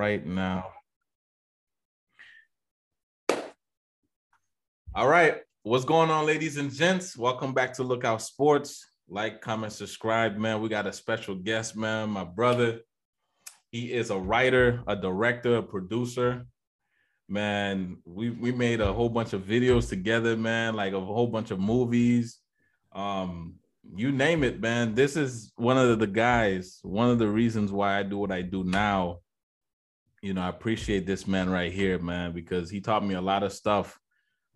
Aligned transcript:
right 0.00 0.24
now. 0.24 0.64
All 4.94 5.06
right. 5.06 5.36
What's 5.62 5.84
going 5.84 6.10
on, 6.10 6.24
ladies 6.24 6.56
and 6.56 6.72
gents? 6.72 7.18
Welcome 7.18 7.52
back 7.52 7.74
to 7.74 7.82
Lookout 7.82 8.22
Sports. 8.22 8.82
Like, 9.10 9.42
comment, 9.42 9.74
subscribe, 9.74 10.38
man. 10.38 10.62
We 10.62 10.70
got 10.70 10.86
a 10.86 10.92
special 10.94 11.34
guest, 11.34 11.76
man. 11.76 12.08
My 12.08 12.24
brother. 12.24 12.80
He 13.72 13.92
is 13.92 14.08
a 14.08 14.16
writer, 14.16 14.82
a 14.86 14.96
director, 14.96 15.56
a 15.56 15.62
producer. 15.62 16.46
Man, 17.28 17.98
we 18.06 18.30
we 18.30 18.52
made 18.52 18.80
a 18.80 18.94
whole 18.94 19.10
bunch 19.10 19.34
of 19.34 19.42
videos 19.42 19.90
together, 19.90 20.34
man, 20.34 20.76
like 20.76 20.94
a 20.94 21.00
whole 21.00 21.26
bunch 21.26 21.50
of 21.50 21.60
movies. 21.60 22.38
Um, 22.92 23.56
you 23.94 24.12
name 24.12 24.44
it, 24.44 24.62
man. 24.62 24.94
This 24.94 25.14
is 25.14 25.52
one 25.56 25.76
of 25.76 25.98
the 25.98 26.06
guys, 26.06 26.78
one 26.82 27.10
of 27.10 27.18
the 27.18 27.28
reasons 27.28 27.70
why 27.70 27.98
I 27.98 28.02
do 28.02 28.16
what 28.16 28.32
I 28.32 28.40
do 28.40 28.64
now. 28.64 29.18
You 30.22 30.34
know, 30.34 30.42
I 30.42 30.48
appreciate 30.48 31.06
this 31.06 31.26
man 31.26 31.48
right 31.48 31.72
here, 31.72 31.98
man, 31.98 32.32
because 32.32 32.70
he 32.70 32.80
taught 32.80 33.04
me 33.04 33.14
a 33.14 33.20
lot 33.20 33.42
of 33.42 33.52
stuff. 33.52 33.98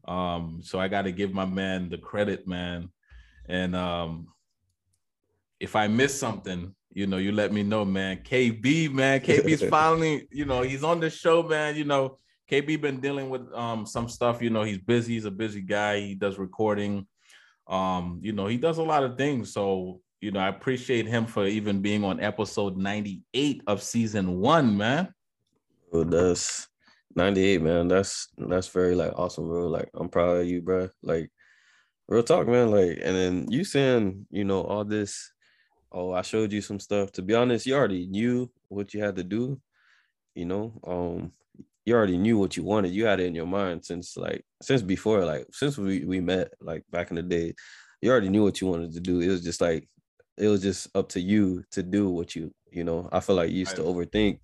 Um, 0.07 0.61
so 0.63 0.79
I 0.79 0.89
got 0.89 1.03
to 1.03 1.13
give 1.13 1.33
my 1.33 1.47
man 1.47 1.89
the 1.89 1.99
credit, 1.99 2.47
man. 2.47 2.91
And 3.49 3.75
um, 3.75 4.29
if 5.59 5.75
I 5.75 5.89
miss 5.89 6.19
something, 6.19 6.75
you 6.93 7.07
know, 7.07 7.17
you 7.17 7.33
let 7.33 7.53
me 7.53 7.63
know, 7.63 7.85
man. 7.85 8.19
KB, 8.19 8.93
man, 8.93 9.21
KB's 9.21 9.65
finally, 9.69 10.29
you 10.31 10.45
know, 10.45 10.63
he's 10.63 10.85
on 10.85 11.01
the 11.01 11.11
show, 11.11 11.43
man. 11.43 11.77
You 11.77 11.85
know, 11.85 12.19
KB 12.51 12.81
been 12.81 13.01
dealing 13.01 13.31
with 13.31 13.53
um 13.53 13.87
some 13.87 14.09
stuff. 14.09 14.43
You 14.43 14.51
know, 14.51 14.63
he's 14.63 14.79
busy. 14.79 15.15
He's 15.15 15.25
a 15.25 15.31
busy 15.31 15.61
guy. 15.61 16.01
He 16.01 16.15
does 16.15 16.39
recording. 16.39 17.07
Um, 17.67 18.21
you 18.23 18.33
know, 18.33 18.47
he 18.47 18.59
does 18.59 18.79
a 18.79 18.83
lot 18.83 19.03
of 19.03 19.17
things. 19.17 19.53
So, 19.53 20.01
you 20.21 20.31
know, 20.31 20.41
I 20.41 20.49
appreciate 20.49 21.07
him 21.07 21.27
for 21.27 21.47
even 21.47 21.81
being 21.81 22.05
on 22.05 22.21
episode 22.21 22.77
98 22.77 23.63
of 23.67 23.83
season 23.83 24.39
one, 24.39 24.77
man. 24.77 25.13
That's 26.03 26.67
98, 27.15 27.63
man. 27.63 27.89
That's 27.89 28.29
that's 28.37 28.69
very 28.69 28.95
like 28.97 29.13
awesome, 29.17 29.47
bro. 29.47 29.69
Like 29.69 29.91
I'm 29.95 30.09
proud 30.09 30.39
of 30.39 30.47
you, 30.49 30.63
bro. 30.63 30.89
Like 31.03 31.31
real 32.09 32.23
talk, 32.23 32.47
man. 32.49 32.71
Like, 32.71 32.99
and 33.03 33.17
then 33.17 33.47
you 33.51 33.65
saying, 33.65 34.27
you 34.31 34.45
know, 34.45 34.63
all 34.63 34.85
this. 34.85 35.33
Oh, 35.93 36.13
I 36.13 36.23
showed 36.23 36.53
you 36.53 36.61
some 36.61 36.81
stuff. 36.81 37.13
To 37.13 37.23
be 37.23 37.35
honest, 37.35 37.67
you 37.67 37.75
already 37.77 38.07
knew 38.07 38.51
what 38.69 38.95
you 38.95 39.03
had 39.03 39.17
to 39.17 39.25
do. 39.25 39.61
You 40.35 40.47
know, 40.47 40.81
um, 40.87 41.33
you 41.85 41.95
already 41.95 42.19
knew 42.19 42.39
what 42.39 42.57
you 42.57 42.65
wanted. 42.65 42.93
You 42.93 43.07
had 43.07 43.21
it 43.21 43.27
in 43.27 43.35
your 43.35 43.47
mind 43.47 43.85
since 43.85 44.17
like 44.17 44.45
since 44.63 44.83
before, 44.83 45.25
like 45.25 45.47
since 45.53 45.79
we, 45.79 46.05
we 46.05 46.21
met, 46.21 46.49
like 46.61 46.83
back 46.91 47.11
in 47.11 47.17
the 47.17 47.23
day, 47.23 47.55
you 48.01 48.11
already 48.11 48.29
knew 48.29 48.43
what 48.43 48.61
you 48.61 48.67
wanted 48.67 48.93
to 48.95 49.01
do. 49.01 49.21
It 49.21 49.29
was 49.29 49.43
just 49.45 49.61
like 49.61 49.89
it 50.37 50.49
was 50.49 50.63
just 50.63 50.89
up 50.97 51.09
to 51.11 51.21
you 51.21 51.63
to 51.73 51.83
do 51.83 52.11
what 52.11 52.35
you, 52.35 52.53
you 52.73 52.85
know. 52.85 53.09
I 53.13 53.21
feel 53.21 53.37
like 53.37 53.51
you 53.51 53.59
used 53.59 53.77
to 53.77 53.83
overthink. 53.83 54.41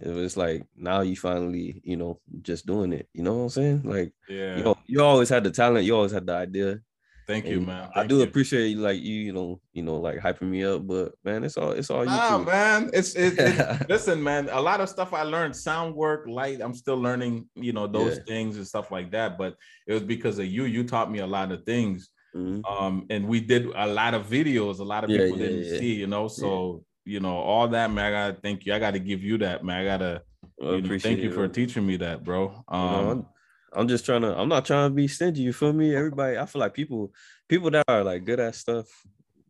It 0.00 0.08
was 0.08 0.36
like 0.36 0.66
now 0.76 1.00
you 1.00 1.16
finally, 1.16 1.80
you 1.84 1.96
know, 1.96 2.20
just 2.42 2.66
doing 2.66 2.92
it. 2.92 3.08
You 3.14 3.22
know 3.22 3.34
what 3.34 3.42
I'm 3.42 3.48
saying? 3.50 3.82
Like, 3.84 4.12
yeah, 4.28 4.58
you 4.58 4.76
you 4.86 5.02
always 5.02 5.28
had 5.28 5.44
the 5.44 5.50
talent, 5.50 5.86
you 5.86 5.96
always 5.96 6.12
had 6.12 6.26
the 6.26 6.34
idea. 6.34 6.80
Thank 7.26 7.46
you, 7.46 7.60
man. 7.60 7.90
Thank 7.92 7.96
I 7.96 8.06
do 8.06 8.18
you. 8.18 8.22
appreciate 8.22 8.68
you, 8.68 8.78
like 8.78 9.02
you, 9.02 9.14
you 9.14 9.32
know, 9.32 9.60
you 9.72 9.82
know, 9.82 9.96
like 9.96 10.18
hyping 10.18 10.48
me 10.48 10.64
up, 10.64 10.86
but 10.86 11.12
man, 11.24 11.42
it's 11.42 11.56
all 11.56 11.72
it's 11.72 11.90
all 11.90 12.04
nah, 12.04 12.38
you. 12.38 12.44
man. 12.44 12.90
It's 12.92 13.16
it, 13.16 13.34
it 13.38 13.86
listen, 13.88 14.22
man. 14.22 14.48
A 14.52 14.60
lot 14.60 14.80
of 14.80 14.88
stuff 14.88 15.12
I 15.12 15.22
learned, 15.22 15.56
sound 15.56 15.96
work, 15.96 16.26
light. 16.28 16.60
I'm 16.60 16.74
still 16.74 16.96
learning, 16.96 17.48
you 17.56 17.72
know, 17.72 17.88
those 17.88 18.18
yeah. 18.18 18.22
things 18.28 18.56
and 18.58 18.66
stuff 18.66 18.92
like 18.92 19.10
that. 19.10 19.38
But 19.38 19.56
it 19.88 19.92
was 19.92 20.04
because 20.04 20.38
of 20.38 20.46
you. 20.46 20.66
You 20.66 20.84
taught 20.84 21.10
me 21.10 21.18
a 21.18 21.26
lot 21.26 21.50
of 21.50 21.64
things. 21.64 22.10
Mm-hmm. 22.36 22.64
Um, 22.64 23.06
and 23.10 23.26
we 23.26 23.40
did 23.40 23.66
a 23.74 23.86
lot 23.86 24.14
of 24.14 24.26
videos. 24.28 24.78
A 24.78 24.84
lot 24.84 25.02
of 25.02 25.08
people 25.10 25.38
yeah, 25.38 25.48
didn't 25.48 25.78
see, 25.80 25.94
you 25.94 26.06
know. 26.06 26.28
So 26.28 26.84
you 27.06 27.20
know, 27.20 27.36
all 27.36 27.68
that, 27.68 27.90
man. 27.90 28.04
I 28.04 28.10
gotta 28.10 28.40
thank 28.40 28.66
you. 28.66 28.74
I 28.74 28.78
gotta 28.78 28.98
give 28.98 29.22
you 29.22 29.38
that, 29.38 29.64
man. 29.64 29.80
I 29.80 29.84
gotta. 29.84 30.22
Well, 30.58 30.80
know, 30.80 30.98
thank 30.98 31.20
you 31.20 31.32
for 31.32 31.48
teaching 31.48 31.86
me 31.86 31.96
that, 31.98 32.24
bro. 32.24 32.64
Um, 32.68 32.82
you 32.82 33.02
know, 33.02 33.28
I'm 33.72 33.88
just 33.88 34.04
trying 34.04 34.22
to. 34.22 34.36
I'm 34.36 34.48
not 34.48 34.66
trying 34.66 34.90
to 34.90 34.94
be 34.94 35.06
stingy. 35.06 35.42
You 35.42 35.52
feel 35.52 35.72
me? 35.72 35.94
Everybody. 35.94 36.36
I 36.36 36.46
feel 36.46 36.60
like 36.60 36.74
people, 36.74 37.12
people 37.48 37.70
that 37.70 37.84
are 37.88 38.02
like 38.02 38.24
good 38.24 38.40
at 38.40 38.56
stuff, 38.56 38.86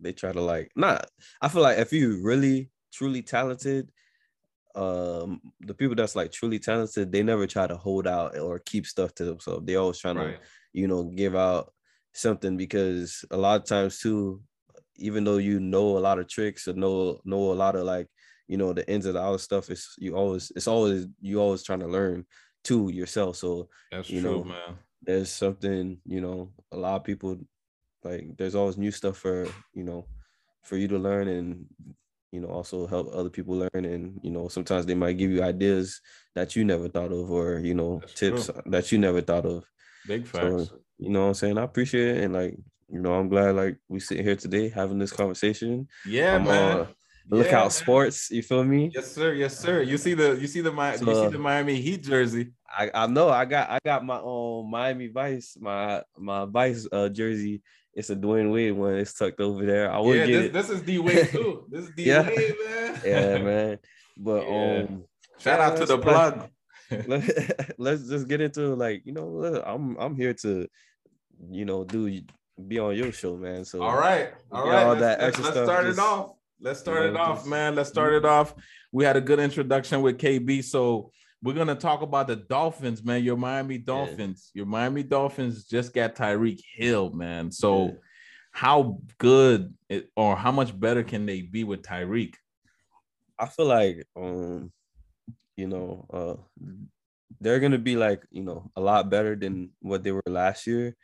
they 0.01 0.13
try 0.13 0.33
to 0.33 0.41
like 0.41 0.71
not. 0.77 1.11
I 1.41 1.49
feel 1.49 1.63
like 1.63 1.79
if 1.79 1.93
you 1.93 2.23
really 2.23 2.71
truly 2.93 3.23
talented, 3.23 3.91
um, 4.75 5.41
the 5.61 5.75
people 5.75 5.97
that's 5.97 6.15
like 6.15 6.33
truly 6.33 6.59
talented, 6.59 7.11
they 7.11 7.23
never 7.23 7.47
try 7.47 7.67
to 7.67 7.77
hold 7.77 8.07
out 8.07 8.39
or 8.39 8.59
keep 8.59 8.87
stuff 8.87 9.15
to 9.15 9.25
themselves. 9.25 9.65
They 9.65 9.77
always 9.77 9.99
trying 9.99 10.17
right. 10.17 10.37
to, 10.37 10.49
you 10.75 10.89
know, 10.89 11.05
give 11.05 11.35
out 11.35 11.73
something 12.13 12.59
because 12.59 13.25
a 13.31 13.37
lot 13.37 13.61
of 13.61 13.67
times 13.67 13.99
too, 13.99 14.43
even 14.99 15.25
though 15.25 15.39
you 15.39 15.61
know 15.61 15.97
a 15.97 16.01
lot 16.01 16.19
of 16.19 16.29
tricks 16.29 16.69
or 16.69 16.75
know 16.75 17.21
know 17.25 17.53
a 17.53 17.55
lot 17.55 17.77
of 17.77 17.85
like 17.85 18.09
you 18.49 18.57
know 18.57 18.73
the 18.73 18.89
ins 18.91 19.07
and 19.07 19.17
outs 19.17 19.43
stuff, 19.45 19.71
is 19.71 19.95
you 19.99 20.17
always 20.17 20.53
it's 20.57 20.69
always 20.69 21.07
you 21.21 21.41
always 21.41 21.63
trying 21.63 21.81
to 21.81 21.87
learn 21.87 22.25
to 22.65 22.89
yourself. 22.91 23.37
So 23.37 23.69
that's 23.91 24.11
you 24.11 24.21
true, 24.21 24.31
know, 24.31 24.45
man. 24.45 24.79
There's 25.03 25.31
something, 25.31 25.99
you 26.05 26.21
know, 26.21 26.53
a 26.73 26.77
lot 26.77 26.97
of 26.97 27.05
people 27.05 27.39
like 28.03 28.37
there's 28.37 28.55
always 28.55 28.77
new 28.79 28.91
stuff 28.91 29.19
for, 29.19 29.49
you 29.75 29.85
know, 29.85 30.07
for 30.63 30.77
you 30.77 30.89
to 30.89 30.99
learn 30.99 31.29
and 31.29 31.67
you 32.33 32.41
know 32.41 32.49
also 32.49 32.87
help 32.87 33.09
other 33.15 33.31
people 33.31 33.55
learn 33.57 33.85
and 33.85 34.21
you 34.23 34.31
know 34.31 34.49
sometimes 34.49 34.85
they 34.85 34.95
might 34.95 35.17
give 35.17 35.31
you 35.31 35.43
ideas 35.43 36.01
that 36.35 36.57
you 36.57 36.65
never 36.65 36.89
thought 36.89 37.13
of 37.13 37.31
or 37.31 37.61
you 37.61 37.75
know 37.75 38.01
that's 38.01 38.13
tips 38.15 38.47
true. 38.47 38.63
that 38.67 38.91
you 38.93 38.99
never 38.99 39.21
thought 39.21 39.47
of 39.47 39.65
big 40.07 40.27
facts 40.27 40.69
so, 40.69 40.79
you 40.99 41.09
know 41.09 41.23
what 41.23 41.29
i'm 41.29 41.35
saying 41.35 41.57
i 41.57 41.63
appreciate 41.63 42.17
it 42.17 42.25
and 42.25 42.35
like 42.35 42.57
you 42.89 43.01
know 43.01 43.15
i'm 43.15 43.29
glad 43.29 43.55
like 43.55 43.77
we 43.89 43.99
sit 44.01 44.21
here 44.21 44.37
today 44.37 44.69
having 44.69 44.99
this 44.99 45.13
conversation 45.13 45.89
yeah 46.07 46.37
I'm, 46.37 46.45
man 46.45 46.81
uh, 46.81 46.87
Look 47.29 47.49
yeah, 47.49 47.63
out 47.63 47.73
sports. 47.73 48.31
You 48.31 48.43
feel 48.43 48.63
me? 48.63 48.91
Yes, 48.95 49.11
sir. 49.11 49.33
Yes, 49.33 49.59
sir. 49.59 49.83
You 49.83 49.99
see 49.99 50.15
the 50.15 50.35
you 50.35 50.47
see 50.47 50.61
the 50.61 50.71
so, 50.71 51.11
you 51.11 51.25
see 51.25 51.33
the 51.33 51.39
Miami 51.39 51.81
Heat 51.81 52.05
jersey. 52.05 52.53
I, 52.69 52.91
I 52.95 53.07
know 53.09 53.29
I 53.29 53.45
got 53.45 53.69
I 53.69 53.79
got 53.85 54.05
my 54.05 54.21
own 54.21 54.71
Miami 54.71 55.09
Vice, 55.09 55.57
my 55.61 56.03
my 56.17 56.45
Vice 56.45 56.87
uh 56.93 57.09
jersey. 57.09 57.63
It's 57.95 58.11
a 58.11 58.17
Dwyane 58.17 58.53
Wade 58.53 58.75
one. 58.75 58.95
It's 58.95 59.15
tucked 59.15 59.41
over 59.41 59.65
there. 59.67 59.91
I 59.91 59.99
would 59.99 60.17
yeah, 60.17 60.27
get 60.27 60.33
this, 60.33 60.45
it. 60.45 60.53
This 60.53 60.71
is 60.71 60.83
D 60.87 60.99
Wade 60.99 61.29
too. 61.31 61.67
This 61.69 61.85
is 61.87 61.91
D 61.97 62.05
yeah. 62.05 62.29
Wade, 62.29 62.55
man. 62.65 63.01
yeah, 63.05 63.39
man. 63.39 63.79
But 64.17 64.47
yeah. 64.47 64.85
um 64.89 65.05
shout 65.39 65.61
out 65.61 65.77
to 65.79 65.87
the 65.87 65.99
plug. 65.99 66.49
Let, 67.09 67.75
let's 67.79 68.09
just 68.09 68.29
get 68.29 68.41
into 68.41 68.77
like, 68.77 69.03
you 69.05 69.13
know, 69.13 69.61
I'm 69.67 69.97
I'm 69.97 70.15
here 70.15 70.35
to, 70.35 70.69
you 71.51 71.65
know, 71.65 71.83
do 71.83 72.21
be 72.67 72.79
on 72.79 72.97
your 72.97 73.13
show, 73.13 73.37
man. 73.37 73.65
So 73.65 73.83
all 73.83 73.97
right, 73.97 74.31
all 74.51 74.67
right. 74.69 74.83
All 74.83 74.89
let's, 74.91 75.01
that 75.01 75.21
extra 75.21 75.45
let's, 75.45 75.57
let's 75.57 75.67
start 75.69 75.87
just, 75.87 75.99
it 75.99 76.03
off. 76.03 76.33
Let's 76.61 76.81
start 76.81 77.05
you 77.05 77.13
know, 77.13 77.15
it 77.15 77.21
off, 77.21 77.39
just, 77.39 77.49
man. 77.49 77.75
Let's 77.75 77.89
start 77.89 78.15
it 78.15 78.25
off. 78.25 78.55
We 78.93 79.05
had 79.05 79.17
a 79.17 79.21
good 79.21 79.39
introduction 79.39 80.01
with 80.03 80.19
KB. 80.19 80.65
So 80.65 81.11
we're 81.43 81.55
gonna 81.55 81.75
talk 81.75 82.03
about 82.03 82.29
the 82.29 82.37
Dolphins, 82.37 83.05
man. 83.05 83.23
Your 83.23 83.37
Miami 83.37 83.79
Dolphins. 83.79 84.51
Yeah. 84.55 84.61
Your 84.61 84.67
Miami 84.67 85.03
Dolphins 85.03 85.65
just 85.65 85.93
got 85.93 86.15
Tyreek 86.15 86.61
Hill, 86.75 87.11
man. 87.11 87.51
So 87.53 87.87
yeah. 87.87 87.93
how 88.53 89.01
good 89.19 89.75
it, 89.89 90.11
or 90.17 90.37
how 90.37 90.53
much 90.53 90.79
better 90.79 91.03
can 91.03 91.27
they 91.27 91.43
be 91.43 91.65
with 91.65 91.83
Tyreek? 91.83 92.35
I 93.39 93.47
feel 93.47 93.67
like 93.67 94.07
um, 94.17 94.73
you 95.57 95.67
know, 95.67 96.07
uh 96.13 96.43
they're 97.41 97.61
gonna 97.61 97.79
be 97.79 97.97
like, 97.97 98.23
you 98.31 98.43
know, 98.43 98.71
a 98.77 98.81
lot 98.81 99.11
better 99.11 99.37
than 99.37 99.71
what 99.81 100.03
they 100.03 100.13
were 100.13 100.23
last 100.27 100.67
year. 100.67 100.97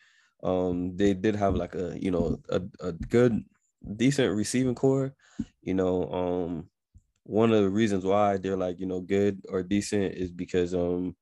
Um, 0.43 0.97
they 0.97 1.15
did 1.15 1.37
have 1.37 1.55
like 1.55 1.75
a 1.75 1.97
you 1.99 2.11
know 2.11 2.39
a, 2.49 2.63
a 2.81 2.93
good 2.93 3.45
decent 3.97 4.35
receiving 4.35 4.75
corps. 4.75 5.15
You 5.63 5.75
know, 5.75 6.11
um, 6.13 6.69
one 7.25 7.53
of 7.53 7.63
the 7.63 7.71
reasons 7.71 8.05
why 8.05 8.37
they're 8.37 8.57
like 8.57 8.81
you 8.81 8.87
know 8.87 9.01
good 9.01 9.43
or 9.49 9.63
decent 9.63 10.15
is 10.15 10.31
because 10.31 10.75
um, 10.75 11.15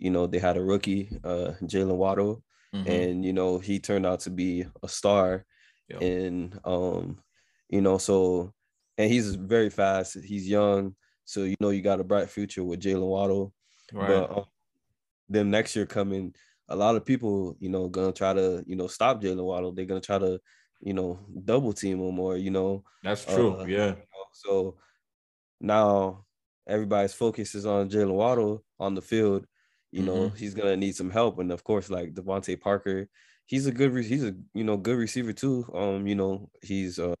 you 0.00 0.10
know, 0.10 0.26
they 0.26 0.38
had 0.38 0.56
a 0.56 0.62
rookie, 0.64 1.10
uh, 1.22 1.52
Jaylen 1.62 1.96
Waddle, 1.96 2.42
mm-hmm. 2.74 2.90
and 2.90 3.24
you 3.24 3.32
know 3.32 3.58
he 3.58 3.78
turned 3.78 4.06
out 4.06 4.20
to 4.20 4.30
be 4.30 4.64
a 4.82 4.88
star, 4.88 5.44
yep. 5.88 6.00
and 6.00 6.58
um, 6.64 7.18
you 7.68 7.82
know, 7.82 7.98
so 7.98 8.52
and 8.96 9.10
he's 9.10 9.34
very 9.34 9.68
fast. 9.68 10.16
He's 10.24 10.48
young, 10.48 10.96
so 11.26 11.44
you 11.44 11.54
know 11.60 11.68
you 11.68 11.82
got 11.82 12.00
a 12.00 12.04
bright 12.04 12.30
future 12.30 12.64
with 12.64 12.80
Jaylen 12.80 13.06
Waddle. 13.06 13.52
Right. 13.92 14.08
But 14.08 14.30
um, 14.36 14.44
then 15.28 15.50
next 15.50 15.76
year 15.76 15.86
coming, 15.86 16.34
a 16.70 16.76
lot 16.76 16.96
of 16.96 17.04
people, 17.04 17.56
you 17.58 17.68
know, 17.68 17.88
gonna 17.88 18.12
try 18.12 18.32
to, 18.32 18.64
you 18.66 18.76
know, 18.76 18.86
stop 18.86 19.20
Jaylen 19.20 19.44
Waddle. 19.44 19.72
They're 19.72 19.84
gonna 19.84 20.00
try 20.00 20.18
to, 20.18 20.40
you 20.80 20.94
know, 20.94 21.18
double 21.44 21.72
team 21.72 22.00
him 22.00 22.18
or, 22.18 22.36
you 22.36 22.50
know. 22.50 22.84
That's 23.02 23.24
true. 23.24 23.56
Uh, 23.56 23.64
yeah. 23.64 23.86
You 23.86 23.92
know, 23.92 24.26
so 24.32 24.76
now 25.60 26.24
everybody's 26.66 27.12
focus 27.12 27.54
is 27.54 27.66
on 27.66 27.90
Jaylen 27.90 28.14
Waddle 28.14 28.64
on 28.78 28.94
the 28.94 29.02
field. 29.02 29.46
You 29.90 30.04
know, 30.04 30.28
mm-hmm. 30.28 30.36
he's 30.36 30.54
gonna 30.54 30.76
need 30.76 30.94
some 30.94 31.10
help. 31.10 31.40
And 31.40 31.50
of 31.50 31.64
course, 31.64 31.90
like 31.90 32.14
DeVante 32.14 32.60
Parker, 32.60 33.08
he's 33.46 33.66
a 33.66 33.72
good, 33.72 33.92
re- 33.92 34.06
he's 34.06 34.22
a 34.22 34.34
you 34.54 34.62
know 34.62 34.76
good 34.76 34.96
receiver 34.96 35.32
too. 35.32 35.68
Um, 35.74 36.06
you 36.06 36.14
know, 36.14 36.48
he's 36.62 37.00
uh, 37.00 37.14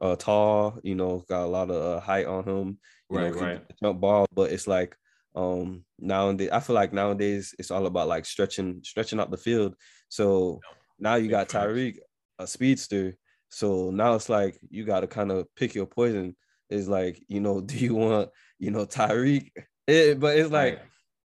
uh 0.00 0.16
tall. 0.16 0.80
You 0.82 0.96
know, 0.96 1.24
got 1.28 1.44
a 1.44 1.46
lot 1.46 1.70
of 1.70 1.76
uh, 1.80 2.00
height 2.00 2.26
on 2.26 2.42
him. 2.42 2.78
You 3.10 3.18
right, 3.18 3.32
know, 3.32 3.40
right. 3.40 3.62
Jump 3.80 4.00
ball, 4.00 4.26
but 4.34 4.50
it's 4.50 4.66
like 4.66 4.96
um 5.36 5.84
nowadays 5.98 6.50
I 6.52 6.60
feel 6.60 6.74
like 6.74 6.92
nowadays 6.92 7.54
it's 7.58 7.70
all 7.70 7.86
about 7.86 8.08
like 8.08 8.24
stretching 8.24 8.80
stretching 8.82 9.20
out 9.20 9.30
the 9.30 9.36
field. 9.36 9.74
So 10.08 10.60
now 10.98 11.14
you 11.14 11.28
got 11.28 11.48
Tyreek, 11.48 11.98
a 12.38 12.46
speedster. 12.46 13.16
So 13.48 13.90
now 13.90 14.14
it's 14.14 14.28
like 14.28 14.58
you 14.70 14.84
got 14.84 15.00
to 15.00 15.06
kind 15.06 15.30
of 15.30 15.46
pick 15.56 15.74
your 15.74 15.86
poison. 15.86 16.36
Is 16.68 16.88
like 16.88 17.22
you 17.28 17.40
know, 17.40 17.60
do 17.70 17.76
you 17.76 17.94
want 17.94 18.30
you 18.58 18.70
know 18.70 18.86
Tyreek 18.86 19.50
It, 19.86 20.20
but 20.20 20.36
it's 20.36 20.50
like, 20.50 20.80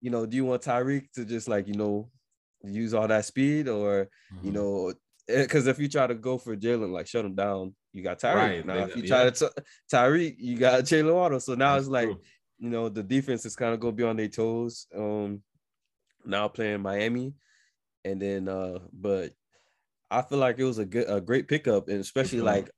you 0.01 0.11
know, 0.11 0.27
do 0.27 0.37
you 0.37 0.45
want 0.45 0.63
Tyreek 0.63 1.11
to 1.15 1.25
just 1.25 1.49
like 1.49 1.69
you 1.69 1.75
know 1.75 2.11
use 2.65 2.95
all 2.95 3.09
that 3.09 3.25
speed, 3.25 3.69
or 3.69 4.09
mm-hmm. 4.35 4.47
you 4.47 4.53
know, 4.53 4.93
because 5.27 5.67
if 5.67 5.79
you 5.79 5.89
try 5.89 6.07
to 6.07 6.15
go 6.15 6.39
for 6.39 6.57
Jaylen, 6.57 6.93
like 6.93 7.07
shut 7.07 7.25
him 7.25 7.35
down, 7.35 7.75
you 7.93 8.03
got 8.03 8.21
Tyreek. 8.21 8.35
Right. 8.35 8.67
Now, 8.67 8.85
if 8.85 8.97
you 8.97 9.07
try 9.07 9.25
to 9.25 9.31
t- 9.31 9.63
Tyreek, 9.93 10.37
you 10.39 10.59
got 10.59 10.85
Jaylen 10.85 11.15
Waddle. 11.15 11.41
So 11.41 11.55
now 11.55 11.75
That's 11.75 11.87
it's 11.87 11.93
like, 11.93 12.09
true. 12.09 12.21
You 12.63 12.71
know, 12.71 12.89
the 12.89 13.03
defense 13.03 13.45
is 13.45 13.57
kind 13.57 13.75
of 13.75 13.81
go 13.81 13.91
beyond 13.91 14.21
their 14.21 14.29
toes. 14.29 14.87
Um, 14.97 15.43
now 16.25 16.47
playing 16.47 16.81
Miami, 16.81 17.35
and 18.05 18.23
then 18.23 18.49
uh, 18.49 18.79
but 18.93 19.33
I 20.09 20.23
feel 20.23 20.39
like 20.39 20.61
it 20.61 20.65
was 20.65 20.79
a 20.79 20.85
good, 20.85 21.11
a 21.11 21.21
great 21.21 21.49
pickup, 21.49 21.89
and 21.89 21.99
especially 21.99 22.41
like, 22.41 22.71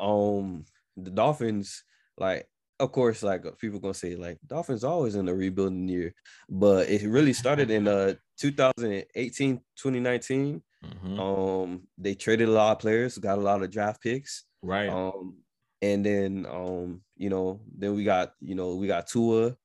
um, 0.00 0.64
the 0.96 1.10
Dolphins, 1.10 1.84
like 2.18 2.48
of 2.80 2.90
course, 2.90 3.22
like 3.22 3.44
people 3.58 3.78
gonna 3.78 3.94
say 3.94 4.16
like 4.16 4.38
Dolphins 4.44 4.82
always 4.82 5.14
in 5.14 5.26
the 5.26 5.34
rebuilding 5.34 5.86
year, 5.86 6.12
but 6.48 6.88
it 6.88 7.08
really 7.08 7.32
started 7.32 7.70
in 7.70 7.86
uh 7.86 8.14
2018, 8.40 9.58
2019. 9.76 10.62
Mm-hmm. 10.84 11.20
Um, 11.20 11.82
they 11.96 12.14
traded 12.14 12.48
a 12.48 12.52
lot 12.52 12.72
of 12.72 12.78
players, 12.80 13.18
got 13.18 13.38
a 13.38 13.40
lot 13.40 13.62
of 13.62 13.70
draft 13.70 14.02
picks, 14.02 14.44
right? 14.62 14.88
Um, 14.88 15.36
and 15.82 16.04
then 16.04 16.46
um, 16.50 17.02
you 17.16 17.30
know, 17.30 17.60
then 17.76 17.94
we 17.94 18.04
got 18.04 18.32
you 18.40 18.54
know 18.54 18.74
we 18.74 18.86
got 18.86 19.06
Tua, 19.06 19.56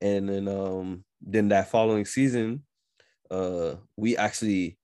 and 0.00 0.28
then 0.28 0.48
um, 0.48 1.04
then 1.20 1.48
that 1.48 1.70
following 1.70 2.04
season, 2.04 2.64
uh, 3.30 3.74
we 3.96 4.16
actually 4.16 4.78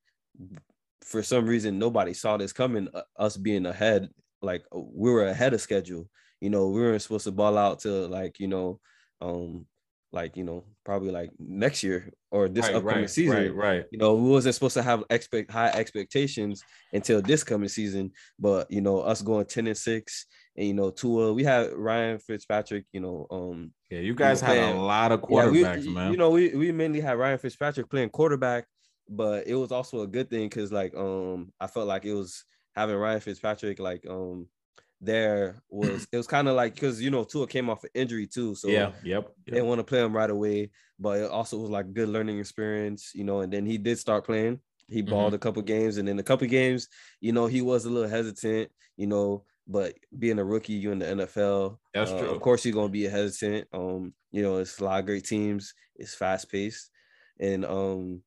for 1.03 1.23
some 1.23 1.47
reason 1.47 1.79
nobody 1.79 2.15
saw 2.15 2.37
this 2.37 2.53
coming, 2.53 2.89
uh, 2.95 3.03
us 3.19 3.37
being 3.37 3.67
ahead, 3.67 4.09
like 4.43 4.65
we 4.73 5.11
were 5.11 5.27
ahead 5.27 5.55
of 5.55 5.61
schedule. 5.61 6.09
You 6.41 6.51
know, 6.51 6.69
we 6.69 6.81
weren't 6.81 7.03
supposed 7.03 7.25
to 7.25 7.33
ball 7.33 7.57
out 7.57 7.81
to 7.81 8.07
like, 8.07 8.41
you 8.41 8.49
know, 8.49 8.81
um, 9.21 9.67
like, 10.15 10.37
you 10.37 10.45
know, 10.45 10.65
probably 10.85 11.11
like 11.11 11.31
next 11.39 11.83
year 11.83 12.11
or 12.31 12.49
this 12.49 12.67
right, 12.67 12.77
upcoming 12.77 13.01
right, 13.01 13.11
season. 13.11 13.37
Right, 13.37 13.55
right. 13.55 13.85
You 13.91 13.99
know, 13.99 14.15
we 14.15 14.31
wasn't 14.31 14.55
supposed 14.55 14.75
to 14.75 14.83
have 14.83 15.03
expect 15.11 15.51
high 15.51 15.71
expectations 15.71 16.63
until 16.93 17.21
this 17.21 17.43
coming 17.43 17.69
season. 17.69 18.13
But 18.39 18.71
you 18.71 18.81
know, 18.81 19.01
us 19.01 19.23
going 19.23 19.47
10 19.47 19.67
and 19.67 19.77
6 19.77 20.27
and 20.57 20.67
you 20.69 20.75
know, 20.75 20.91
Tua, 20.91 21.35
we 21.35 21.43
had 21.43 21.73
Ryan 21.73 22.19
Fitzpatrick, 22.19 22.85
you 22.93 23.01
know, 23.01 23.27
um 23.31 23.73
yeah, 23.91 23.99
you 23.99 24.15
guys 24.15 24.41
you 24.41 24.49
know, 24.49 24.55
had 24.55 24.61
playing, 24.61 24.77
a 24.77 24.85
lot 24.85 25.13
of 25.13 25.21
quarterbacks, 25.21 25.83
yeah, 25.83 25.89
we, 25.89 25.89
man. 25.89 26.11
You 26.13 26.17
know, 26.17 26.31
we, 26.31 26.55
we 26.55 26.73
mainly 26.73 27.01
had 27.01 27.19
Ryan 27.19 27.39
Fitzpatrick 27.39 27.91
playing 27.91 28.11
quarterback, 28.11 28.67
but 29.09 29.47
it 29.49 29.57
was 29.57 29.73
also 29.73 30.03
a 30.03 30.07
good 30.07 30.31
thing 30.31 30.49
because 30.49 30.71
like 30.71 30.95
um 30.95 31.53
I 31.61 31.67
felt 31.67 31.89
like 31.89 32.05
it 32.05 32.15
was 32.15 32.45
having 32.77 32.97
Ryan 32.97 33.21
Fitzpatrick 33.21 33.81
like 33.81 34.07
um 34.09 34.49
there 35.01 35.57
was 35.71 36.07
it 36.11 36.17
was 36.17 36.27
kind 36.27 36.49
of 36.49 36.57
like 36.57 36.75
because 36.75 37.01
you 37.01 37.11
know 37.11 37.25
Tua 37.25 37.47
came 37.47 37.71
off 37.71 37.85
an 37.85 37.91
injury 37.95 38.27
too, 38.27 38.55
so 38.55 38.69
yeah, 38.69 38.93
yep, 39.03 39.33
yep. 39.47 39.55
they 39.55 39.63
want 39.63 39.79
to 39.79 39.85
play 39.85 40.01
him 40.01 40.15
right 40.15 40.31
away. 40.31 40.71
But 40.99 41.21
it 41.21 41.31
also 41.31 41.59
was 41.59 41.71
like 41.71 41.93
good 41.93 42.09
learning 42.09 42.39
experience, 42.39 43.13
you 43.15 43.25
know. 43.25 43.41
And 43.41 43.53
then 43.53 43.67
he 43.67 43.79
did 43.79 43.99
start 43.99 44.25
playing. 44.25 44.61
He 44.89 45.03
balled 45.03 45.29
mm-hmm. 45.29 45.37
a 45.37 45.39
couple 45.39 45.63
games, 45.63 45.97
and 45.97 46.09
in 46.09 46.19
a 46.19 46.23
couple 46.23 46.47
games, 46.47 46.89
you 47.21 47.33
know, 47.33 47.47
he 47.47 47.63
was 47.63 47.85
a 47.85 47.91
little 47.91 48.09
hesitant, 48.09 48.71
you 48.97 49.07
know. 49.07 49.45
But 49.67 49.95
being 50.19 50.39
a 50.39 50.45
rookie, 50.45 50.75
you 50.75 50.93
in 50.93 50.99
the 50.99 51.07
NFL, 51.07 51.79
that's 51.95 52.11
uh, 52.11 52.19
true. 52.19 52.31
Of 52.31 52.41
course, 52.43 52.65
you're 52.65 52.75
gonna 52.75 52.91
be 52.91 53.05
hesitant. 53.05 53.67
Um, 53.73 54.13
you 54.31 54.43
know, 54.43 54.59
it's 54.59 54.79
a 54.79 54.85
lot 54.85 55.01
of 55.01 55.07
great 55.07 55.25
teams. 55.25 55.75
It's 55.97 56.15
fast 56.15 56.51
paced, 56.51 56.91
and 57.41 57.65
um, 57.65 58.23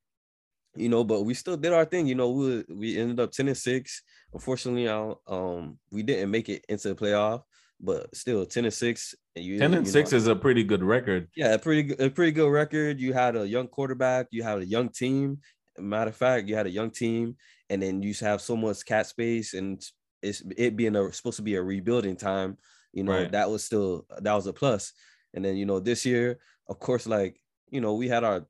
you 0.74 0.88
know, 0.88 1.04
but 1.04 1.22
we 1.22 1.34
still 1.34 1.56
did 1.56 1.72
our 1.72 1.84
thing. 1.84 2.06
You 2.06 2.14
know, 2.14 2.30
we 2.30 2.64
we 2.68 2.98
ended 2.98 3.20
up 3.20 3.32
ten 3.32 3.48
and 3.48 3.56
six. 3.56 4.02
Unfortunately, 4.32 4.88
I, 4.88 5.14
um, 5.26 5.78
we 5.90 6.02
didn't 6.02 6.30
make 6.30 6.48
it 6.48 6.64
into 6.68 6.88
the 6.88 6.94
playoff, 6.94 7.42
but 7.80 8.14
still 8.14 8.44
ten 8.46 8.64
and 8.64 8.74
six. 8.74 9.14
And 9.34 9.44
you, 9.44 9.58
ten 9.58 9.74
and 9.74 9.86
you 9.86 9.92
six 9.92 10.12
know, 10.12 10.18
is 10.18 10.26
a 10.26 10.36
pretty 10.36 10.64
good 10.64 10.82
record. 10.82 11.28
Yeah, 11.36 11.54
a 11.54 11.58
pretty 11.58 11.94
a 11.94 12.10
pretty 12.10 12.32
good 12.32 12.50
record. 12.50 13.00
You 13.00 13.12
had 13.12 13.36
a 13.36 13.46
young 13.46 13.68
quarterback. 13.68 14.26
You 14.30 14.42
had 14.42 14.58
a 14.58 14.66
young 14.66 14.88
team. 14.88 15.38
Matter 15.78 16.10
of 16.10 16.16
fact, 16.16 16.48
you 16.48 16.56
had 16.56 16.66
a 16.66 16.70
young 16.70 16.90
team, 16.90 17.36
and 17.70 17.82
then 17.82 18.02
you 18.02 18.12
have 18.20 18.40
so 18.40 18.56
much 18.56 18.84
cap 18.84 19.06
space, 19.06 19.54
and 19.54 19.82
it's 20.22 20.42
it 20.56 20.76
being 20.76 20.96
a, 20.96 21.12
supposed 21.12 21.36
to 21.36 21.42
be 21.42 21.54
a 21.54 21.62
rebuilding 21.62 22.16
time. 22.16 22.56
You 22.92 23.04
know, 23.04 23.12
right. 23.12 23.32
that 23.32 23.50
was 23.50 23.64
still 23.64 24.06
that 24.20 24.32
was 24.32 24.46
a 24.46 24.52
plus. 24.52 24.92
And 25.34 25.44
then 25.44 25.56
you 25.56 25.66
know 25.66 25.78
this 25.78 26.04
year, 26.04 26.38
of 26.68 26.78
course, 26.78 27.06
like 27.06 27.40
you 27.70 27.80
know, 27.80 27.94
we 27.94 28.08
had 28.08 28.24
our 28.24 28.46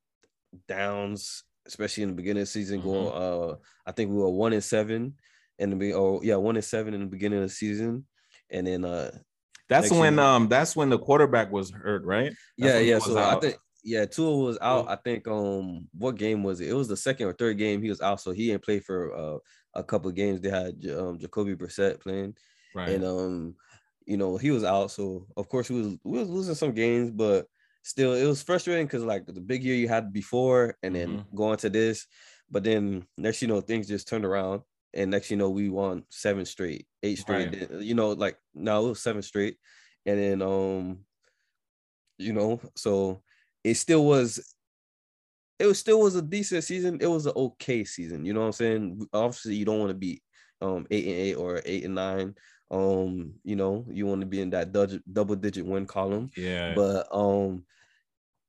downs 0.67 1.45
especially 1.69 2.03
in 2.03 2.09
the 2.09 2.15
beginning 2.17 2.43
of 2.43 2.49
the 2.49 2.53
season. 2.53 2.81
Mm-hmm. 2.81 2.89
Going, 2.89 3.13
uh, 3.13 3.57
I 3.87 3.93
think 3.93 4.11
we 4.11 4.17
were 4.17 4.31
one 4.31 4.53
and 4.53 4.65
seven 4.65 5.15
in 5.59 5.71
the 5.71 5.77
be 5.77 5.95
oh 5.95 6.21
yeah, 6.23 6.37
one 6.37 6.57
and 6.57 6.65
seven 6.65 6.95
in 6.95 7.01
the 7.01 7.07
beginning 7.07 7.39
of 7.39 7.49
the 7.49 7.55
season, 7.55 8.07
and 8.51 8.67
then 8.67 8.85
uh, 8.85 9.11
that's 9.69 9.91
when 9.91 10.15
year, 10.15 10.23
um 10.23 10.49
that's 10.49 10.75
when 10.75 10.89
the 10.89 10.99
quarterback 10.99 11.53
was 11.53 11.71
hurt, 11.71 12.05
right? 12.05 12.33
That's 12.57 12.75
yeah, 12.75 12.79
yeah. 12.79 12.99
So 12.99 13.19
out. 13.19 13.37
I 13.37 13.41
think 13.41 13.57
yeah, 13.85 14.07
Tua 14.07 14.37
was 14.37 14.59
out. 14.61 14.89
I 14.89 14.97
think 14.97 15.29
um 15.29 15.89
what 15.97 16.17
game 16.17 16.43
was 16.43 16.61
it? 16.61 16.69
It 16.69 16.75
was 16.75 16.89
the 16.89 16.97
second 16.97 17.27
or 17.27 17.33
third 17.33 17.59
game 17.59 17.83
he 17.83 17.91
was 17.91 18.01
out, 18.01 18.21
so 18.21 18.33
he 18.33 18.49
didn't 18.49 18.65
play 18.65 18.81
for 18.81 19.15
uh, 19.15 19.39
a 19.75 19.85
couple 19.85 20.09
of 20.09 20.17
games. 20.17 20.41
They 20.41 20.51
had 20.51 20.75
um 20.97 21.19
Jacoby 21.19 21.55
Brissett 21.55 22.01
playing, 22.01 22.35
right? 22.75 22.89
And 22.89 23.05
um 23.05 23.55
you 24.07 24.17
know 24.17 24.37
he 24.37 24.51
was 24.51 24.65
out, 24.65 24.91
so 24.91 25.27
of 25.37 25.49
course 25.49 25.69
we 25.69 25.83
was 25.83 25.99
we 26.05 26.19
was 26.19 26.31
losing 26.31 26.55
some 26.55 26.73
games, 26.73 27.11
but 27.11 27.47
still 27.89 28.13
it 28.13 28.25
was 28.25 28.43
frustrating 28.43 28.87
because 28.87 29.03
like 29.03 29.25
the 29.27 29.41
big 29.41 29.65
year 29.65 29.75
you 29.75 29.89
had 29.89 30.13
before 30.13 30.77
and 30.83 30.95
then 30.95 31.09
mm-hmm. 31.09 31.37
going 31.37 31.57
to 31.57 31.71
this 31.71 32.07
but 32.51 32.63
then 32.63 33.07
next 33.17 33.41
you 33.43 33.49
know 33.49 33.61
things 33.61 33.89
just 33.89 34.07
turned 34.07 34.25
around 34.25 34.61
and 34.95 35.11
next 35.11 35.31
you 35.31 35.37
know 35.37 35.51
we 35.51 35.69
won 35.69 36.03
seven 36.11 36.45
straight 36.45 36.87
eight 37.03 37.19
straight 37.19 37.71
right. 37.71 37.81
you 37.81 37.95
know 37.95 38.11
like 38.13 38.37
no 38.55 38.87
it 38.87 38.89
was 38.91 39.03
seven 39.03 39.23
straight. 39.23 39.57
And 40.07 40.19
then 40.19 40.43
um 40.43 40.99
you 42.17 42.33
know 42.33 42.61
so 42.75 43.23
it 43.63 43.75
still 43.75 44.05
was 44.05 44.55
it 45.59 45.67
was 45.67 45.79
still 45.79 46.01
was 46.01 46.15
a 46.15 46.23
decent 46.23 46.65
season. 46.65 46.99
It 47.01 47.07
was 47.07 47.27
an 47.27 47.33
okay 47.37 47.85
season 47.85 48.25
you 48.25 48.33
know 48.33 48.41
what 48.41 48.47
i'm 48.47 48.53
saying? 48.53 49.07
Obviously 49.13 49.57
you 49.57 49.65
don't 49.65 49.79
want 49.79 49.91
to 49.91 49.95
be 49.95 50.23
um 50.61 50.87
eight 50.91 51.05
and 51.05 51.15
eight 51.15 51.35
or 51.35 51.63
eight 51.65 51.85
and 51.85 51.95
nine. 51.95 52.35
Um 52.71 53.35
you 53.45 53.57
know 53.57 53.87
you 53.91 54.07
want 54.07 54.21
to 54.21 54.27
be 54.27 54.41
in 54.41 54.51
that 54.51 54.73
double 54.73 55.37
digit 55.37 55.67
win 55.67 55.87
column. 55.87 56.31
Yeah. 56.37 56.75
But 56.75 57.09
um 57.13 57.65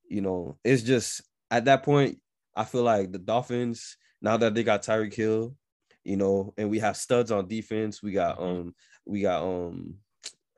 you 0.10 0.22
know, 0.22 0.58
it's 0.64 0.84
just 0.84 1.22
at 1.50 1.66
that 1.66 1.84
point, 1.84 2.20
I 2.56 2.66
feel 2.66 2.84
like 2.84 3.12
the 3.12 3.20
Dolphins, 3.20 3.96
now 4.22 4.38
that 4.38 4.54
they 4.54 4.64
got 4.64 4.84
Tyreek 4.84 5.14
Hill, 5.14 5.56
you 6.04 6.18
know, 6.18 6.54
and 6.58 6.70
we 6.70 6.80
have 6.80 6.98
studs 6.98 7.32
on 7.32 7.48
defense. 7.48 8.02
We 8.02 8.12
got 8.12 8.40
mm-hmm. 8.40 8.62
um 8.62 8.76
we 9.06 9.22
got 9.22 9.44
um 9.44 9.96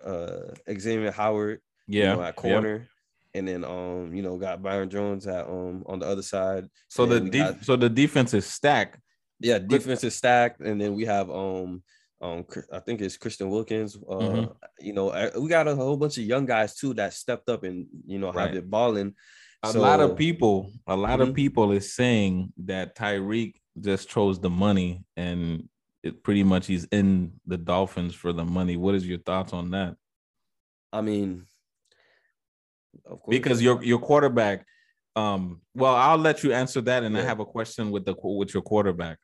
uh 0.03 0.53
Xavier 0.79 1.11
Howard, 1.11 1.61
yeah, 1.87 2.11
you 2.11 2.17
know, 2.17 2.23
at 2.23 2.35
corner. 2.35 2.77
Yep. 2.77 2.87
And 3.33 3.47
then 3.47 3.63
um, 3.63 4.13
you 4.13 4.21
know, 4.21 4.37
got 4.37 4.61
Byron 4.61 4.89
Jones 4.89 5.25
at 5.27 5.47
um 5.47 5.83
on 5.85 5.99
the 5.99 6.05
other 6.05 6.21
side. 6.21 6.67
So 6.89 7.05
the 7.05 7.21
de- 7.21 7.37
got, 7.39 7.63
so 7.63 7.75
the 7.75 7.89
defense 7.89 8.33
is 8.33 8.45
stacked. 8.45 8.99
Yeah, 9.39 9.57
defense 9.57 10.03
is 10.03 10.15
stacked, 10.15 10.61
and 10.61 10.79
then 10.79 10.95
we 10.95 11.05
have 11.05 11.29
um 11.29 11.81
um 12.19 12.45
I 12.71 12.79
think 12.79 13.01
it's 13.01 13.17
Christian 13.17 13.49
Wilkins. 13.49 13.95
Uh, 13.95 14.15
mm-hmm. 14.15 14.51
you 14.79 14.93
know, 14.93 15.31
we 15.39 15.47
got 15.47 15.67
a 15.67 15.75
whole 15.75 15.97
bunch 15.97 16.17
of 16.17 16.25
young 16.25 16.45
guys 16.45 16.75
too 16.75 16.93
that 16.95 17.13
stepped 17.13 17.49
up 17.49 17.63
and 17.63 17.87
you 18.05 18.19
know 18.19 18.31
right. 18.31 18.47
have 18.47 18.57
it 18.57 18.69
balling 18.69 19.15
a 19.63 19.71
so, 19.71 19.79
lot 19.79 19.99
of 19.99 20.17
people, 20.17 20.71
a 20.87 20.95
lot 20.95 21.19
mm-hmm. 21.19 21.29
of 21.29 21.35
people 21.35 21.71
is 21.71 21.93
saying 21.93 22.51
that 22.65 22.95
Tyreek 22.95 23.55
just 23.79 24.09
chose 24.09 24.39
the 24.39 24.49
money 24.49 25.03
and 25.15 25.67
it 26.03 26.23
pretty 26.23 26.43
much 26.43 26.67
he's 26.67 26.85
in 26.85 27.33
the 27.45 27.57
Dolphins 27.57 28.15
for 28.15 28.33
the 28.33 28.43
money. 28.43 28.75
What 28.75 28.95
is 28.95 29.07
your 29.07 29.19
thoughts 29.19 29.53
on 29.53 29.71
that? 29.71 29.95
I 30.91 31.01
mean, 31.01 31.45
of 33.05 33.21
course. 33.21 33.37
Because 33.37 33.61
your 33.61 33.83
your 33.83 33.99
quarterback, 33.99 34.65
um, 35.15 35.61
well, 35.75 35.95
I'll 35.95 36.17
let 36.17 36.43
you 36.43 36.53
answer 36.53 36.81
that, 36.81 37.03
and 37.03 37.15
yeah. 37.15 37.21
I 37.21 37.25
have 37.25 37.39
a 37.39 37.45
question 37.45 37.91
with 37.91 38.05
the 38.05 38.15
with 38.21 38.53
your 38.53 38.63
quarterback. 38.63 39.17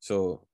So 0.00 0.46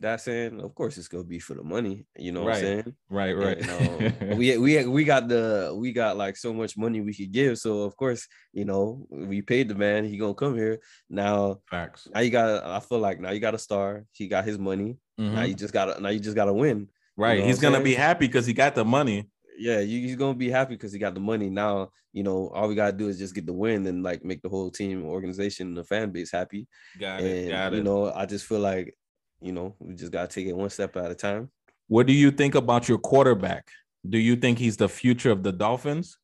that 0.00 0.20
saying, 0.20 0.60
of 0.60 0.74
course, 0.74 0.96
it's 0.96 1.08
gonna 1.08 1.24
be 1.24 1.38
for 1.38 1.54
the 1.54 1.62
money. 1.62 2.06
You 2.16 2.32
know 2.32 2.46
right. 2.46 2.46
what 2.46 2.56
I'm 2.56 2.62
saying? 2.62 2.94
Right, 3.10 3.32
right. 3.32 3.58
And, 3.58 4.20
um, 4.22 4.36
we 4.38 4.56
we 4.56 4.84
we 4.86 5.04
got 5.04 5.28
the 5.28 5.74
we 5.76 5.92
got 5.92 6.16
like 6.16 6.36
so 6.36 6.52
much 6.52 6.76
money 6.76 7.00
we 7.00 7.14
could 7.14 7.32
give. 7.32 7.58
So 7.58 7.82
of 7.82 7.96
course, 7.96 8.26
you 8.52 8.64
know, 8.64 9.06
we 9.10 9.42
paid 9.42 9.68
the 9.68 9.74
man. 9.74 10.04
He 10.04 10.16
gonna 10.16 10.34
come 10.34 10.56
here 10.56 10.78
now. 11.10 11.60
Facts. 11.68 12.08
Now 12.14 12.20
you 12.20 12.30
got. 12.30 12.64
I 12.64 12.80
feel 12.80 12.98
like 12.98 13.20
now 13.20 13.30
you 13.30 13.40
got 13.40 13.54
a 13.54 13.58
star. 13.58 14.04
He 14.12 14.28
got 14.28 14.44
his 14.44 14.58
money. 14.58 14.98
Mm-hmm. 15.18 15.34
Now 15.34 15.42
you 15.42 15.54
just 15.54 15.74
gotta. 15.74 16.00
Now 16.00 16.10
you 16.10 16.20
just 16.20 16.36
got 16.36 16.44
to 16.46 16.52
win. 16.52 16.88
Right. 17.16 17.34
You 17.34 17.40
know 17.40 17.46
he's 17.48 17.58
gonna 17.58 17.76
saying? 17.76 17.84
be 17.84 17.94
happy 17.94 18.26
because 18.26 18.46
he 18.46 18.52
got 18.52 18.74
the 18.76 18.84
money. 18.84 19.28
Yeah, 19.58 19.80
you, 19.80 20.00
he's 20.00 20.14
gonna 20.14 20.34
be 20.34 20.50
happy 20.50 20.76
because 20.76 20.92
he 20.92 21.00
got 21.00 21.14
the 21.14 21.20
money. 21.20 21.50
Now, 21.50 21.90
you 22.12 22.22
know, 22.22 22.48
all 22.54 22.68
we 22.68 22.76
gotta 22.76 22.96
do 22.96 23.08
is 23.08 23.18
just 23.18 23.34
get 23.34 23.44
the 23.44 23.52
win 23.52 23.84
and 23.88 24.04
like 24.04 24.24
make 24.24 24.40
the 24.42 24.48
whole 24.48 24.70
team, 24.70 25.04
organization, 25.04 25.74
the 25.74 25.82
fan 25.82 26.12
base 26.12 26.30
happy. 26.30 26.68
Got 27.00 27.18
and, 27.18 27.28
it. 27.28 27.48
Got 27.50 27.72
it. 27.72 27.78
You 27.78 27.82
know, 27.82 28.12
I 28.12 28.26
just 28.26 28.46
feel 28.46 28.60
like 28.60 28.94
you 29.40 29.52
know, 29.52 29.74
we 29.78 29.94
just 29.94 30.12
got 30.12 30.28
to 30.30 30.34
take 30.34 30.46
it 30.46 30.56
one 30.56 30.70
step 30.70 30.96
at 30.96 31.10
a 31.10 31.14
time. 31.14 31.50
What 31.86 32.06
do 32.06 32.12
you 32.12 32.30
think 32.30 32.54
about 32.54 32.88
your 32.88 32.98
quarterback? 32.98 33.68
Do 34.08 34.18
you 34.18 34.36
think 34.36 34.58
he's 34.58 34.76
the 34.76 34.88
future 34.88 35.30
of 35.30 35.42
the 35.42 35.52
Dolphins? 35.52 36.18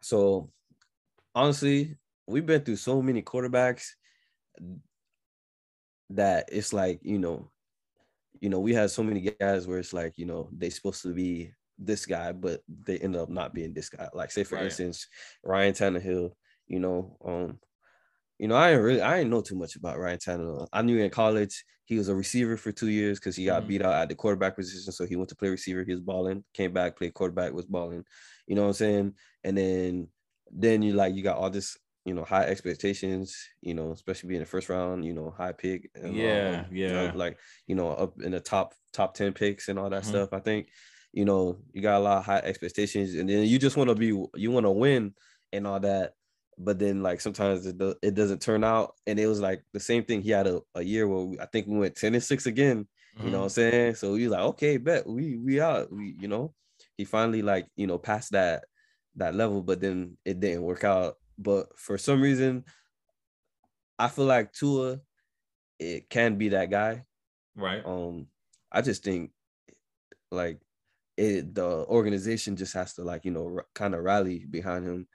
So, 0.00 0.50
honestly, 1.34 1.96
we've 2.26 2.46
been 2.46 2.62
through 2.62 2.76
so 2.76 3.00
many 3.02 3.22
quarterbacks 3.22 3.90
that 6.10 6.48
it's 6.52 6.72
like, 6.72 7.00
you 7.02 7.18
know, 7.18 7.50
you 8.40 8.48
know, 8.48 8.60
we 8.60 8.74
had 8.74 8.90
so 8.90 9.02
many 9.02 9.20
guys 9.40 9.66
where 9.66 9.78
it's 9.78 9.92
like, 9.92 10.18
you 10.18 10.26
know, 10.26 10.48
they 10.56 10.70
supposed 10.70 11.02
to 11.02 11.12
be 11.12 11.52
this 11.78 12.06
guy, 12.06 12.32
but 12.32 12.62
they 12.84 12.98
end 12.98 13.16
up 13.16 13.28
not 13.30 13.54
being 13.54 13.72
this 13.72 13.88
guy. 13.88 14.08
Like 14.14 14.30
say 14.30 14.44
for 14.44 14.56
Right. 14.56 14.64
instance, 14.64 15.06
Ryan 15.42 15.74
Tannehill, 15.74 16.32
you 16.66 16.80
know, 16.80 17.16
um, 17.24 17.58
you 18.38 18.48
know, 18.48 18.56
I 18.56 18.70
didn't 18.70 18.84
really 18.84 19.00
I 19.02 19.16
didn't 19.18 19.30
know 19.30 19.42
too 19.42 19.56
much 19.56 19.76
about 19.76 19.98
Ryan 19.98 20.18
Tannehill. 20.18 20.68
I 20.72 20.82
knew 20.82 20.98
in 20.98 21.10
college 21.10 21.64
he 21.86 21.96
was 21.98 22.08
a 22.08 22.14
receiver 22.14 22.56
for 22.56 22.72
two 22.72 22.88
years 22.88 23.18
because 23.20 23.36
he 23.36 23.46
got 23.46 23.66
Mhm. 23.66 23.68
beat 23.68 23.82
out 23.82 23.94
at 23.94 24.08
the 24.08 24.14
quarterback 24.16 24.56
position. 24.56 24.92
So 24.92 25.06
he 25.06 25.16
went 25.16 25.28
to 25.30 25.36
play 25.36 25.48
receiver, 25.50 25.84
he 25.84 25.92
was 25.92 26.00
balling, 26.00 26.44
came 26.54 26.72
back, 26.72 26.96
played 26.96 27.14
quarterback, 27.14 27.52
was 27.52 27.66
balling, 27.66 28.04
you 28.46 28.54
know 28.56 28.62
what 28.62 28.68
I'm 28.68 28.74
saying? 28.74 29.14
And 29.44 29.56
then 29.58 30.10
then 30.50 30.82
you 30.82 30.92
like 30.94 31.14
you 31.14 31.22
got 31.22 31.36
all 31.38 31.50
this, 31.50 31.76
you 32.04 32.14
know, 32.14 32.24
high 32.24 32.44
expectations, 32.44 33.36
you 33.62 33.74
know, 33.74 33.92
especially 33.92 34.28
being 34.28 34.40
the 34.40 34.46
first 34.46 34.68
round, 34.68 35.04
you 35.04 35.12
know, 35.12 35.30
high 35.30 35.52
pick. 35.52 35.90
and, 35.94 36.16
Yeah, 36.16 36.66
um, 36.66 36.68
you 36.84 36.92
know, 36.92 37.06
yeah. 37.06 37.14
like 37.14 37.38
you 37.66 37.74
know, 37.74 37.90
up 37.90 38.20
in 38.22 38.32
the 38.32 38.40
top 38.40 38.74
top 38.92 39.14
10 39.14 39.32
picks 39.32 39.68
and 39.68 39.78
all 39.78 39.90
that 39.90 40.04
Mhm. 40.04 40.06
stuff. 40.06 40.32
I 40.32 40.40
think, 40.40 40.68
you 41.12 41.24
know, 41.24 41.62
you 41.72 41.82
got 41.82 41.98
a 41.98 42.04
lot 42.04 42.18
of 42.18 42.24
high 42.24 42.38
expectations, 42.38 43.14
and 43.14 43.28
then 43.28 43.46
you 43.46 43.58
just 43.58 43.76
want 43.76 43.90
to 43.90 43.94
be 43.96 44.06
you 44.34 44.50
want 44.50 44.64
to 44.66 44.70
win 44.70 45.14
and 45.52 45.66
all 45.66 45.80
that. 45.80 46.14
But 46.58 46.78
then 46.78 47.02
like 47.02 47.20
sometimes 47.20 47.66
it, 47.66 47.76
do, 47.78 47.94
it 48.02 48.14
doesn't 48.14 48.40
turn 48.40 48.64
out. 48.64 48.94
And 49.06 49.18
it 49.20 49.26
was 49.26 49.40
like 49.40 49.62
the 49.72 49.80
same 49.80 50.04
thing. 50.04 50.22
He 50.22 50.30
had 50.30 50.46
a, 50.46 50.60
a 50.74 50.82
year 50.82 51.06
where 51.06 51.24
we, 51.24 51.38
I 51.38 51.46
think 51.46 51.66
we 51.66 51.78
went 51.78 51.96
10 51.96 52.14
and 52.14 52.22
6 52.22 52.46
again. 52.46 52.88
You 53.22 53.30
know 53.30 53.38
what 53.38 53.44
I'm 53.44 53.48
saying? 53.50 53.94
So 53.94 54.12
we 54.12 54.28
like, 54.28 54.42
okay, 54.42 54.76
bet 54.76 55.06
we 55.06 55.38
we 55.38 55.58
out. 55.60 55.90
We, 55.90 56.14
you 56.18 56.28
know, 56.28 56.54
he 56.98 57.04
finally 57.06 57.40
like, 57.40 57.66
you 57.74 57.86
know, 57.86 57.96
passed 57.98 58.32
that 58.32 58.64
that 59.16 59.34
level, 59.34 59.62
but 59.62 59.80
then 59.80 60.18
it 60.24 60.38
didn't 60.40 60.62
work 60.62 60.84
out. 60.84 61.14
But 61.38 61.78
for 61.78 61.96
some 61.96 62.20
reason, 62.20 62.64
I 63.98 64.08
feel 64.08 64.26
like 64.26 64.52
Tua, 64.52 65.00
it 65.78 66.10
can 66.10 66.36
be 66.36 66.50
that 66.50 66.70
guy. 66.70 67.04
right. 67.54 67.82
Um, 67.84 68.26
I 68.70 68.82
just 68.82 69.02
think 69.02 69.30
like 70.30 70.60
it 71.16 71.54
the 71.54 71.64
organization 71.64 72.56
just 72.56 72.74
has 72.74 72.94
to 72.94 73.02
like, 73.02 73.24
you 73.24 73.30
know, 73.30 73.46
r- 73.56 73.66
kind 73.74 73.94
of 73.94 74.02
rally 74.02 74.44
behind 74.44 74.84
him. 74.84 75.08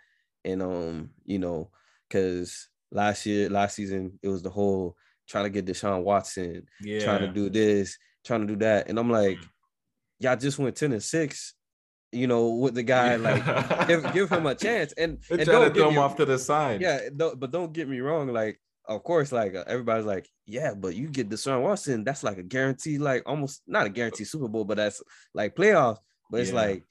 And 0.45 0.61
um, 0.61 1.09
you 1.25 1.39
know, 1.39 1.69
because 2.07 2.67
last 2.91 3.25
year, 3.25 3.49
last 3.49 3.75
season, 3.75 4.19
it 4.21 4.27
was 4.27 4.41
the 4.43 4.49
whole 4.49 4.95
trying 5.27 5.45
to 5.45 5.49
get 5.49 5.65
Deshaun 5.65 6.03
Watson, 6.03 6.65
Yeah. 6.81 7.03
trying 7.03 7.21
to 7.21 7.27
do 7.27 7.49
this, 7.49 7.97
trying 8.25 8.41
to 8.41 8.47
do 8.47 8.57
that. 8.57 8.89
And 8.89 8.99
I'm 8.99 9.09
like, 9.09 9.39
y'all 10.19 10.35
just 10.35 10.59
went 10.59 10.75
10 10.75 10.91
and 10.91 11.01
6, 11.03 11.53
you 12.11 12.27
know, 12.27 12.49
with 12.49 12.73
the 12.75 12.83
guy, 12.83 13.15
like 13.15 13.45
give, 13.87 14.13
give 14.13 14.29
him 14.29 14.45
a 14.45 14.55
chance. 14.55 14.93
And, 14.93 15.19
They 15.29 15.35
and 15.37 15.45
try 15.45 15.53
to 15.53 15.65
don't 15.65 15.73
throw 15.75 15.89
him 15.89 15.99
off 15.99 16.15
to 16.17 16.25
the 16.25 16.37
side. 16.37 16.81
yeah, 16.81 17.09
but 17.13 17.51
don't 17.51 17.71
get 17.71 17.87
me 17.87 17.99
wrong, 18.01 18.27
like 18.27 18.59
of 18.87 19.03
course, 19.03 19.31
like 19.31 19.55
uh, 19.55 19.63
everybody's 19.67 20.05
like, 20.05 20.27
yeah, 20.45 20.73
but 20.73 20.95
you 20.95 21.07
get 21.07 21.29
Deshaun 21.29 21.61
Watson, 21.61 22.03
that's 22.03 22.23
like 22.23 22.37
a 22.39 22.43
guarantee, 22.43 22.97
like 22.97 23.23
almost 23.25 23.61
not 23.67 23.85
a 23.85 23.89
guarantee 23.89 24.25
Super 24.25 24.49
Bowl, 24.49 24.65
but 24.65 24.75
that's 24.77 25.01
like 25.33 25.55
playoffs. 25.55 25.99
But 26.29 26.41
it's 26.41 26.51
like, 26.55 26.83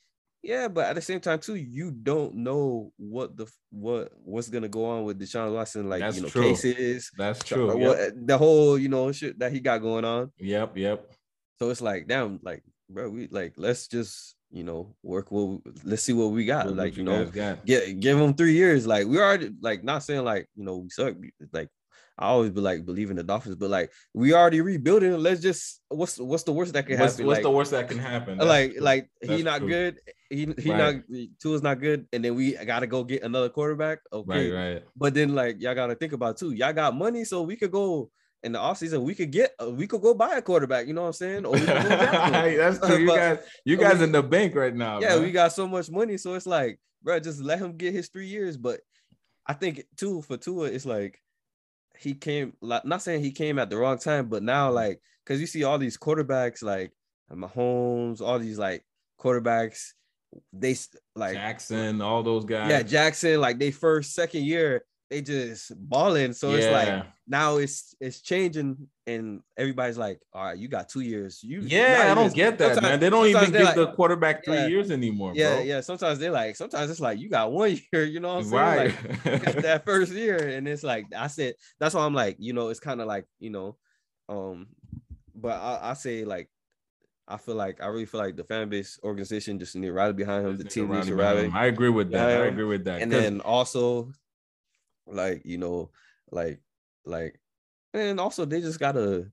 yeah, 0.42 0.68
but 0.68 0.86
at 0.86 0.94
the 0.94 1.02
same 1.02 1.20
time 1.20 1.38
too, 1.38 1.54
you 1.56 1.90
don't 1.90 2.34
know 2.34 2.92
what 2.96 3.36
the 3.36 3.46
what 3.70 4.10
what's 4.24 4.48
gonna 4.48 4.68
go 4.68 4.84
on 4.86 5.04
with 5.04 5.20
Deshaun 5.20 5.52
Watson, 5.52 5.88
like 5.88 6.00
That's 6.00 6.16
you 6.16 6.22
know, 6.22 6.28
true. 6.28 6.42
cases, 6.42 7.10
That's 7.16 7.42
true. 7.44 7.70
Uh, 7.70 7.74
yep. 7.74 7.88
what 7.88 8.26
the 8.26 8.38
whole 8.38 8.78
you 8.78 8.88
know 8.88 9.12
shit 9.12 9.38
that 9.38 9.52
he 9.52 9.60
got 9.60 9.78
going 9.78 10.04
on. 10.04 10.32
Yep. 10.38 10.76
Yep. 10.76 11.10
So 11.58 11.68
it's 11.70 11.82
like, 11.82 12.08
damn, 12.08 12.40
like, 12.42 12.62
bro, 12.88 13.10
we 13.10 13.28
like 13.28 13.54
let's 13.56 13.86
just 13.86 14.34
you 14.50 14.64
know 14.64 14.96
work 15.02 15.30
what 15.30 15.42
we- 15.64 15.72
let's 15.84 16.02
see 16.02 16.12
what 16.14 16.32
we 16.32 16.44
got. 16.46 16.66
What- 16.66 16.76
like 16.76 16.96
you 16.96 17.04
know, 17.04 17.26
get 17.26 18.00
give 18.00 18.18
him 18.18 18.34
three 18.34 18.54
years. 18.54 18.86
Like 18.86 19.06
we 19.06 19.18
already 19.18 19.50
like 19.60 19.84
not 19.84 20.02
saying 20.02 20.24
like 20.24 20.48
you 20.56 20.64
know 20.64 20.78
we 20.78 20.88
suck. 20.88 21.16
Like 21.52 21.68
I 22.18 22.26
always 22.28 22.50
be 22.50 22.60
like 22.60 22.84
believe 22.84 23.10
in 23.10 23.16
the 23.16 23.22
Dolphins, 23.22 23.56
but 23.56 23.70
like 23.70 23.92
we 24.14 24.32
already 24.34 24.60
rebuilding. 24.62 25.12
Let's 25.18 25.40
just 25.40 25.82
what's 25.88 26.18
what's 26.18 26.42
the 26.44 26.52
worst 26.52 26.72
that 26.72 26.86
can 26.86 26.98
What's, 26.98 27.12
happen? 27.14 27.26
what's 27.26 27.36
like, 27.36 27.42
the 27.42 27.50
worst 27.50 27.70
that 27.72 27.88
can 27.88 27.98
happen? 27.98 28.38
That's 28.38 28.48
like 28.48 28.72
true. 28.72 28.80
like 28.80 29.10
he 29.20 29.26
That's 29.28 29.42
not 29.44 29.58
true. 29.60 29.68
good. 29.68 30.00
He 30.30 30.46
he 30.58 30.70
Right. 30.70 30.78
not 30.78 30.94
Tua's 31.42 31.62
not 31.62 31.80
good, 31.80 32.06
and 32.12 32.24
then 32.24 32.34
we 32.36 32.52
gotta 32.54 32.86
go 32.86 33.02
get 33.04 33.22
another 33.24 33.48
quarterback. 33.48 33.98
Okay, 34.12 34.50
Right. 34.50 34.72
Right. 34.74 34.82
but 34.96 35.12
then 35.12 35.34
like 35.34 35.60
y'all 35.60 35.74
gotta 35.74 35.96
think 35.96 36.12
about 36.12 36.38
too. 36.38 36.52
Y'all 36.52 36.72
got 36.72 36.94
money, 36.96 37.24
so 37.24 37.42
we 37.42 37.56
could 37.56 37.72
go 37.72 38.10
in 38.42 38.52
the 38.52 38.58
offseason, 38.58 39.02
we 39.02 39.14
could 39.14 39.30
get 39.32 39.52
uh, 39.62 39.68
we 39.70 39.86
could 39.86 40.00
go 40.00 40.14
buy 40.14 40.36
a 40.36 40.42
quarterback. 40.42 40.86
You 40.86 40.94
know 40.94 41.02
what 41.02 41.08
I'm 41.08 41.12
saying? 41.14 41.44
Or 41.44 41.52
we 41.52 41.58
could 41.60 41.66
go. 41.68 41.74
That's 41.88 42.78
true. 42.78 42.96
You 43.00 43.06
But- 43.08 43.16
guys, 43.16 43.38
you 43.64 43.76
guys 43.76 43.98
we- 43.98 44.04
in 44.04 44.12
the 44.12 44.22
bank 44.22 44.54
right 44.54 44.74
now. 44.74 45.00
yeah, 45.00 45.16
man. 45.16 45.22
we 45.24 45.32
got 45.32 45.52
so 45.52 45.66
much 45.66 45.90
money, 45.90 46.16
so 46.16 46.34
it's 46.34 46.46
like, 46.46 46.78
bro, 47.02 47.18
just 47.20 47.42
let 47.42 47.58
him 47.58 47.76
get 47.76 47.92
his 47.92 48.08
three 48.08 48.28
years. 48.28 48.56
But 48.56 48.80
I 49.46 49.52
think 49.54 49.84
too 49.96 50.22
for 50.22 50.36
Tua, 50.36 50.66
it's 50.68 50.86
like 50.86 51.20
he 51.98 52.14
came, 52.14 52.52
like 52.62 52.84
not 52.84 53.02
saying 53.02 53.22
he 53.24 53.32
came 53.32 53.58
at 53.58 53.68
the 53.68 53.76
wrong 53.76 53.98
time, 53.98 54.28
but 54.28 54.42
now 54.44 54.70
like 54.70 55.00
because 55.24 55.40
you 55.40 55.46
see 55.48 55.64
all 55.64 55.76
these 55.78 55.98
quarterbacks 55.98 56.62
like 56.62 56.92
Mahomes, 57.30 58.20
all 58.20 58.38
these 58.38 58.58
like 58.58 58.84
quarterbacks, 59.20 59.92
they 60.52 60.76
like 61.16 61.34
Jackson, 61.34 62.00
all 62.00 62.22
those 62.22 62.44
guys. 62.44 62.70
yeah 62.70 62.82
Jackson, 62.82 63.40
like 63.40 63.58
they 63.58 63.70
first 63.70 64.14
second 64.14 64.44
year 64.44 64.84
they 65.10 65.20
just 65.20 65.72
balling. 65.88 66.32
So 66.32 66.52
it's 66.52 66.68
like 66.68 67.04
now 67.26 67.56
it's 67.56 67.96
it's 68.00 68.20
changing, 68.20 68.86
and 69.08 69.40
everybody's 69.56 69.98
like, 69.98 70.20
all 70.32 70.44
right, 70.44 70.56
you 70.56 70.68
got 70.68 70.88
two 70.88 71.00
years. 71.00 71.40
You 71.42 71.62
Yeah, 71.62 72.10
I 72.12 72.14
don't 72.14 72.32
get 72.32 72.58
that, 72.58 72.74
sometimes- 72.74 72.92
man. 72.92 73.00
They 73.00 73.10
don't 73.10 73.26
even 73.26 73.42
give 73.50 73.52
they're 73.52 73.74
the 73.74 73.92
quarterback 73.92 74.44
three 74.44 74.54
Yeah. 74.54 74.66
years 74.68 74.92
anymore, 74.92 75.32
yeah, 75.34 75.54
bro. 75.56 75.62
yeah. 75.64 75.80
Sometimes 75.80 76.20
they're 76.20 76.30
like, 76.30 76.54
sometimes 76.54 76.92
it's 76.92 77.00
like 77.00 77.18
you 77.18 77.28
got 77.28 77.50
one 77.50 77.76
year, 77.92 78.04
you 78.04 78.20
know 78.20 78.36
what 78.36 78.44
I'm 78.44 78.50
saying? 78.50 78.94
Right. 79.24 79.44
Like 79.44 79.62
that 79.62 79.84
first 79.84 80.12
year, 80.12 80.36
and 80.56 80.68
it's 80.68 80.84
like 80.84 81.06
I 81.16 81.26
said, 81.26 81.54
that's 81.80 81.96
why 81.96 82.04
I'm 82.06 82.14
like, 82.14 82.36
you 82.38 82.52
know, 82.52 82.68
it's 82.68 82.78
kind 82.78 83.00
of 83.00 83.08
like, 83.08 83.24
you 83.40 83.50
know, 83.50 83.76
um, 84.28 84.68
but 85.34 85.60
I, 85.60 85.90
I 85.90 85.94
say 85.94 86.24
like 86.24 86.48
I 87.30 87.36
feel 87.36 87.54
like 87.54 87.80
I 87.80 87.86
really 87.86 88.06
feel 88.06 88.20
like 88.20 88.36
the 88.36 88.44
fan 88.44 88.68
base 88.68 88.98
organization 89.04 89.58
just 89.58 89.76
need 89.76 89.86
to 89.86 89.92
rally 89.92 90.12
behind 90.12 90.46
him. 90.46 90.56
The 90.56 90.64
team 90.64 90.90
needs 90.90 91.06
to 91.06 91.14
rally. 91.14 91.50
I 91.54 91.66
agree 91.66 91.88
with 91.88 92.10
that. 92.10 92.28
I 92.28 92.46
agree 92.46 92.64
with 92.64 92.84
that. 92.84 93.00
And 93.00 93.10
then 93.10 93.40
also, 93.40 94.12
like 95.06 95.42
you 95.44 95.56
know, 95.56 95.90
like 96.30 96.60
like, 97.04 97.40
and 97.94 98.18
also 98.18 98.44
they 98.44 98.60
just 98.60 98.80
gotta, 98.80 99.30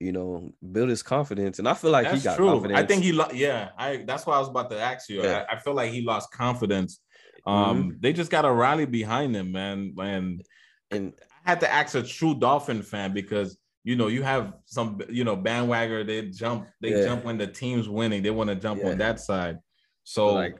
you 0.00 0.12
know, 0.12 0.52
build 0.72 0.88
his 0.88 1.02
confidence. 1.02 1.58
And 1.58 1.68
I 1.68 1.74
feel 1.74 1.90
like 1.90 2.04
that's 2.04 2.22
he 2.22 2.24
got 2.24 2.36
true. 2.36 2.48
confidence. 2.48 2.80
I 2.80 2.86
think 2.86 3.04
he, 3.04 3.12
lo- 3.12 3.30
yeah. 3.32 3.70
I 3.76 3.98
that's 4.06 4.26
why 4.26 4.36
I 4.36 4.40
was 4.40 4.48
about 4.48 4.70
to 4.70 4.80
ask 4.80 5.08
you. 5.08 5.22
Yeah. 5.22 5.44
I, 5.50 5.56
I 5.56 5.58
feel 5.58 5.74
like 5.74 5.92
he 5.92 6.02
lost 6.02 6.32
confidence. 6.32 7.00
Mm-hmm. 7.46 7.70
Um, 7.70 7.96
they 8.00 8.12
just 8.12 8.30
got 8.30 8.42
to 8.42 8.52
rally 8.52 8.86
behind 8.86 9.36
him, 9.36 9.52
man. 9.52 9.94
And 10.00 10.42
and 10.90 11.12
I 11.44 11.50
had 11.50 11.60
to 11.60 11.72
ask 11.72 11.94
a 11.94 12.02
true 12.02 12.34
Dolphin 12.34 12.82
fan 12.82 13.12
because 13.12 13.58
you 13.84 13.96
know 13.96 14.06
you 14.08 14.22
have 14.22 14.54
some 14.66 15.00
you 15.08 15.24
know 15.24 15.36
bandwagger. 15.36 16.06
They 16.06 16.28
jump, 16.30 16.68
they 16.80 16.90
Yeah. 16.90 17.04
jump 17.04 17.24
when 17.24 17.38
the 17.38 17.46
team's 17.46 17.88
winning. 17.88 18.22
They 18.22 18.30
want 18.30 18.48
to 18.50 18.56
jump 18.56 18.80
Yeah. 18.80 18.90
on 18.90 18.98
that 18.98 19.20
side. 19.20 19.58
So 20.04 20.32
like 20.34 20.56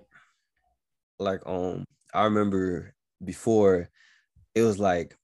like 1.18 1.40
um 1.46 1.84
I 2.14 2.24
remember 2.24 2.94
before 3.24 3.88
it 4.54 4.62
was 4.62 4.78
like 4.78 5.16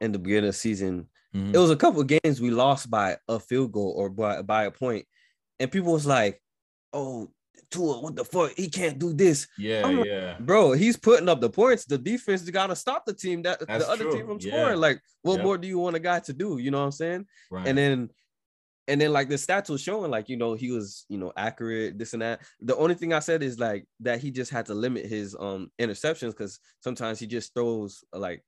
in 0.00 0.12
the 0.12 0.18
beginning 0.18 0.48
of 0.48 0.54
the 0.54 0.58
season, 0.58 1.08
mhm. 1.34 1.54
it 1.54 1.58
was 1.58 1.70
a 1.70 1.76
couple 1.76 2.00
of 2.00 2.06
games 2.06 2.40
we 2.40 2.50
lost 2.50 2.90
by 2.90 3.16
a 3.28 3.38
field 3.38 3.72
goal 3.72 3.92
or 3.96 4.08
by, 4.10 4.42
by 4.42 4.64
a 4.64 4.70
point, 4.70 5.06
and 5.58 5.70
people 5.70 5.92
was 5.92 6.06
like, 6.06 6.42
"Oh, 6.92 7.30
Tua, 7.70 8.00
what 8.00 8.16
the 8.16 8.24
fuck? 8.24 8.52
He 8.56 8.68
can't 8.68 8.98
do 8.98 9.12
this, 9.12 9.46
yeah, 9.58 9.86
like, 9.86 10.06
yeah. 10.06 10.36
bro. 10.40 10.72
He's 10.72 10.96
putting 10.96 11.28
up 11.28 11.40
the 11.40 11.50
points. 11.50 11.84
The 11.84 11.98
defense 11.98 12.42
got 12.50 12.66
to 12.68 12.76
stop 12.76 13.06
the 13.06 13.14
team 13.14 13.42
that 13.42 13.60
That's 13.66 13.84
the 13.86 13.90
other 13.92 14.04
true. 14.04 14.12
team 14.16 14.26
from 14.26 14.38
Yeah. 14.40 14.50
scoring. 14.52 14.80
Like, 14.80 15.00
what 15.22 15.36
Yep. 15.36 15.44
more 15.44 15.58
do 15.58 15.68
you 15.68 15.78
want 15.78 15.96
a 15.96 16.00
guy 16.00 16.20
to 16.20 16.32
do? 16.32 16.58
You 16.58 16.70
know 16.70 16.78
what 16.78 16.84
I'm 16.86 16.92
saying? 16.92 17.26
Right. 17.50 17.66
And 17.68 17.78
then 17.78 18.10
and 18.88 19.00
then 19.00 19.12
like 19.12 19.28
the 19.28 19.36
stats 19.36 19.68
was 19.70 19.80
showing 19.80 20.10
like 20.10 20.28
you 20.28 20.36
know 20.36 20.54
he 20.54 20.72
was 20.72 21.04
you 21.08 21.16
know 21.18 21.32
accurate 21.36 21.96
this 21.96 22.12
and 22.12 22.22
that 22.22 22.40
the 22.60 22.74
only 22.76 22.94
thing 22.94 23.12
i 23.12 23.20
said 23.20 23.40
is 23.42 23.56
like 23.58 23.84
that 24.00 24.20
he 24.20 24.30
just 24.32 24.50
had 24.50 24.66
to 24.66 24.74
limit 24.74 25.04
his 25.06 25.36
um 25.38 25.70
interceptions 25.80 26.30
because 26.30 26.58
sometimes 26.80 27.20
he 27.20 27.26
just 27.26 27.52
throws 27.54 28.02
like 28.12 28.42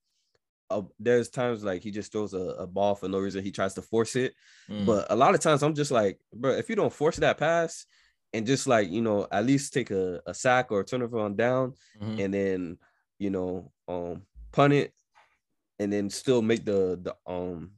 a, 0.70 0.82
there's 0.98 1.28
times 1.28 1.62
like 1.62 1.82
he 1.82 1.90
just 1.92 2.10
throws 2.10 2.32
a, 2.34 2.38
a 2.58 2.66
ball 2.66 2.94
for 2.96 3.08
no 3.08 3.18
reason 3.18 3.44
he 3.44 3.52
tries 3.52 3.74
to 3.74 3.82
force 3.82 4.16
it 4.16 4.32
Mm. 4.70 4.86
but 4.86 5.06
a 5.10 5.14
lot 5.16 5.34
of 5.34 5.40
times 5.40 5.62
i'm 5.62 5.74
just 5.74 5.90
like 5.92 6.18
bro 6.34 6.52
if 6.52 6.68
you 6.68 6.74
don't 6.76 6.92
force 6.92 7.16
that 7.18 7.38
pass 7.38 7.84
and 8.32 8.46
just 8.46 8.66
like 8.66 8.90
you 8.90 9.02
know 9.02 9.26
at 9.32 9.44
least 9.44 9.72
take 9.72 9.90
a, 9.90 10.20
a 10.26 10.34
sack 10.34 10.70
or 10.72 10.80
a 10.80 10.84
turnover 10.84 11.18
on 11.18 11.36
down 11.36 11.74
Mhm. 12.00 12.20
and 12.20 12.34
then 12.34 12.78
you 13.18 13.30
know 13.30 13.72
um 13.88 14.22
punt 14.52 14.72
it 14.72 14.92
and 15.78 15.92
then 15.92 16.10
still 16.10 16.42
make 16.42 16.64
the 16.64 16.98
the 17.02 17.14
um 17.30 17.72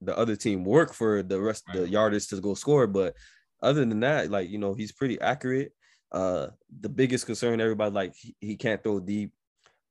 the 0.00 0.16
other 0.16 0.36
team 0.36 0.64
work 0.64 0.92
for 0.92 1.22
the 1.22 1.40
rest 1.40 1.64
of 1.68 1.72
the 1.74 1.80
Right. 1.82 1.90
yardage 1.90 2.28
to 2.28 2.40
go 2.40 2.54
score 2.54 2.86
but 2.86 3.14
other 3.62 3.84
than 3.84 4.00
that 4.00 4.30
like 4.30 4.48
you 4.50 4.58
know 4.58 4.74
he's 4.74 4.92
pretty 4.92 5.20
accurate 5.20 5.72
uh 6.12 6.48
the 6.80 6.88
biggest 6.88 7.26
concern 7.26 7.60
everybody 7.60 7.94
like 7.94 8.14
he, 8.16 8.34
he 8.40 8.56
can't 8.56 8.82
throw 8.82 9.00
deep 9.00 9.32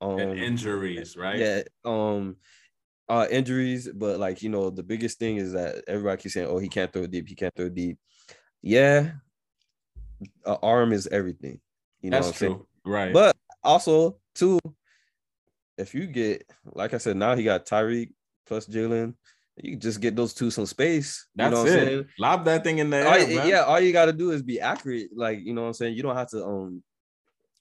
um 0.02 0.20
And 0.20 0.40
injuries, 0.40 1.16
right? 1.16 1.40
yeah 1.40 1.62
um 1.86 2.38
uh 3.10 3.28
injuries 3.32 3.90
but 3.94 4.20
like 4.20 4.42
you 4.42 4.50
know 4.50 4.70
the 4.70 4.84
biggest 4.84 5.20
thing 5.20 5.38
is 5.38 5.54
that 5.54 5.84
everybody 5.88 6.22
keeps 6.22 6.34
saying 6.34 6.48
oh 6.48 6.58
he 6.60 6.70
can't 6.70 6.92
throw 6.92 7.08
deep 7.08 7.28
he 7.28 7.36
can't 7.36 7.56
throw 7.56 7.70
deep 7.70 7.98
yeah 8.62 9.14
a 10.46 10.58
arm 10.62 10.92
is 10.94 11.08
everything 11.08 11.60
you 12.02 12.10
know 12.10 12.18
That's 12.18 12.28
what 12.28 12.34
I'm 12.34 12.38
saying? 12.40 12.54
true. 12.54 12.68
Right. 12.84 13.14
But 13.14 13.36
also, 13.64 14.18
too, 14.36 14.60
if 15.78 15.94
you 15.94 16.08
get 16.08 16.50
like 16.74 16.94
I 16.94 16.98
said, 16.98 17.16
now 17.18 17.36
he 17.36 17.44
got 17.44 17.66
Tyreek 17.66 18.12
plus 18.46 18.68
Jaylen. 18.68 19.14
you 19.58 19.76
just 19.76 20.02
get 20.02 20.16
those 20.16 20.34
two 20.34 20.52
some 20.52 20.66
space. 20.66 21.28
That's 21.36 21.52
you 21.52 21.56
know 21.56 21.62
it. 21.62 21.70
what 21.70 21.80
I'm 21.80 21.88
saying? 21.88 22.06
Lob 22.20 22.46
that 22.46 22.64
thing 22.64 22.80
in 22.80 22.90
the 22.90 23.06
All 23.06 23.14
air, 23.14 23.48
yeah, 23.48 23.62
all 23.62 23.80
you 23.80 23.94
gotta 23.94 24.14
do 24.14 24.32
is 24.32 24.42
be 24.42 24.60
accurate. 24.60 25.10
Like, 25.16 25.40
you 25.44 25.54
know 25.54 25.62
what 25.62 25.68
I'm 25.68 25.74
saying? 25.74 25.96
You 25.96 26.04
don't 26.04 26.16
have 26.16 26.30
to 26.30 26.44
um, 26.44 26.84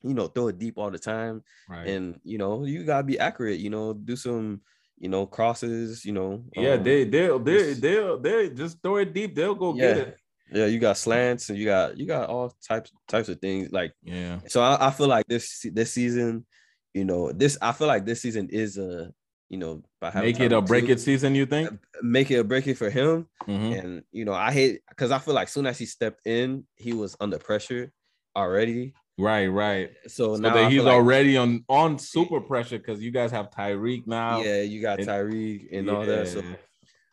you 0.02 0.14
know, 0.14 0.28
throw 0.28 0.48
it 0.48 0.58
deep 0.58 0.78
all 0.78 0.90
the 0.90 0.98
time. 0.98 1.42
Right. 1.68 1.86
And 1.86 2.18
you 2.24 2.38
know, 2.38 2.64
you 2.64 2.84
gotta 2.84 3.04
be 3.04 3.18
accurate, 3.18 3.60
you 3.60 3.70
know, 3.70 3.92
do 3.92 4.16
some, 4.16 4.62
you 4.98 5.08
know, 5.10 5.26
crosses, 5.26 6.04
you 6.04 6.12
know. 6.12 6.44
yeah, 6.56 6.74
um, 6.74 6.82
they 6.82 7.04
they'll 7.04 7.38
they 7.38 7.74
they'll 7.74 8.18
they 8.18 8.48
just 8.50 8.82
throw 8.82 8.96
it 8.96 9.12
deep. 9.12 9.34
They'll 9.34 9.54
go 9.54 9.74
get 9.74 9.98
it. 9.98 10.16
Yeah, 10.52 10.66
you 10.66 10.78
got 10.78 10.96
slants 10.96 11.48
and 11.50 11.58
you 11.58 11.64
got 11.64 11.96
you 11.98 12.06
got 12.06 12.28
all 12.28 12.54
types 12.66 12.90
types 13.08 13.28
of 13.28 13.38
things. 13.40 13.70
Like 13.72 13.92
Yeah. 14.02 14.40
so 14.48 14.62
I, 14.62 14.88
I 14.88 14.90
feel 14.90 15.08
like 15.08 15.26
this 15.26 15.64
this 15.72 15.92
season, 15.92 16.46
you 16.94 17.04
know, 17.04 17.32
this 17.32 17.56
I 17.62 17.72
feel 17.72 17.86
like 17.86 18.04
this 18.04 18.22
season 18.22 18.48
is 18.50 18.78
a 18.78 19.12
you 19.48 19.58
know 19.58 19.82
by 20.00 20.10
having 20.10 20.28
Make 20.32 20.40
it 20.40 20.52
a 20.52 20.60
break 20.60 20.86
too, 20.86 20.92
it 20.92 21.00
season. 21.00 21.34
You 21.34 21.46
think? 21.46 21.70
make 22.02 22.30
it 22.30 22.36
a 22.36 22.44
break 22.44 22.66
it 22.66 22.76
for 22.78 22.90
him. 22.90 23.26
Mhm. 23.48 23.78
And 23.84 24.02
you 24.12 24.24
know, 24.24 24.32
I 24.32 24.52
hate 24.52 24.80
because 24.88 25.10
I 25.10 25.18
feel 25.18 25.34
like 25.34 25.48
soon 25.48 25.66
as 25.66 25.78
he 25.78 25.86
stepped 25.86 26.26
in, 26.26 26.64
he 26.76 26.92
was 26.92 27.16
under 27.20 27.38
pressure 27.38 27.92
already. 28.36 28.94
Right, 29.18 29.48
right. 29.48 29.90
So, 30.06 30.36
So 30.36 30.40
now 30.40 30.54
that 30.54 30.70
he's 30.72 30.82
like, 30.82 30.94
already 30.94 31.36
on 31.36 31.64
on 31.68 31.98
super 31.98 32.40
pressure 32.40 32.78
because 32.78 33.02
you 33.02 33.10
guys 33.10 33.30
have 33.32 33.50
Tyreek 33.50 34.06
now. 34.06 34.40
yeah, 34.42 34.62
you 34.62 34.80
got 34.80 34.98
Tyreek 35.00 35.68
and 35.76 35.90
all 35.90 36.06
that. 36.06 36.28
So, 36.28 36.42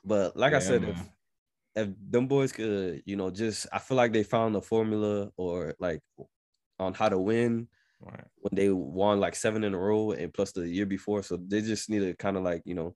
but 0.05 0.37
like 0.37 0.53
I 0.53 0.59
said, 0.59 0.83
if 0.85 0.97
if 1.77 1.89
them 2.09 2.27
boys 2.27 2.51
could, 2.51 3.03
you 3.05 3.15
know, 3.15 3.29
just 3.29 3.67
I 3.71 3.79
feel 3.79 3.97
like 3.97 4.11
they 4.13 4.23
found 4.23 4.55
a 4.55 4.61
formula 4.61 5.29
or 5.37 5.75
like 5.79 6.01
on 6.79 6.93
how 6.93 7.09
to 7.09 7.17
win 7.19 7.67
Right. 7.99 8.25
when 8.41 8.51
they 8.53 8.69
won 8.69 9.19
like 9.19 9.35
seven 9.35 9.63
in 9.63 9.73
a 9.73 9.77
row 9.79 10.11
and 10.11 10.31
plus 10.31 10.51
the 10.51 10.67
year 10.67 10.85
before. 10.85 11.23
So 11.23 11.37
they 11.37 11.61
just 11.61 11.89
need 11.89 11.99
to 12.01 12.13
kind 12.13 12.37
of 12.37 12.43
like 12.43 12.61
you 12.65 12.75
know, 12.75 12.95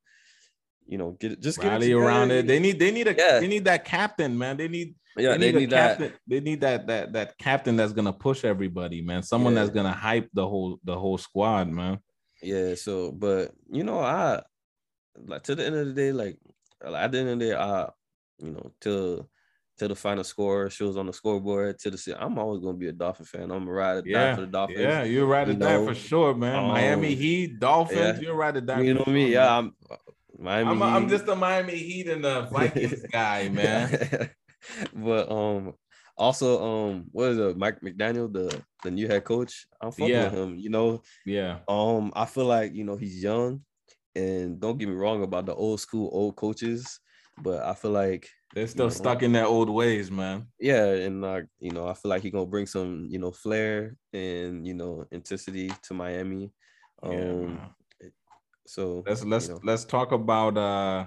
you 0.86 0.98
know, 1.00 1.12
get 1.20 1.40
just 1.42 1.58
get 1.60 1.68
it 1.68 1.70
Rally 1.72 1.92
around 1.94 2.30
it. 2.32 2.46
They 2.46 2.60
need 2.60 2.78
they 2.78 2.92
need 2.92 3.08
a 3.08 3.16
Yeah. 3.16 3.40
they 3.40 3.48
need 3.48 3.66
that 3.66 3.84
captain, 3.86 4.38
man. 4.38 4.58
They 4.58 4.68
need 4.68 4.96
yeah, 5.18 5.38
they 5.38 5.52
need, 5.52 5.74
a 5.74 5.76
that. 5.76 5.98
captain. 5.98 6.14
They 6.28 6.40
need 6.40 6.62
that 6.62 6.88
that 6.88 7.14
that 7.14 7.38
captain 7.38 7.76
that's 7.76 7.94
gonna 7.94 8.14
push 8.14 8.46
everybody, 8.46 9.02
man. 9.02 9.24
Someone 9.24 9.54
Yeah. 9.54 9.62
that's 9.62 9.74
gonna 9.74 9.92
hype 9.92 10.30
the 10.34 10.48
whole 10.48 10.80
the 10.84 10.98
whole 10.98 11.18
squad, 11.18 11.68
man. 11.70 11.98
Yeah, 12.44 12.76
so 12.76 13.12
but 13.12 13.54
you 13.72 13.84
know, 13.84 14.00
I 14.00 14.42
like 15.18 15.44
to 15.44 15.56
the 15.56 15.66
end 15.66 15.76
of 15.76 15.88
the 15.88 15.94
day, 15.94 16.12
like 16.12 16.38
at 16.86 17.12
the 17.12 17.18
end 17.20 17.30
of 17.30 17.40
the 17.40 17.46
day, 17.46 17.56
I 17.56 17.90
you 18.42 18.52
know, 18.52 18.72
till 18.80 19.30
till 19.78 19.88
the 19.88 19.96
final 19.96 20.24
score 20.24 20.70
shows 20.70 20.98
on 20.98 21.08
the 21.08 21.14
scoreboard, 21.14 21.80
to 21.80 21.90
the 21.92 22.18
I'm 22.20 22.38
always 22.38 22.62
gonna 22.62 22.78
be 22.78 22.88
a 22.90 22.92
Dolphin 22.92 23.26
fan. 23.26 23.44
I'm 23.44 23.60
gonna 23.66 23.72
ride 23.72 23.98
or 23.98 24.02
die 24.02 24.10
Yeah, 24.10 24.36
for 24.36 24.42
the 24.42 24.48
Dolphins. 24.48 24.80
yeah, 24.80 25.04
you're 25.04 25.26
right 25.26 25.48
you 25.48 25.54
at 25.54 25.60
that 25.60 25.80
know, 25.80 25.86
for 25.88 25.96
sure, 25.96 26.34
man. 26.34 26.68
Miami 26.68 27.14
um, 27.14 27.18
Heat, 27.18 27.60
Dolphins, 27.60 28.00
yeah. 28.00 28.20
you're 28.20 28.36
right 28.36 28.56
at 28.56 28.66
that. 28.68 28.84
You 28.84 28.94
know 28.94 29.06
me, 29.08 29.32
yeah. 29.34 29.58
I'm 29.58 29.74
Miami. 30.38 30.70
I'm, 30.72 30.82
a, 30.82 30.86
I'm 30.86 31.10
just 31.10 31.28
a 31.28 31.36
Miami 31.36 31.78
Heat 31.78 32.08
and 32.10 32.24
the 32.24 32.42
Vikings 32.52 33.02
guy, 33.12 33.50
man. 33.50 34.30
but 34.94 35.32
um 35.32 35.74
also 36.18 36.64
um 36.64 37.06
what 37.12 37.30
is 37.32 37.38
it, 37.38 37.58
Mike 37.58 37.82
McDaniel, 37.82 38.32
the 38.32 38.62
the 38.84 38.92
new 38.92 39.08
head 39.08 39.24
coach? 39.24 39.66
I'm 39.82 39.92
fucking 39.92 40.08
Yeah. 40.08 40.26
with 40.26 40.34
him, 40.34 40.58
you 40.58 40.70
know. 40.70 41.02
Yeah, 41.26 41.60
Um, 41.68 42.12
I 42.16 42.26
feel 42.26 42.46
like 42.46 42.74
you 42.74 42.84
know 42.84 42.98
he's 42.98 43.22
young, 43.24 43.62
and 44.16 44.60
don't 44.60 44.78
get 44.78 44.88
me 44.90 44.96
wrong 44.96 45.24
about 45.24 45.46
the 45.46 45.56
old 45.56 45.80
school 45.80 46.10
old 46.12 46.36
coaches, 46.36 47.00
but 47.42 47.64
I 47.64 47.74
feel 47.74 47.92
like 47.92 48.30
they're 48.54 48.68
still 48.68 48.86
know. 48.86 48.90
stuck 48.90 49.24
in 49.24 49.32
their 49.32 49.46
old 49.46 49.70
ways, 49.70 50.12
man. 50.12 50.48
yeah, 50.60 50.86
and 50.86 51.22
like 51.22 51.46
you 51.60 51.72
know, 51.72 51.88
I 51.88 51.94
feel 51.94 52.10
like 52.10 52.22
he's 52.22 52.32
gonna 52.32 52.46
bring 52.46 52.68
some 52.68 53.08
you 53.10 53.20
know 53.20 53.32
flair 53.32 53.96
and 54.14 54.66
you 54.68 54.74
know 54.74 55.06
intensity 55.12 55.72
to 55.84 55.94
Miami. 55.94 56.52
Um, 57.04 57.12
Yeah, 57.14 57.34
man. 57.34 57.70
so 58.68 59.04
let's 59.08 59.24
let's 59.24 59.48
you 59.48 59.54
know, 59.56 59.60
let's 59.64 59.86
talk 59.86 60.12
about 60.12 60.58
uh 60.58 61.06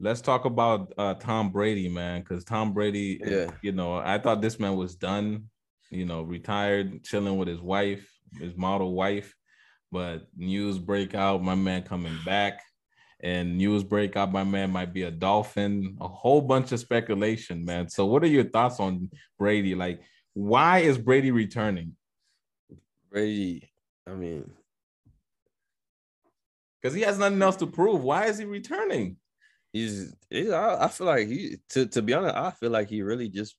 let's 0.00 0.20
talk 0.20 0.44
about 0.44 0.92
uh 0.98 1.14
Tom 1.14 1.50
Brady, 1.50 1.88
man, 1.88 2.20
because 2.20 2.44
Tom 2.44 2.72
Brady, 2.72 3.20
Yeah. 3.24 3.50
you 3.62 3.72
know, 3.72 3.94
I 3.96 4.18
thought 4.18 4.40
this 4.40 4.60
man 4.60 4.76
was 4.76 4.94
done, 4.94 5.48
you 5.90 6.04
know, 6.04 6.22
retired, 6.22 7.02
chilling 7.04 7.36
with 7.38 7.48
his 7.48 7.60
wife, 7.60 8.08
his 8.40 8.56
model 8.56 8.94
wife, 8.94 9.34
but 9.90 10.26
news 10.36 10.78
break 10.78 11.14
out, 11.14 11.42
my 11.42 11.54
man 11.54 11.82
coming 11.82 12.16
back. 12.24 12.60
And 13.20 13.58
news 13.58 13.82
break 13.82 14.16
out, 14.16 14.30
my 14.30 14.44
man 14.44 14.70
might 14.70 14.92
be 14.92 15.02
a 15.02 15.10
dolphin, 15.10 15.96
a 16.00 16.06
whole 16.06 16.40
bunch 16.40 16.70
of 16.70 16.78
speculation, 16.78 17.64
man. 17.64 17.88
So, 17.88 18.06
what 18.06 18.22
are 18.22 18.28
your 18.28 18.44
thoughts 18.44 18.78
on 18.78 19.10
Brady? 19.38 19.74
Like, 19.74 20.02
why 20.34 20.80
is 20.80 20.98
Brady 20.98 21.32
returning? 21.32 21.96
Brady. 23.10 23.70
I 24.06 24.12
mean, 24.12 24.48
Because 26.80 26.94
he 26.94 27.02
has 27.02 27.18
nothing 27.18 27.42
else 27.42 27.56
to 27.56 27.66
prove. 27.66 28.02
Why 28.02 28.26
is 28.26 28.38
he 28.38 28.44
returning? 28.44 29.16
he's, 29.72 30.14
he's 30.30 30.50
I, 30.50 30.84
I 30.84 30.88
feel 30.88 31.06
like 31.06 31.28
he 31.28 31.58
to 31.70 31.86
to 31.86 32.02
be 32.02 32.14
honest, 32.14 32.36
I 32.36 32.50
feel 32.52 32.70
like 32.70 32.88
he 32.88 33.02
really 33.02 33.28
just 33.28 33.56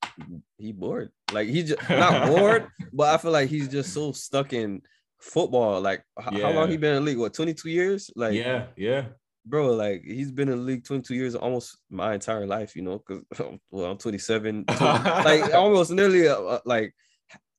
he 0.58 0.72
bored. 0.72 1.10
Like 1.32 1.48
he 1.48 1.62
just 1.62 1.88
not 1.88 2.26
bored, 2.28 2.68
but 2.92 3.14
I 3.14 3.18
feel 3.18 3.30
like 3.30 3.48
he's 3.48 3.68
just 3.68 3.92
so 3.92 4.12
stuck 4.12 4.52
in 4.52 4.82
football. 5.20 5.80
Like 5.80 6.02
h- 6.18 6.40
how 6.40 6.50
long 6.50 6.70
he 6.70 6.76
been 6.76 6.96
in 6.96 7.04
the 7.04 7.10
league? 7.10 7.18
What 7.18 7.34
22 7.34 7.68
years? 7.70 8.10
Like 8.16 8.34
yeah, 8.34 8.66
yeah. 8.76 9.04
Bro, 9.46 9.72
like 9.72 10.02
he's 10.04 10.30
been 10.32 10.48
in 10.48 10.58
the 10.58 10.64
league 10.64 10.84
22 10.84 11.14
years, 11.14 11.34
almost 11.34 11.78
my 11.90 12.14
entire 12.14 12.46
life, 12.46 12.76
you 12.76 12.82
know, 12.82 13.02
because 13.06 13.24
well, 13.70 13.90
I'm 13.90 13.98
27, 13.98 14.64
20 14.68 14.84
like 15.24 15.52
almost 15.54 15.90
nearly 15.90 16.28
uh, 16.28 16.36
uh, 16.40 16.60
like 16.64 16.94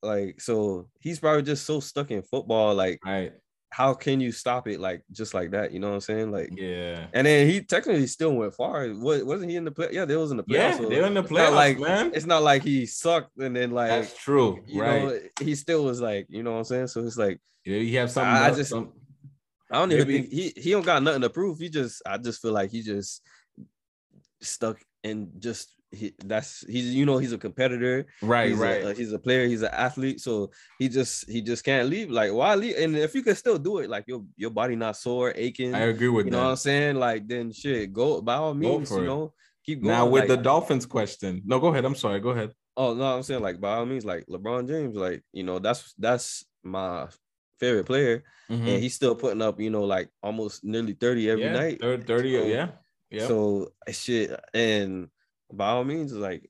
like 0.04 0.42
so 0.42 0.88
he's 1.00 1.20
probably 1.20 1.44
just 1.44 1.66
so 1.66 1.80
stuck 1.80 2.12
in 2.12 2.22
football. 2.24 2.74
Like, 2.74 3.00
Right. 3.06 3.34
how 3.70 3.94
can 3.94 4.20
you 4.20 4.32
stop 4.32 4.68
it 4.68 4.80
like 4.80 5.04
just 5.12 5.34
like 5.34 5.52
that? 5.52 5.72
You 5.72 5.80
know 5.80 5.90
what 5.90 5.94
I'm 5.96 6.02
saying? 6.02 6.32
Like 6.32 6.50
Yeah. 6.56 7.06
and 7.14 7.26
then 7.28 7.48
he 7.48 7.62
technically 7.62 8.08
still 8.08 8.34
went 8.34 8.54
far. 8.56 8.88
Wa- 8.94 9.24
Wasn't 9.24 9.50
he 9.50 9.56
in 9.58 9.66
the 9.66 9.72
play? 9.72 9.90
Yeah, 9.92 10.06
they 10.06 10.16
was 10.18 10.32
in 10.32 10.38
the 10.38 10.44
play, 10.44 10.58
Yeah, 10.58 10.76
so 10.78 10.90
they're 10.90 11.06
in 11.06 11.14
the 11.14 11.24
playoffs, 11.24 11.54
like 11.56 11.80
man. 11.80 12.12
it's 12.14 12.26
not 12.26 12.42
like 12.44 12.64
he 12.64 12.86
sucked 12.86 13.38
and 13.38 13.56
then 13.56 13.72
like 13.72 13.90
That's 13.90 14.18
true. 14.18 14.60
you 14.66 14.82
right. 14.82 15.04
know 15.04 15.20
he 15.40 15.56
still 15.56 15.84
was 15.86 16.02
like 16.02 16.26
you 16.30 16.42
know 16.44 16.52
what 16.54 16.58
I'm 16.60 16.64
saying. 16.66 16.88
So 16.88 17.02
it's 17.06 17.18
like 17.18 17.40
yeah, 17.64 17.78
you 17.78 18.00
have 18.00 18.10
something. 18.10 18.28
I 18.34 18.48
else, 18.48 18.58
just- 18.58 18.70
some- 18.72 18.94
I 19.72 19.80
don't 19.80 19.92
even 19.92 20.08
Maybe- 20.08 20.22
think 20.22 20.34
he 20.34 20.62
he 20.62 20.72
don't 20.72 20.86
got 20.86 21.02
nothing 21.04 21.22
to 21.22 21.30
prove. 21.30 21.60
He 21.60 21.70
just 21.70 22.02
I 22.06 22.18
just 22.18 22.42
feel 22.42 22.52
like 22.52 22.72
he 22.72 22.82
just 22.82 23.22
stuck 24.42 24.78
and 25.04 25.30
just 25.40 25.76
he 25.92 26.14
that's 26.26 26.66
he's 26.68 26.94
you 26.94 27.06
know 27.06 27.18
he's 27.18 27.34
a 27.34 27.38
competitor. 27.38 28.06
right, 28.22 28.50
he's 28.50 28.58
right. 28.58 28.84
A, 28.84 28.92
uh, 28.92 28.94
he's 28.94 29.12
a 29.12 29.20
player. 29.20 29.46
He's 29.46 29.62
an 29.62 29.74
athlete. 29.74 30.20
So 30.22 30.52
he 30.80 30.88
just 30.90 31.30
he 31.30 31.42
just 31.42 31.64
can't 31.64 31.90
leave. 31.90 32.10
Like 32.10 32.32
why 32.34 32.56
leave? 32.56 32.78
And 32.78 32.96
if 32.96 33.14
you 33.14 33.24
can 33.24 33.36
still 33.36 33.58
do 33.58 33.80
it, 33.80 33.90
like 33.90 34.06
your 34.08 34.24
your 34.38 34.52
body 34.52 34.76
not 34.76 34.98
sore, 34.98 35.34
aching. 35.36 35.76
I 35.76 35.82
agree 35.82 36.10
with 36.10 36.26
you 36.26 36.32
know 36.32 36.44
what 36.44 36.52
I'm 36.52 36.56
saying? 36.56 36.96
Like 36.96 37.28
then 37.28 37.52
shit, 37.52 37.92
go 37.94 38.22
by 38.22 38.36
all 38.36 38.54
means. 38.54 38.90
You 38.92 39.00
it. 39.00 39.06
know, 39.06 39.34
keep 39.66 39.82
going. 39.82 39.94
Now 39.94 40.06
with 40.06 40.28
the 40.28 40.38
Dolphins 40.38 40.86
question. 40.86 41.42
No, 41.46 41.60
go 41.60 41.68
ahead. 41.68 41.86
I'm 41.86 41.96
sorry. 41.96 42.20
Go 42.20 42.30
ahead. 42.30 42.54
Oh 42.78 42.94
no, 42.94 43.04
I'm 43.18 43.24
saying 43.24 43.42
like 43.42 43.60
by 43.60 43.76
all 43.76 43.86
means, 43.86 44.06
like 44.06 44.26
LeBron 44.28 44.68
James, 44.68 44.96
like 44.96 45.24
you 45.34 45.44
know 45.44 45.60
that's 45.60 45.94
that's 45.98 46.46
my 46.64 47.08
favorite 47.62 47.86
player, 47.86 48.24
Mhm. 48.50 48.68
and 48.68 48.78
he's 48.84 48.96
still 48.96 49.16
putting 49.16 49.42
up 49.42 49.62
you 49.62 49.70
know 49.70 49.86
like 49.86 50.10
almost 50.22 50.64
nearly 50.66 50.94
thirty 50.94 51.30
every 51.30 51.46
yeah, 51.46 51.54
night. 51.54 51.78
thir- 51.80 52.02
30, 52.02 52.34
So- 52.36 52.46
yeah. 52.46 52.68
Yeah. 53.12 53.28
So 53.28 53.72
shit, 53.92 54.32
and 54.54 55.10
by 55.52 55.68
all 55.76 55.84
means, 55.84 56.12
like 56.14 56.50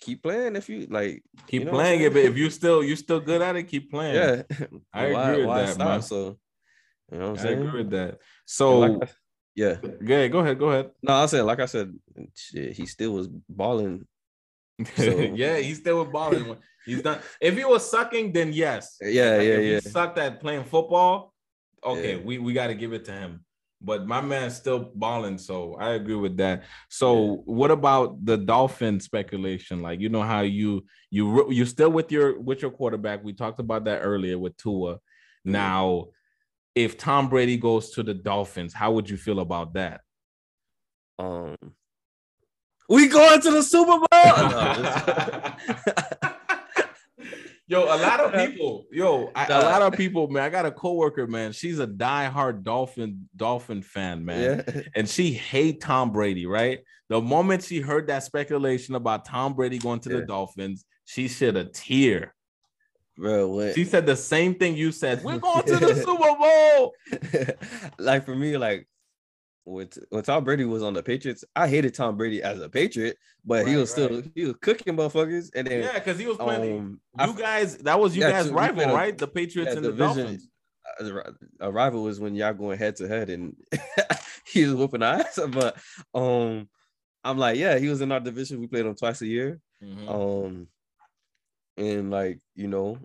keep 0.00 0.22
playing 0.22 0.56
if 0.56 0.68
you 0.70 0.86
like. 0.88 1.22
keep 1.46 1.60
you 1.60 1.64
know 1.66 1.72
playing 1.72 2.00
it, 2.00 2.12
but 2.14 2.24
if 2.24 2.36
you 2.36 2.48
still 2.50 2.82
you 2.82 2.96
still 2.96 3.20
good 3.20 3.42
at 3.42 3.56
it, 3.56 3.64
keep 3.68 3.90
playing. 3.90 4.14
Yeah, 4.16 4.42
I 4.92 5.04
agree 5.12 5.44
with 5.44 5.56
that, 5.56 5.78
man. 5.78 6.00
So 6.02 6.38
you 7.12 7.18
know 7.18 7.30
what 7.32 7.40
I'm 7.40 7.46
I 7.46 7.50
agree 7.52 7.80
with 7.82 7.90
that. 7.90 8.18
So 8.46 8.78
like 8.80 9.02
I- 9.08 9.12
yeah, 9.54 9.76
yeah, 10.00 10.28
go 10.28 10.38
ahead, 10.40 10.58
go 10.58 10.70
ahead. 10.70 10.90
no, 11.02 11.12
I 11.12 11.26
said 11.26 11.42
like 11.44 11.60
I 11.60 11.66
said, 11.66 11.92
shit, 12.34 12.72
he 12.78 12.86
still 12.86 13.12
was 13.12 13.28
balling. 13.48 14.06
So- 14.96 15.02
yeah, 15.34 15.56
he's 15.58 15.78
still 15.78 16.02
with 16.02 16.12
balling. 16.12 16.56
He's 16.86 17.02
done. 17.02 17.18
If 17.40 17.56
he 17.56 17.64
was 17.64 17.88
sucking, 17.90 18.32
then 18.32 18.52
yes. 18.52 18.96
Yeah, 19.00 19.08
Like, 19.36 19.46
yeah, 19.46 19.52
if 19.54 19.64
yeah. 19.64 19.80
He 19.80 19.88
sucked 19.88 20.18
at 20.18 20.40
playing 20.40 20.64
football. 20.64 21.34
Okay, 21.84 22.16
Yeah. 22.16 22.24
we 22.24 22.38
we 22.38 22.52
got 22.52 22.68
to 22.68 22.74
give 22.74 22.92
it 22.92 23.04
to 23.06 23.12
him. 23.12 23.44
But 23.80 24.06
my 24.08 24.20
man's 24.20 24.56
still 24.56 24.90
balling, 24.94 25.38
so 25.38 25.76
I 25.78 25.90
agree 25.90 26.16
with 26.16 26.36
that. 26.38 26.64
So, 26.88 27.42
what 27.44 27.70
about 27.70 28.24
the 28.24 28.36
Dolphin 28.36 28.98
speculation? 28.98 29.82
Like, 29.82 30.00
you 30.00 30.08
know 30.08 30.22
how 30.22 30.40
you 30.40 30.84
you 31.10 31.48
you 31.52 31.64
still 31.64 31.90
with 31.90 32.10
your 32.10 32.40
with 32.40 32.60
your 32.62 32.72
quarterback. 32.72 33.22
We 33.22 33.34
talked 33.34 33.60
about 33.60 33.84
that 33.84 34.00
earlier 34.00 34.36
with 34.36 34.56
Tua. 34.56 34.94
Mm-hmm. 34.94 35.52
Now, 35.52 36.06
if 36.74 36.96
Tom 36.96 37.28
Brady 37.28 37.56
goes 37.56 37.90
to 37.92 38.02
the 38.02 38.14
Dolphins, 38.14 38.74
how 38.74 38.90
would 38.92 39.08
you 39.08 39.16
feel 39.16 39.38
about 39.38 39.74
that? 39.74 40.00
Um, 41.20 41.56
we 42.88 43.08
going 43.08 43.40
to 43.42 43.50
the 43.50 43.62
Super 43.62 43.98
Bowl. 43.98 44.08
No, 47.70 47.80
Yo, 47.80 47.84
a 47.84 47.98
lot 48.00 48.20
of 48.20 48.32
people, 48.32 48.86
yo, 48.90 49.30
I, 49.34 49.44
a 49.44 49.60
lot 49.60 49.82
of 49.82 49.92
people, 49.92 50.26
man. 50.28 50.42
I 50.42 50.48
got 50.48 50.64
a 50.64 50.70
coworker, 50.70 51.26
man. 51.26 51.52
She's 51.52 51.78
a 51.78 51.86
diehard 51.86 52.62
Dolphin 52.62 53.28
Dolphin 53.36 53.82
fan, 53.82 54.24
man. 54.24 54.64
yeah, 54.66 54.80
and 54.94 55.06
she 55.06 55.32
hate 55.34 55.82
Tom 55.82 56.10
Brady, 56.10 56.46
right? 56.46 56.78
The 57.10 57.20
moment 57.20 57.62
she 57.64 57.80
heard 57.80 58.06
that 58.06 58.22
speculation 58.22 58.94
about 58.94 59.26
Tom 59.26 59.52
Brady 59.52 59.76
going 59.78 60.00
to 60.00 60.08
the 60.08 60.22
Dolphins, 60.22 60.86
she 61.04 61.28
shed 61.28 61.56
a 61.56 61.66
tear. 61.66 62.34
bro. 63.18 63.48
What? 63.48 63.74
She 63.74 63.84
said 63.84 64.06
the 64.06 64.16
same 64.16 64.54
thing 64.54 64.74
you 64.74 64.90
said. 64.90 65.22
We're 65.22 65.36
going 65.36 65.64
to 65.66 65.76
the 65.76 65.94
Super 66.06 66.36
Bowl. 66.38 66.94
like 67.98 68.24
for 68.24 68.34
me, 68.34 68.56
like 68.56 68.88
with 69.68 69.98
when 70.10 70.22
Tom 70.22 70.44
Brady 70.44 70.64
was 70.64 70.82
on 70.82 70.94
the 70.94 71.02
Patriots, 71.02 71.44
I 71.54 71.68
hated 71.68 71.94
Tom 71.94 72.16
Brady 72.16 72.42
as 72.42 72.60
a 72.60 72.68
Patriot, 72.68 73.18
but 73.44 73.64
right, 73.64 73.68
he 73.68 73.76
was 73.76 73.90
still 73.90 74.22
he 74.34 74.46
was 74.46 74.54
cooking 74.60 74.96
motherfuckers. 74.96 75.50
And 75.54 75.66
then 75.66 75.82
yeah, 75.82 75.94
because 75.94 76.18
he 76.18 76.26
was 76.26 76.38
playing. 76.38 76.98
Um, 77.18 77.28
you 77.28 77.38
guys, 77.38 77.78
that 77.78 77.98
was 78.00 78.16
you 78.16 78.22
yeah, 78.22 78.30
guys' 78.30 78.50
rival, 78.50 78.86
right? 78.86 79.16
The 79.16 79.28
Patriots 79.28 79.72
yeah, 79.72 79.76
and 79.76 79.84
the 79.84 79.92
Dolphins. 79.92 80.48
A 81.60 81.70
rival 81.70 82.02
was 82.02 82.18
when 82.18 82.34
y'all 82.34 82.54
going 82.54 82.78
head 82.78 82.96
to 82.96 83.06
head, 83.06 83.30
and 83.30 83.54
he 84.46 84.64
was 84.64 84.74
whooping 84.74 85.02
ass. 85.02 85.38
But 85.48 85.76
um, 86.14 86.68
I'm 87.22 87.38
like, 87.38 87.58
yeah, 87.58 87.78
he 87.78 87.88
was 87.88 88.00
in 88.00 88.10
our 88.10 88.20
division. 88.20 88.60
We 88.60 88.66
played 88.66 88.86
him 88.86 88.94
twice 88.94 89.20
a 89.20 89.26
year. 89.26 89.60
Mm-hmm. 89.84 90.08
Um, 90.08 90.66
and 91.76 92.10
like 92.10 92.40
you 92.54 92.68
know, 92.68 92.98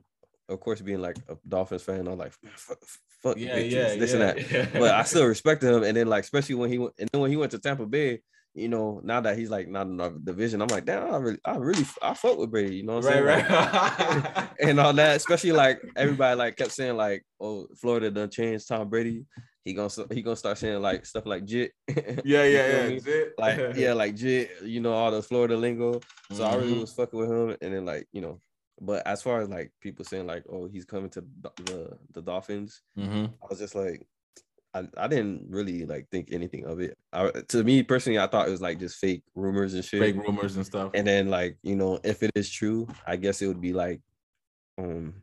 of 0.49 0.60
course, 0.60 0.82
being 0.82 1.02
like 1.02 1.17
a 1.28 1.38
Dolphins 1.47 1.84
fan, 1.84 2.08
I'm 2.08 2.17
like, 2.17 2.34
fuck, 2.56 2.80
fuck 3.23 3.38
yeah, 3.38 3.57
yeah, 3.57 3.95
this 3.95 4.13
yeah, 4.13 4.19
and 4.19 4.21
that. 4.21 4.51
Yeah. 4.51 4.67
But 4.73 4.91
I 4.91 5.03
still 5.05 5.25
respect 5.25 5.63
him. 5.63 5.83
And 5.83 5.95
then 5.97 6.07
like, 6.07 6.23
especially 6.23 6.55
when 6.55 6.69
he 6.69 6.77
went, 6.77 6.93
and 6.99 7.09
then 7.12 7.21
when 7.21 7.31
he 7.31 7.38
went 7.38 7.51
to 7.51 7.59
Tampa 7.59 7.86
Bay, 7.86 8.19
you 8.53 8.67
know, 8.67 9.01
now 9.03 9.19
that 9.21 9.38
he's 9.38 9.49
like 9.49 9.67
not 9.67 9.88
in 9.88 9.99
our 9.99 10.12
division, 10.12 10.62
I'm 10.62 10.67
like, 10.67 10.86
damn, 10.86 11.12
I 11.12 11.17
really, 11.17 11.39
I 11.43 11.55
really, 11.55 11.86
I 12.01 12.13
fuck 12.13 12.38
with 12.38 12.51
Brady. 12.51 12.75
You 12.75 12.83
know 12.83 12.97
what 12.97 13.05
I'm 13.05 13.23
right, 13.23 13.47
saying? 13.47 13.49
Right, 13.49 14.36
right. 14.36 14.49
and 14.59 14.79
all 14.79 14.93
that, 14.93 15.15
especially 15.15 15.53
like 15.53 15.81
everybody 15.95 16.38
like 16.38 16.57
kept 16.57 16.71
saying 16.71 16.95
like, 16.95 17.25
oh, 17.39 17.65
Florida 17.81 18.12
done 18.12 18.29
changed 18.29 18.67
Tom 18.67 18.89
Brady. 18.89 19.25
He 19.65 19.73
gonna 19.73 19.89
he 20.12 20.21
gonna 20.21 20.36
start 20.36 20.57
saying 20.57 20.81
like 20.81 21.05
stuff 21.05 21.25
like 21.25 21.45
jit. 21.45 21.71
Yeah, 21.88 22.43
yeah, 22.43 22.89
yeah. 22.89 22.99
Jit. 22.99 23.33
Like 23.38 23.75
yeah, 23.77 23.93
like 23.93 24.13
jit. 24.13 24.51
You 24.62 24.81
know 24.81 24.91
all 24.91 25.09
the 25.09 25.23
Florida 25.23 25.55
lingo. 25.55 26.01
So 26.31 26.43
mm-hmm. 26.43 26.43
I 26.43 26.55
really 26.55 26.71
mm-hmm. 26.71 26.81
was 26.81 26.91
fucking 26.91 27.17
with 27.17 27.31
him, 27.31 27.57
and 27.62 27.73
then 27.73 27.86
like 27.86 28.05
you 28.12 28.19
know 28.19 28.41
but 28.81 29.05
as 29.07 29.21
far 29.21 29.41
as 29.41 29.49
like 29.49 29.71
people 29.81 30.05
saying 30.05 30.27
like, 30.27 30.43
oh, 30.51 30.67
he's 30.67 30.86
coming 30.86 31.09
to 31.12 31.23
the 31.41 31.97
the 32.13 32.21
Dolphins, 32.21 32.81
mm-hmm. 32.97 33.25
I 33.25 33.47
was 33.49 33.59
just 33.59 33.75
like, 33.75 34.05
I, 34.73 34.88
I 34.97 35.07
didn't 35.07 35.45
really 35.49 35.86
like 35.86 36.09
think 36.09 36.29
anything 36.31 36.65
of 36.65 36.79
it. 36.79 36.97
I, 37.12 37.31
to 37.49 37.63
me 37.63 37.83
personally, 37.83 38.19
I 38.19 38.27
thought 38.27 38.47
it 38.47 38.51
was 38.51 38.62
like 38.62 38.79
just 38.79 38.97
fake 38.97 39.23
rumors 39.36 39.73
and 39.73 39.86
shit, 39.86 40.01
fake 40.01 40.15
rumors 40.15 40.55
and 40.55 40.65
stuff. 40.65 40.91
And 40.93 41.05
then 41.05 41.29
like 41.29 41.57
you 41.62 41.75
know, 41.75 41.99
if 42.03 42.23
it 42.23 42.31
is 42.36 42.49
true, 42.49 42.88
I 43.05 43.15
guess 43.15 43.41
it 43.41 43.47
would 43.47 43.62
be 43.62 43.73
like, 43.73 44.01
um, 44.77 45.15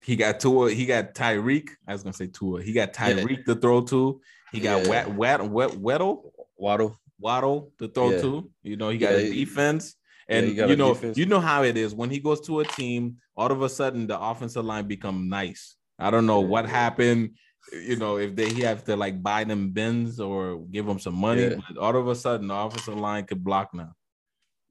he 0.00 0.16
got 0.16 0.40
Tua, 0.40 0.70
he 0.70 0.86
got 0.86 1.14
Tyreek. 1.14 1.68
I 1.86 1.92
was 1.92 2.02
gonna 2.02 2.14
say 2.14 2.28
Tua. 2.28 2.62
He 2.62 2.72
got 2.72 2.94
Tyreek 2.94 3.38
yeah. 3.46 3.54
to 3.54 3.60
throw 3.60 3.82
to. 3.82 4.20
He 4.52 4.60
got 4.60 4.84
yeah. 4.84 4.88
Wet 4.88 5.14
Wet 5.14 5.44
Wet 5.44 5.70
Weddle 5.72 6.30
Waddle 6.56 6.98
Waddle 7.20 7.72
to 7.78 7.88
throw 7.88 8.12
yeah. 8.12 8.20
to. 8.22 8.50
You 8.62 8.76
know, 8.76 8.88
he 8.88 8.96
got 8.96 9.12
yeah, 9.12 9.30
defense. 9.30 9.96
And 10.28 10.54
yeah, 10.54 10.64
you, 10.64 10.70
you 10.70 10.76
know, 10.76 10.94
defense. 10.94 11.16
you 11.16 11.26
know 11.26 11.40
how 11.40 11.62
it 11.62 11.76
is 11.76 11.94
when 11.94 12.10
he 12.10 12.18
goes 12.18 12.40
to 12.42 12.60
a 12.60 12.64
team, 12.64 13.16
all 13.36 13.50
of 13.50 13.62
a 13.62 13.68
sudden 13.68 14.06
the 14.06 14.18
offensive 14.18 14.64
line 14.64 14.86
become 14.86 15.28
nice. 15.28 15.76
I 15.98 16.10
don't 16.10 16.26
know 16.26 16.40
what 16.40 16.68
happened. 16.68 17.36
You 17.72 17.96
know, 17.96 18.18
if 18.18 18.36
they 18.36 18.52
have 18.62 18.84
to 18.84 18.96
like 18.96 19.22
buy 19.22 19.44
them 19.44 19.70
bins 19.70 20.20
or 20.20 20.60
give 20.70 20.86
them 20.86 20.98
some 20.98 21.14
money, 21.14 21.42
yeah. 21.42 21.56
but 21.56 21.78
all 21.78 21.96
of 21.96 22.08
a 22.08 22.14
sudden 22.14 22.48
the 22.48 22.54
offensive 22.54 22.96
line 22.96 23.24
could 23.24 23.42
block 23.42 23.74
now. 23.74 23.92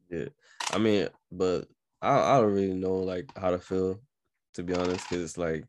Yeah, 0.10 0.30
I 0.72 0.78
mean, 0.78 1.10
but 1.32 1.68
I, 2.02 2.18
I 2.18 2.40
don't 2.40 2.54
really 2.54 2.74
know 2.74 2.98
like 2.98 3.30
how 3.38 3.52
to 3.52 3.60
feel, 3.60 4.00
to 4.54 4.64
be 4.64 4.74
honest, 4.74 5.10
because 5.10 5.24
it's 5.24 5.38
like 5.38 5.66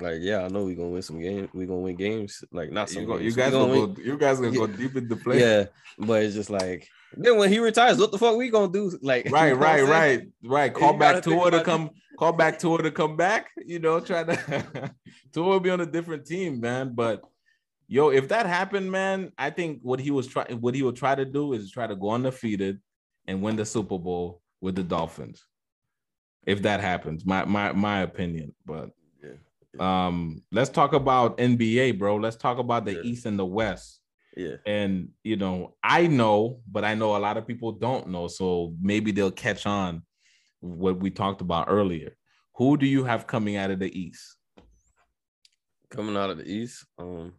like, 0.00 0.18
yeah, 0.20 0.44
I 0.44 0.48
know 0.48 0.64
we're 0.64 0.74
gonna 0.74 0.88
win 0.88 1.02
some 1.02 1.20
games. 1.20 1.48
We're 1.52 1.66
gonna 1.66 1.80
win 1.80 1.94
games. 1.96 2.42
Like, 2.50 2.72
not 2.72 2.90
some. 2.90 3.04
You, 3.04 3.18
you 3.18 3.32
guys 3.32 3.52
gonna, 3.52 3.72
gonna 3.72 3.94
go. 3.94 4.02
You 4.02 4.18
guys 4.18 4.40
gonna 4.40 4.56
go 4.56 4.66
deep 4.66 4.96
in 4.96 5.08
the 5.08 5.16
play. 5.16 5.40
Yeah, 5.40 5.66
but 5.98 6.22
it's 6.24 6.34
just 6.34 6.50
like 6.50 6.88
then 7.16 7.36
when 7.36 7.50
he 7.50 7.58
retires, 7.58 7.98
what 7.98 8.12
the 8.12 8.18
fuck 8.18 8.36
we 8.36 8.50
gonna 8.50 8.72
do? 8.72 8.96
Like, 9.02 9.26
right, 9.30 9.48
you 9.48 9.54
know 9.54 9.60
right, 9.60 9.82
right, 9.82 10.22
right. 10.42 10.74
Call 10.74 10.94
back 10.94 11.22
Tua 11.22 11.50
to 11.50 11.62
come. 11.62 11.90
Call 12.18 12.32
back 12.32 12.58
Tua 12.58 12.82
to 12.82 12.90
come 12.90 13.16
back. 13.16 13.50
You 13.64 13.78
know, 13.78 14.00
try 14.00 14.24
to 14.24 14.94
Tua 15.32 15.48
will 15.48 15.60
be 15.60 15.70
on 15.70 15.80
a 15.80 15.86
different 15.86 16.26
team, 16.26 16.60
man. 16.60 16.94
But 16.94 17.22
yo, 17.88 18.10
if 18.10 18.28
that 18.28 18.46
happened, 18.46 18.90
man, 18.90 19.32
I 19.36 19.50
think 19.50 19.80
what 19.82 20.00
he 20.00 20.10
was 20.10 20.26
trying, 20.26 20.60
what 20.60 20.74
he 20.74 20.82
would 20.82 20.96
try 20.96 21.14
to 21.14 21.24
do 21.24 21.52
is 21.52 21.70
try 21.70 21.86
to 21.86 21.96
go 21.96 22.10
undefeated 22.10 22.80
and 23.26 23.42
win 23.42 23.56
the 23.56 23.64
Super 23.64 23.98
Bowl 23.98 24.40
with 24.60 24.74
the 24.74 24.82
Dolphins. 24.82 25.44
If 26.46 26.62
that 26.62 26.80
happens, 26.80 27.24
my 27.24 27.44
my 27.44 27.72
my 27.72 28.00
opinion, 28.00 28.54
but 28.66 28.90
yeah. 29.22 30.06
um, 30.06 30.42
let's 30.52 30.70
talk 30.70 30.92
about 30.92 31.38
NBA, 31.38 31.98
bro. 31.98 32.16
Let's 32.16 32.36
talk 32.36 32.58
about 32.58 32.84
the 32.84 32.94
yeah. 32.94 33.02
East 33.02 33.24
and 33.26 33.38
the 33.38 33.46
West. 33.46 34.00
Yeah. 34.36 34.56
And 34.66 35.10
you 35.22 35.36
know, 35.36 35.74
I 35.82 36.06
know, 36.06 36.60
but 36.70 36.84
I 36.84 36.94
know 36.94 37.16
a 37.16 37.18
lot 37.18 37.36
of 37.36 37.46
people 37.46 37.72
don't 37.72 38.08
know. 38.08 38.28
So 38.28 38.74
maybe 38.80 39.12
they'll 39.12 39.30
catch 39.30 39.66
on 39.66 40.02
what 40.60 40.98
we 40.98 41.10
talked 41.10 41.40
about 41.40 41.66
earlier. 41.68 42.16
Who 42.56 42.76
do 42.76 42.86
you 42.86 43.04
have 43.04 43.26
coming 43.26 43.56
out 43.56 43.70
of 43.70 43.78
the 43.78 43.98
East? 43.98 44.36
Coming 45.90 46.16
out 46.16 46.30
of 46.30 46.38
the 46.38 46.48
East, 46.48 46.84
um, 46.98 47.34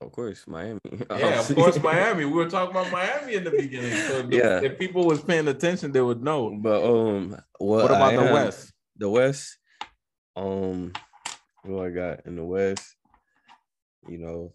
of 0.00 0.12
course, 0.12 0.46
Miami. 0.46 0.80
Yeah, 1.10 1.40
of 1.40 1.54
course, 1.54 1.78
Miami. 1.82 2.24
We 2.24 2.32
were 2.32 2.48
talking 2.48 2.70
about 2.70 2.90
Miami 2.90 3.34
in 3.34 3.44
the 3.44 3.50
beginning. 3.50 3.92
So 3.92 4.26
yeah. 4.30 4.60
if 4.62 4.78
people 4.78 5.04
was 5.04 5.22
paying 5.22 5.48
attention, 5.48 5.92
they 5.92 6.00
would 6.00 6.22
know. 6.22 6.56
But 6.58 6.82
um, 6.82 7.30
what, 7.58 7.82
what 7.82 7.90
about 7.90 8.14
I 8.14 8.16
the 8.16 8.32
West? 8.32 8.72
The 8.96 9.10
West, 9.10 9.58
um, 10.36 10.92
who 11.64 11.82
I 11.82 11.90
got 11.90 12.26
in 12.26 12.36
the 12.36 12.44
West, 12.44 12.96
you 14.08 14.18
know, 14.18 14.52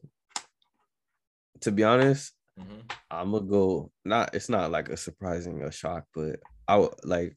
to 1.61 1.71
be 1.71 1.83
honest, 1.83 2.33
mm-hmm. 2.59 2.79
I'm 3.09 3.31
gonna 3.31 3.45
go. 3.45 3.91
Not 4.03 4.35
it's 4.35 4.49
not 4.49 4.71
like 4.71 4.89
a 4.89 4.97
surprising 4.97 5.63
a 5.63 5.71
shock, 5.71 6.05
but 6.13 6.39
I 6.67 6.77
would 6.77 6.93
like 7.03 7.35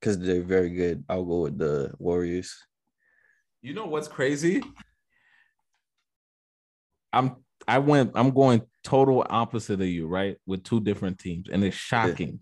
because 0.00 0.18
they're 0.18 0.42
very 0.42 0.70
good. 0.70 1.04
I'll 1.08 1.24
go 1.24 1.40
with 1.42 1.58
the 1.58 1.92
Warriors. 1.98 2.54
You 3.62 3.74
know 3.74 3.86
what's 3.86 4.08
crazy? 4.08 4.62
I'm 7.12 7.36
I 7.66 7.78
went 7.78 8.12
I'm 8.14 8.30
going 8.30 8.62
total 8.84 9.26
opposite 9.28 9.80
of 9.80 9.88
you, 9.88 10.06
right? 10.06 10.36
With 10.46 10.62
two 10.62 10.80
different 10.80 11.18
teams, 11.18 11.48
and 11.48 11.64
it's 11.64 11.76
shocking. 11.76 12.28
Yeah. 12.28 12.34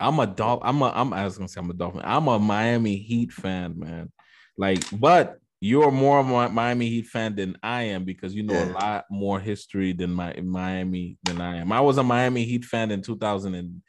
I'm 0.00 0.20
a 0.20 0.26
dog. 0.26 0.60
I'm 0.62 0.80
a. 0.82 0.92
I'm. 0.94 1.12
I 1.12 1.24
was 1.24 1.36
gonna 1.36 1.48
say 1.48 1.60
I'm 1.60 1.70
a 1.70 1.74
Dolphin. 1.74 2.02
I'm 2.04 2.28
a 2.28 2.38
Miami 2.38 2.96
Heat 2.96 3.32
fan, 3.32 3.78
man. 3.78 4.12
Like, 4.56 4.84
but 4.92 5.38
you're 5.60 5.90
more 5.90 6.20
of 6.20 6.30
a 6.30 6.48
Miami 6.50 6.88
Heat 6.88 7.06
fan 7.06 7.34
than 7.34 7.56
I 7.62 7.82
am 7.82 8.04
because 8.04 8.34
you 8.34 8.44
know 8.44 8.54
yeah. 8.54 8.70
a 8.70 8.72
lot 8.72 9.04
more 9.10 9.40
history 9.40 9.92
than 9.92 10.12
my 10.12 10.34
Miami 10.40 11.18
than 11.24 11.40
I 11.40 11.56
am. 11.56 11.72
I 11.72 11.80
was 11.80 11.98
a 11.98 12.02
Miami 12.02 12.44
Heat 12.44 12.64
fan 12.64 12.90
in 12.90 13.02
2000 13.02 13.54
and 13.54 13.82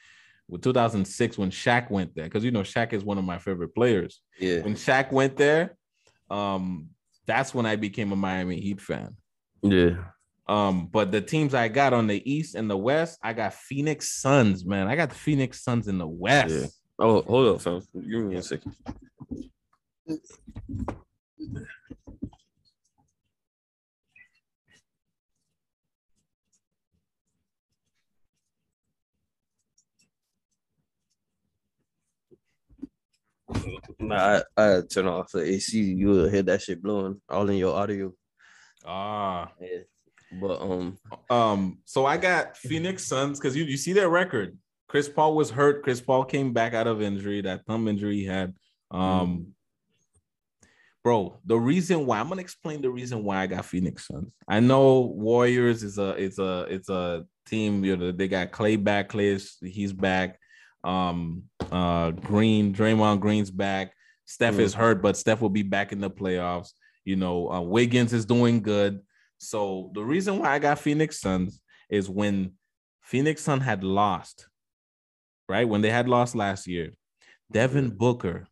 with 0.47 0.63
2006 0.63 1.37
when 1.37 1.51
Shaq 1.51 1.91
went 1.91 2.15
there 2.15 2.25
because 2.25 2.43
you 2.43 2.51
know 2.51 2.61
Shaq 2.61 2.93
is 2.93 3.03
one 3.03 3.19
of 3.19 3.23
my 3.23 3.37
favorite 3.37 3.75
players. 3.75 4.21
Yeah. 4.39 4.61
When 4.61 4.73
Shaq 4.73 5.11
went 5.11 5.37
there, 5.37 5.77
um, 6.31 6.87
that's 7.27 7.53
when 7.53 7.67
I 7.67 7.75
became 7.75 8.11
a 8.11 8.15
Miami 8.15 8.59
Heat 8.59 8.81
fan. 8.81 9.15
Yeah. 9.61 9.97
Um, 10.47 10.87
but 10.87 11.11
the 11.11 11.21
teams 11.21 11.53
I 11.53 11.67
got 11.67 11.93
on 11.93 12.07
the 12.07 12.29
East 12.29 12.55
and 12.55 12.67
the 12.67 12.77
West, 12.77 13.19
I 13.21 13.33
got 13.33 13.53
Phoenix 13.53 14.19
Suns, 14.19 14.65
man. 14.65 14.87
I 14.87 14.95
got 14.95 15.09
the 15.09 15.15
Phoenix 15.15 15.63
Suns 15.63 15.87
in 15.87 15.99
the 15.99 16.07
West. 16.07 16.55
Yeah. 16.55 16.65
Oh, 16.97 17.21
hold 17.21 17.47
on, 17.47 17.59
fellas. 17.59 17.87
Give 17.93 18.23
me 18.23 18.35
a 18.37 18.41
second. 18.41 18.75
Nah, 33.99 34.41
I, 34.57 34.77
I 34.77 34.81
turn 34.81 35.07
off 35.07 35.31
the 35.31 35.43
AC. 35.43 35.81
You 35.81 36.07
will 36.07 36.29
hear 36.29 36.43
that 36.43 36.61
shit 36.61 36.81
blowing 36.81 37.21
all 37.29 37.49
in 37.49 37.57
your 37.57 37.75
audio. 37.75 38.13
Ah, 38.85 39.51
yeah. 39.61 39.79
But 40.39 40.61
um, 40.61 40.97
um, 41.29 41.79
so 41.85 42.05
I 42.05 42.17
got 42.17 42.55
Phoenix 42.55 43.05
Suns 43.05 43.39
because 43.39 43.55
you 43.55 43.63
you 43.63 43.77
see 43.77 43.93
their 43.93 44.09
record. 44.09 44.57
Chris 44.87 45.09
Paul 45.09 45.35
was 45.35 45.49
hurt. 45.49 45.83
Chris 45.83 46.01
Paul 46.01 46.23
came 46.23 46.53
back 46.53 46.73
out 46.73 46.87
of 46.87 47.01
injury, 47.01 47.41
that 47.41 47.65
thumb 47.65 47.87
injury 47.87 48.17
he 48.17 48.25
had. 48.25 48.53
Um, 48.91 49.53
bro, 51.09 51.39
the 51.43 51.57
reason 51.57 52.05
why 52.05 52.19
I'm 52.19 52.29
gonna 52.29 52.41
explain 52.41 52.83
the 52.83 52.91
reason 52.91 53.23
why 53.23 53.37
I 53.37 53.47
got 53.47 53.65
Phoenix 53.65 54.05
Suns. 54.05 54.31
I 54.47 54.59
know 54.59 55.11
Warriors 55.15 55.81
is 55.81 55.97
a 55.97 56.09
it's 56.09 56.37
a 56.37 56.67
it's 56.69 56.87
a 56.87 57.25
team. 57.47 57.83
You 57.83 57.97
know 57.97 58.11
they 58.11 58.27
got 58.27 58.51
Clay 58.51 58.75
back. 58.75 59.09
Clay 59.09 59.29
is 59.29 59.57
he's 59.59 59.91
back. 59.91 60.37
Um, 60.83 61.45
uh, 61.71 62.11
Green, 62.11 62.75
Draymond 62.75 63.21
Green's 63.21 63.49
back. 63.49 63.91
Steph 64.25 64.57
mm. 64.57 64.59
is 64.59 64.75
hurt, 64.75 65.01
but 65.01 65.17
Steph 65.17 65.41
will 65.41 65.49
be 65.49 65.63
back 65.63 65.91
in 65.91 65.99
the 65.99 66.11
playoffs. 66.11 66.73
You 67.05 67.15
know, 67.15 67.51
uh, 67.51 67.61
Wiggins 67.61 68.13
is 68.13 68.27
doing 68.27 68.61
good. 68.61 68.99
So 69.39 69.89
the 69.95 70.03
reason 70.03 70.37
why 70.37 70.49
I 70.49 70.59
got 70.59 70.77
Phoenix 70.77 71.19
Suns 71.19 71.59
is 71.89 72.07
when 72.07 72.51
Phoenix 73.01 73.41
Sun 73.41 73.61
had 73.61 73.83
lost, 73.83 74.47
right? 75.47 75.67
When 75.67 75.81
they 75.81 75.89
had 75.89 76.07
lost 76.07 76.35
last 76.35 76.67
year, 76.67 76.91
Devin 77.51 77.97
Booker 77.97 78.45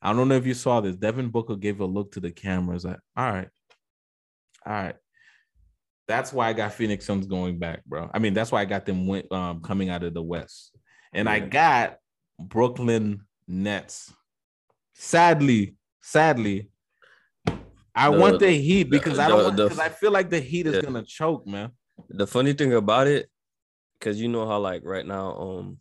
I 0.00 0.12
don't 0.12 0.28
know 0.28 0.36
if 0.36 0.46
you 0.46 0.54
saw 0.54 0.80
this. 0.80 0.96
Devin 0.96 1.28
Booker 1.28 1.56
gave 1.56 1.80
a 1.80 1.84
look 1.84 2.12
to 2.12 2.20
the 2.20 2.30
cameras. 2.30 2.84
Like, 2.84 3.00
all 3.16 3.30
right, 3.30 3.48
all 4.64 4.72
right. 4.72 4.96
That's 6.06 6.32
why 6.32 6.48
I 6.48 6.52
got 6.54 6.72
Phoenix 6.72 7.04
Suns 7.04 7.26
going 7.26 7.58
back, 7.58 7.84
bro. 7.84 8.10
I 8.14 8.18
mean, 8.18 8.32
that's 8.32 8.50
why 8.50 8.62
I 8.62 8.64
got 8.64 8.86
them 8.86 9.06
went, 9.06 9.30
um, 9.30 9.60
coming 9.60 9.90
out 9.90 10.04
of 10.04 10.14
the 10.14 10.22
West, 10.22 10.76
and 11.12 11.26
yeah. 11.26 11.32
I 11.32 11.40
got 11.40 11.96
Brooklyn 12.38 13.22
Nets. 13.46 14.12
Sadly, 14.94 15.76
sadly, 16.00 16.70
I 17.94 18.10
the, 18.10 18.18
want 18.18 18.38
the 18.38 18.50
Heat 18.52 18.84
because 18.84 19.16
the, 19.16 19.24
I 19.24 19.28
don't 19.28 19.56
because 19.56 19.78
I 19.78 19.88
feel 19.88 20.12
like 20.12 20.30
the 20.30 20.40
Heat 20.40 20.66
is 20.66 20.76
yeah. 20.76 20.82
gonna 20.82 21.02
choke, 21.02 21.46
man. 21.46 21.72
the 22.08 22.26
funny 22.26 22.52
thing 22.52 22.72
about 22.72 23.06
it, 23.06 23.28
because 23.98 24.20
you 24.20 24.28
know 24.28 24.46
how 24.46 24.58
like 24.58 24.82
right 24.84 25.06
now, 25.06 25.36
um, 25.36 25.78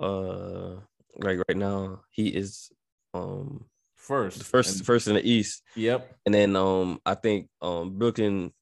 uh, 0.00 0.80
like 1.16 1.38
right 1.48 1.56
now 1.56 2.00
he 2.10 2.28
is 2.28 2.70
um 3.14 3.64
First, 3.96 4.42
first 4.44 4.76
And- 4.78 4.86
first 4.86 5.08
in 5.08 5.14
the 5.14 5.28
East, 5.28 5.62
Yep. 5.76 6.16
and 6.26 6.34
then 6.34 6.56
um 6.56 7.00
I 7.04 7.14
think 7.14 7.48
um 7.62 7.98
Brooklyn 7.98 8.52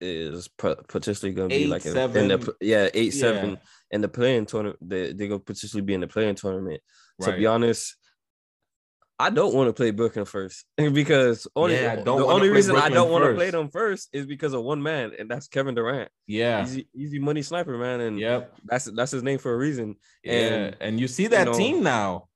is 0.00 0.48
potentially 0.48 1.32
gonna 1.32 1.48
be 1.48 1.54
Eight, 1.54 1.68
like 1.68 1.86
in, 1.86 1.96
in 1.96 2.28
the 2.28 2.54
yeah 2.60 2.88
eight 2.94 3.14
Yeah. 3.14 3.20
seven 3.20 3.58
in 3.90 4.00
the 4.00 4.08
play-in 4.08 4.46
tournament. 4.46 4.78
They 4.82 5.12
they 5.12 5.28
gonna 5.28 5.40
potentially 5.40 5.82
be 5.82 5.94
in 5.94 6.00
the 6.00 6.08
play-in 6.08 6.34
tournament. 6.34 6.80
To 7.22 7.32
be 7.36 7.46
honest, 7.46 7.96
I 9.20 9.30
don't 9.30 9.54
want 9.54 9.68
to 9.68 9.72
play 9.72 9.90
Brooklyn 9.90 10.24
first 10.24 10.64
because 10.76 11.46
only 11.54 11.74
Yeah, 11.74 11.92
I 11.92 11.96
don't 11.96 12.18
the 12.20 12.26
only 12.26 12.48
reason 12.48 12.74
I 12.76 12.88
don't 12.88 13.10
want 13.10 13.24
to 13.24 13.34
play 13.34 13.50
them 13.50 13.68
first 13.70 14.08
is 14.12 14.24
because 14.26 14.52
of 14.54 14.62
one 14.64 14.82
man, 14.82 15.12
and 15.18 15.30
that's 15.30 15.46
Kevin 15.48 15.74
Durant. 15.74 16.10
Yeah. 16.26 16.64
Easy, 16.64 16.88
easy 16.94 17.18
money 17.18 17.42
sniper, 17.42 17.76
man, 17.76 18.00
and 18.00 18.18
Yep. 18.18 18.54
that's 18.64 18.84
that's 18.86 19.12
his 19.12 19.22
name 19.22 19.38
for 19.38 19.52
a 19.52 19.56
reason. 19.56 19.96
Yeah. 20.24 20.32
And, 20.32 20.76
And, 20.80 21.00
you 21.00 21.06
see 21.08 21.26
that 21.28 21.44
know, 21.46 21.52
team 21.52 21.82
now. 21.82 22.28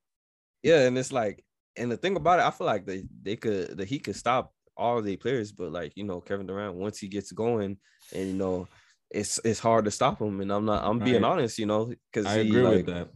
Yeah, 0.62 0.86
and 0.86 0.96
it's 0.98 1.12
like, 1.12 1.44
and 1.76 1.90
the 1.90 1.96
thing 1.96 2.16
about 2.16 2.38
it, 2.38 2.44
I 2.46 2.50
feel 2.50 2.66
like 2.66 2.86
they 2.86 3.04
they 3.22 3.36
could 3.36 3.76
that 3.78 3.88
he 3.88 3.98
could 3.98 4.16
stop 4.16 4.52
all 4.76 5.00
the 5.02 5.16
players, 5.16 5.52
but 5.52 5.72
like 5.72 5.92
you 5.96 6.04
know 6.04 6.20
Kevin 6.20 6.46
Durant 6.46 6.74
once 6.74 6.98
he 6.98 7.08
gets 7.08 7.32
going, 7.32 7.78
and 8.14 8.26
you 8.28 8.34
know 8.34 8.68
it's 9.10 9.38
it's 9.44 9.60
hard 9.60 9.84
to 9.86 9.90
stop 9.90 10.20
him. 10.20 10.40
And 10.40 10.50
I'm 10.52 10.64
not 10.64 10.84
I'm 10.84 10.98
being 10.98 11.22
Right. 11.22 11.30
honest, 11.32 11.58
you 11.58 11.66
know, 11.66 11.92
because 12.12 12.26
I 12.26 12.42
he 12.42 12.48
agree 12.48 12.62
like 12.62 12.86
with 12.86 12.94
that. 12.94 13.08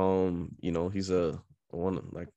um 0.00 0.54
you 0.60 0.72
know 0.72 0.88
he's 0.88 1.10
a 1.10 1.40
one 1.70 2.00
like 2.12 2.28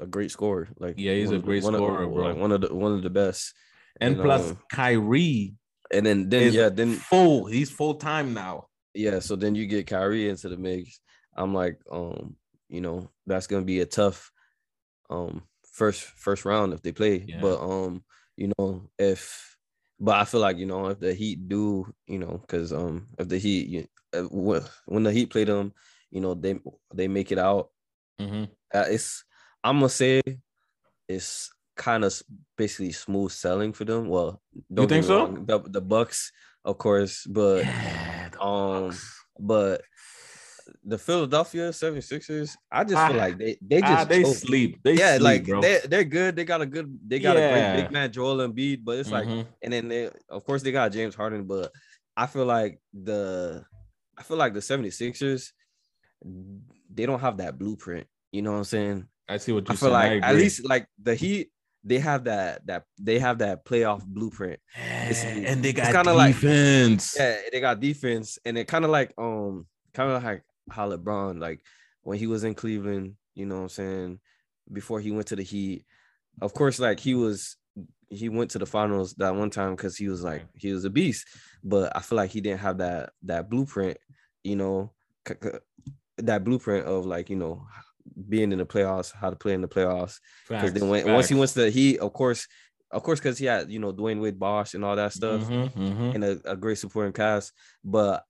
a 0.00 0.06
great 0.06 0.30
scorer. 0.30 0.68
Like 0.78 0.94
Yeah, 0.98 1.14
he's 1.14 1.30
a 1.30 1.36
of 1.36 1.42
the- 1.42 1.46
great 1.46 1.62
one 1.64 1.74
of- 1.74 1.78
scorer, 1.78 2.06
bro. 2.06 2.24
Like 2.28 2.36
one 2.36 2.52
of 2.52 2.60
the 2.62 2.74
one 2.74 2.92
of 2.94 3.02
the 3.02 3.10
best. 3.10 3.54
And 4.00 4.14
and, 4.14 4.22
plus, 4.22 4.50
um, 4.50 4.58
Kyrie 4.70 5.54
And 5.90 6.06
then 6.06 6.28
then 6.28 6.52
yeah 6.52 6.68
then 6.68 6.92
full. 6.94 7.46
He's 7.46 7.70
full 7.70 7.94
time 7.94 8.34
now. 8.34 8.66
yeah 8.94 9.18
so 9.20 9.36
then 9.36 9.54
you 9.54 9.66
get 9.66 9.86
Kyrie 9.86 10.28
into 10.28 10.48
the 10.48 10.56
mix. 10.56 11.00
I'm 11.36 11.54
like 11.54 11.78
um 11.90 12.36
you 12.68 12.80
know 12.80 13.10
that's 13.26 13.46
gonna 13.46 13.64
be 13.64 13.80
a 13.80 13.86
tough 13.86 14.30
um 15.10 15.42
first 15.72 16.02
first 16.02 16.44
round 16.44 16.72
if 16.74 16.82
they 16.82 16.92
play. 16.92 17.24
Yeah. 17.26 17.40
But 17.40 17.58
um 17.60 18.04
you 18.36 18.52
know 18.58 18.88
if 18.98 19.56
but 20.00 20.14
I 20.16 20.24
feel 20.24 20.40
like 20.40 20.58
you 20.58 20.66
know 20.66 20.86
if 20.88 21.00
the 21.00 21.12
Heat 21.14 21.48
do 21.48 21.92
you 22.06 22.18
know 22.18 22.38
because 22.42 22.72
um 22.72 23.06
if 23.18 23.28
the 23.28 23.38
Heat 23.38 23.68
you, 23.68 23.86
uh, 24.14 24.22
when 24.30 24.62
when 24.86 25.02
the 25.02 25.12
Heat 25.12 25.30
play 25.30 25.44
them 25.44 25.72
you 26.10 26.20
know 26.20 26.34
they 26.34 26.58
they 26.94 27.08
make 27.08 27.32
it 27.32 27.38
out 27.38 27.70
Mm-hmm. 28.20 28.44
uh, 28.74 28.84
it's 28.90 29.22
I'm 29.64 29.78
gonna 29.78 29.88
say 29.88 30.20
it's 31.08 31.50
kind 31.76 32.04
of 32.04 32.20
basically 32.56 32.92
smooth 32.92 33.30
selling 33.32 33.72
for 33.72 33.84
them. 33.84 34.08
Well, 34.08 34.40
don't 34.72 34.88
think 34.88 35.04
so? 35.04 35.18
wrong, 35.26 35.46
The, 35.46 35.60
the 35.60 35.80
Bucks, 35.80 36.32
of 36.64 36.78
course, 36.78 37.24
but 37.26 37.66
Yeah, 37.66 38.28
the 38.30 38.42
um, 38.42 38.88
Bucks. 38.88 39.24
but 39.38 39.82
the 40.84 40.98
Philadelphia 40.98 41.70
76ers, 41.70 42.56
I 42.70 42.84
just 42.84 43.06
feel 43.06 43.16
Ah, 43.16 43.18
like 43.18 43.38
they 43.38 43.58
they 43.60 43.82
Ah, 43.82 43.96
just 43.96 44.08
they 44.08 44.22
choke. 44.22 44.36
sleep. 44.36 44.80
They 44.82 44.94
yeah, 44.94 45.16
sleep, 45.16 45.22
like 45.22 45.46
bro. 45.46 45.60
they 45.62 45.80
they're 45.88 46.04
good. 46.04 46.36
They 46.36 46.44
got 46.44 46.60
a 46.60 46.66
good. 46.66 46.98
They 47.06 47.18
got 47.18 47.36
a 47.36 47.40
great 47.40 47.72
big 47.72 47.90
man, 47.90 48.12
Joel 48.12 48.46
Embiid. 48.46 48.84
But 48.84 48.98
it's 48.98 49.10
like, 49.10 49.26
Mhm. 49.26 49.46
and 49.62 49.72
then 49.72 49.88
they, 49.88 50.10
of 50.28 50.44
course, 50.44 50.62
they 50.62 50.72
got 50.72 50.92
James 50.92 51.14
Harden. 51.14 51.44
But 51.44 51.72
I 52.16 52.26
feel 52.26 52.44
like 52.44 52.80
the, 52.92 53.64
I 54.16 54.22
feel 54.22 54.36
like 54.36 54.52
the 54.54 54.60
76ers, 54.60 55.52
they 56.92 57.06
don't 57.06 57.20
have 57.20 57.38
that 57.38 57.58
blueprint. 57.58 58.06
You 58.32 58.42
know 58.42 58.52
what 58.52 58.58
I'm 58.58 58.64
saying? 58.64 59.08
I 59.28 59.36
see 59.38 59.52
what 59.52 59.68
you're 59.68 59.76
feel 59.76 59.90
saying. 59.90 60.20
like 60.20 60.28
at 60.30 60.34
least 60.36 60.64
like 60.68 60.86
the 61.02 61.14
Heat, 61.14 61.50
they 61.84 61.98
have 61.98 62.24
that 62.24 62.66
that 62.66 62.84
they 63.00 63.18
have 63.18 63.38
that 63.38 63.64
playoff 63.64 64.04
blueprint. 64.04 64.60
it's- 64.76 65.24
and 65.24 65.62
they 65.62 65.70
it's 65.70 65.78
got 65.80 65.92
kinda 65.94 66.14
like- 66.14 66.34
defense. 66.34 67.14
Yeah, 67.18 67.36
they 67.52 67.60
got 67.60 67.80
defense, 67.80 68.38
and 68.44 68.56
it 68.58 68.66
kind 68.68 68.84
of 68.84 68.90
like 68.90 69.12
um 69.18 69.66
kind 69.94 70.10
of 70.10 70.22
like 70.24 70.42
how 70.70 70.90
LeBron 70.90 71.40
like 71.40 71.60
when 72.02 72.18
he 72.18 72.26
was 72.26 72.44
in 72.44 72.54
Cleveland, 72.54 73.14
you 73.34 73.46
know 73.46 73.56
what 73.56 73.62
I'm 73.62 73.68
saying, 73.68 74.20
before 74.72 75.00
he 75.00 75.10
went 75.10 75.26
to 75.28 75.36
the 75.36 75.42
Heat. 75.42 75.84
Of 76.40 76.54
course, 76.54 76.78
like 76.78 77.00
he 77.00 77.14
was 77.14 77.56
he 78.10 78.28
went 78.30 78.50
to 78.52 78.58
the 78.58 78.66
finals 78.66 79.12
that 79.14 79.34
one 79.34 79.50
time 79.50 79.76
because 79.76 79.96
he 79.96 80.08
was 80.08 80.22
like 80.22 80.46
he 80.54 80.72
was 80.72 80.84
a 80.84 80.90
beast, 80.90 81.26
but 81.62 81.94
I 81.94 82.00
feel 82.00 82.16
like 82.16 82.30
he 82.30 82.40
didn't 82.40 82.60
have 82.60 82.78
that 82.78 83.10
that 83.24 83.50
blueprint, 83.50 83.98
you 84.42 84.56
know, 84.56 84.92
c- 85.26 85.34
c- 85.42 85.92
that 86.18 86.44
blueprint 86.44 86.86
of 86.86 87.04
like 87.06 87.28
you 87.28 87.36
know 87.36 87.66
being 88.28 88.52
in 88.52 88.58
the 88.58 88.66
playoffs, 88.66 89.12
how 89.12 89.30
to 89.30 89.36
play 89.36 89.54
in 89.54 89.60
the 89.62 89.68
playoffs. 89.68 90.18
Because 90.48 90.72
then 90.72 90.88
when, 90.88 91.12
once 91.12 91.28
he 91.28 91.34
went 91.34 91.50
to 91.52 91.70
he 91.70 91.98
of 91.98 92.12
course, 92.12 92.46
of 92.90 93.02
course, 93.02 93.20
because 93.20 93.38
he 93.38 93.46
had 93.46 93.70
you 93.70 93.78
know 93.78 93.92
Dwyane 93.92 94.20
Wade, 94.20 94.38
Bosh, 94.38 94.74
and 94.74 94.84
all 94.84 94.96
that 94.96 95.12
stuff 95.12 95.42
Mhm, 95.42 95.72
mhm. 95.74 96.14
and 96.14 96.24
a, 96.24 96.52
a 96.52 96.56
great 96.56 96.78
supporting 96.78 97.12
cast. 97.12 97.52
But 97.84 98.24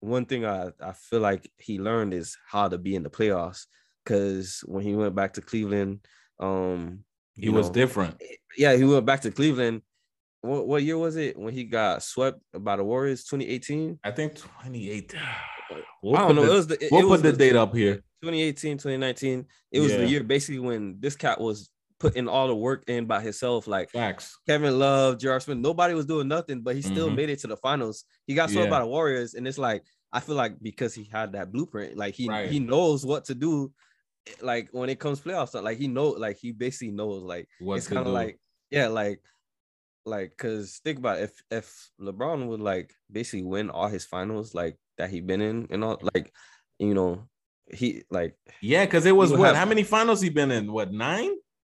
one 0.00 0.24
thing 0.24 0.46
I, 0.46 0.70
I 0.80 0.92
feel 0.92 1.20
like 1.20 1.50
he 1.58 1.78
learned 1.78 2.14
is 2.14 2.36
how 2.48 2.68
to 2.68 2.78
be 2.78 2.94
in 2.94 3.02
the 3.02 3.10
playoffs. 3.10 3.66
Cause 4.06 4.62
when 4.66 4.82
he 4.82 4.94
went 4.94 5.14
back 5.14 5.34
to 5.34 5.42
Cleveland, 5.42 6.00
um, 6.38 7.04
he 7.34 7.50
was 7.50 7.66
know, 7.68 7.74
different. 7.74 8.20
Yeah, 8.56 8.74
he 8.76 8.84
went 8.84 9.04
back 9.06 9.20
to 9.22 9.30
Cleveland. 9.30 9.82
What 10.40 10.66
what 10.66 10.82
year 10.82 10.96
was 10.96 11.16
it 11.16 11.38
when 11.38 11.52
he 11.52 11.64
got 11.64 12.02
swept 12.02 12.40
by 12.58 12.76
the 12.76 12.84
Warriors? 12.84 13.24
2018. 13.24 13.98
I 14.02 14.10
think 14.10 14.36
28. 14.36 15.14
I 15.70 15.82
We'll 16.02 16.16
don't 16.16 16.34
know. 16.36 16.42
the, 16.46 16.50
it 16.50 16.54
was 16.54 16.66
the 16.66 16.84
it, 16.86 16.92
we'll 16.92 17.04
it 17.04 17.08
put 17.08 17.22
the 17.22 17.32
date 17.32 17.56
up 17.56 17.74
here. 17.74 18.02
2018, 18.22 18.78
2019. 18.78 19.46
It 19.72 19.80
was 19.80 19.92
Yeah. 19.92 19.98
the 19.98 20.08
year 20.08 20.24
basically 20.24 20.58
when 20.60 21.00
this 21.00 21.16
cat 21.16 21.40
was 21.40 21.70
putting 21.98 22.28
all 22.28 22.48
the 22.48 22.56
work 22.56 22.84
in 22.88 23.06
by 23.06 23.20
himself. 23.20 23.66
Like 23.66 23.90
Facts. 23.90 24.38
Kevin 24.46 24.78
Love, 24.78 25.18
J.R. 25.18 25.40
Smith, 25.40 25.58
nobody 25.58 25.94
was 25.94 26.06
doing 26.06 26.28
nothing, 26.28 26.62
but 26.62 26.74
he 26.74 26.82
still 26.82 27.10
Mhm. 27.10 27.16
made 27.16 27.30
it 27.30 27.40
to 27.40 27.46
the 27.46 27.56
finals. 27.58 28.04
He 28.26 28.34
got 28.34 28.50
swept 28.50 28.66
Yeah. 28.66 28.70
by 28.70 28.80
the 28.80 28.86
Warriors, 28.86 29.34
and 29.34 29.46
it's 29.46 29.58
like 29.58 29.84
I 30.12 30.18
feel 30.18 30.34
like 30.34 30.60
because 30.60 30.92
he 30.92 31.04
had 31.04 31.32
that 31.34 31.52
blueprint, 31.52 31.96
like 31.96 32.14
he 32.14 32.28
Right. 32.28 32.50
he 32.50 32.58
knows 32.58 33.06
what 33.06 33.26
to 33.26 33.34
do. 33.34 33.72
Like 34.40 34.68
when 34.72 34.90
it 34.90 34.98
comes 34.98 35.20
playoffs, 35.20 35.60
like 35.62 35.78
he 35.78 35.86
know, 35.88 36.08
like 36.10 36.36
he 36.38 36.50
basically 36.52 36.90
knows, 36.92 37.22
like 37.22 37.48
What 37.60 37.76
it's 37.76 37.86
kind 37.86 38.06
of 38.06 38.12
like 38.12 38.38
yeah, 38.70 38.88
like 38.88 39.22
like 40.06 40.30
because 40.30 40.80
think 40.82 40.98
about 40.98 41.18
it, 41.18 41.24
if 41.24 41.42
if 41.50 41.90
LeBron 42.00 42.46
would 42.48 42.60
like 42.60 42.92
basically 43.12 43.42
win 43.44 43.70
all 43.70 43.88
his 43.88 44.04
finals 44.06 44.54
like 44.54 44.76
that 44.98 45.10
he 45.10 45.20
been 45.20 45.40
in 45.42 45.66
and 45.70 45.84
all 45.84 45.98
like 46.14 46.32
you 46.78 46.94
know 46.94 47.28
he 47.72 48.02
like 48.10 48.34
yeah, 48.60 48.84
because 48.84 49.06
it 49.06 49.14
was 49.16 49.32
what? 49.32 49.48
have- 49.48 49.56
How 49.56 49.64
many 49.66 49.82
finals 49.82 50.20
he 50.20 50.28
been 50.30 50.50
in? 50.50 50.72
What 50.72 50.92
nine 50.92 51.32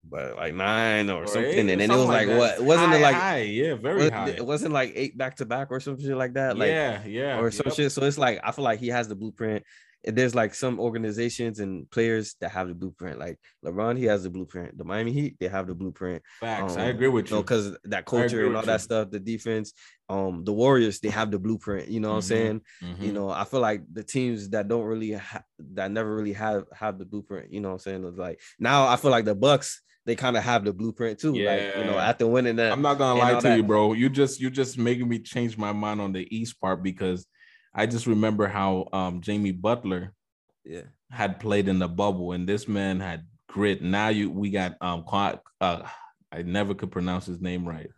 but 0.08 0.36
like 0.36 0.54
nine 0.54 1.10
or, 1.10 1.24
Or 1.24 1.26
something, 1.26 1.44
eight 1.44 1.58
and 1.58 1.68
then 1.68 1.80
it 1.80 1.88
was 1.88 2.06
like, 2.06 2.28
that. 2.28 2.38
what 2.38 2.60
wasn't 2.62 2.90
High, 2.90 2.96
it 2.98 3.02
like 3.02 3.14
high? 3.16 3.40
Yeah, 3.42 3.74
very 3.74 4.02
was- 4.04 4.10
high. 4.10 4.28
it 4.28 4.46
wasn't 4.46 4.72
like 4.72 4.92
eight 4.94 5.18
back 5.18 5.36
to 5.36 5.44
back 5.46 5.68
or 5.72 5.80
some 5.80 5.98
shit 6.00 6.16
like 6.16 6.34
that 6.34 6.56
like 6.56 6.68
yeah, 6.68 7.04
yeah. 7.04 7.40
or 7.40 7.50
some 7.50 7.66
yep. 7.66 7.74
shit 7.74 7.92
so 7.92 8.04
it's 8.04 8.16
like 8.18 8.38
I 8.44 8.52
feel 8.52 8.62
like 8.64 8.78
he 8.78 8.88
has 8.88 9.08
the 9.08 9.16
blueprint 9.16 9.64
there's 10.06 10.34
like 10.34 10.54
some 10.54 10.78
organizations 10.78 11.58
and 11.58 11.90
players 11.90 12.36
that 12.40 12.50
have 12.52 12.68
the 12.68 12.74
blueprint 12.74 13.18
like 13.18 13.38
LeBron 13.64 13.98
he 13.98 14.04
has 14.04 14.22
the 14.22 14.30
blueprint 14.30 14.78
the 14.78 14.84
Miami 14.84 15.12
Heat 15.12 15.36
they 15.40 15.48
have 15.48 15.66
the 15.66 15.74
blueprint 15.74 16.22
Facts. 16.40 16.76
I 16.76 16.84
um, 16.84 16.88
agree 16.94 17.08
with 17.08 17.26
you 17.26 17.32
know, 17.32 17.38
you. 17.38 17.42
because 17.42 17.76
that 17.84 18.04
culture 18.06 18.46
and 18.46 18.56
all 18.56 18.62
that 18.62 18.72
you. 18.74 18.78
stuff, 18.78 19.10
the 19.10 19.18
defense, 19.18 19.72
um, 20.08 20.44
the 20.44 20.52
Warriors, 20.52 21.00
they 21.00 21.08
have 21.08 21.30
the 21.32 21.38
blueprint. 21.38 21.88
You 21.88 21.98
know 22.00 22.10
what 22.10 22.14
Mhm. 22.14 22.18
I'm 22.18 22.22
saying? 22.22 22.60
Mhm. 22.84 23.02
You 23.02 23.12
know, 23.12 23.28
I 23.30 23.44
feel 23.44 23.60
like 23.60 23.82
the 23.92 24.04
teams 24.04 24.50
that 24.50 24.68
don't 24.68 24.84
really 24.84 25.12
ha- 25.12 25.42
that 25.74 25.90
never 25.90 26.14
really 26.14 26.34
have 26.34 26.64
have 26.72 26.98
the 26.98 27.04
blueprint. 27.04 27.52
You 27.52 27.60
know 27.60 27.68
what 27.70 27.74
I'm 27.74 27.78
saying? 27.80 28.04
It's 28.04 28.16
like 28.18 28.40
now 28.58 28.86
I 28.86 28.96
feel 28.96 29.10
like 29.10 29.24
the 29.24 29.34
Bucks 29.34 29.82
they 30.04 30.14
kind 30.14 30.36
of 30.36 30.44
have 30.44 30.64
the 30.64 30.72
blueprint 30.72 31.18
too. 31.18 31.34
Like 31.34 31.76
you 31.78 31.84
know, 31.84 31.98
after 31.98 32.28
winning 32.28 32.54
that, 32.56 32.70
I'm 32.70 32.80
not 32.82 32.96
gonna 32.98 33.18
lie 33.18 33.34
to 33.34 33.40
that. 33.48 33.56
you, 33.56 33.64
bro. 33.64 33.92
You 33.92 34.08
just 34.08 34.40
you 34.40 34.50
just 34.50 34.78
making 34.78 35.08
me 35.08 35.18
change 35.18 35.58
my 35.58 35.72
mind 35.72 36.00
on 36.00 36.12
the 36.12 36.24
East 36.34 36.60
part 36.60 36.80
because 36.82 37.26
I 37.76 37.84
just 37.86 38.06
remember 38.06 38.46
how 38.48 38.88
um 38.92 39.20
Jimmy 39.20 39.52
Butler 39.52 40.14
yeah, 40.64 40.82
had 41.10 41.38
played 41.38 41.68
in 41.68 41.78
the 41.78 41.88
bubble 41.88 42.32
and 42.32 42.48
this 42.48 42.66
man 42.66 42.98
had 43.00 43.26
grit. 43.48 43.82
Now 43.82 44.08
you 44.08 44.30
we 44.30 44.50
got 44.50 44.76
um 44.80 45.04
uh 45.60 45.82
I 46.32 46.42
never 46.42 46.74
could 46.74 46.90
pronounce 46.90 47.26
his 47.26 47.40
name 47.40 47.68
right. 47.68 47.90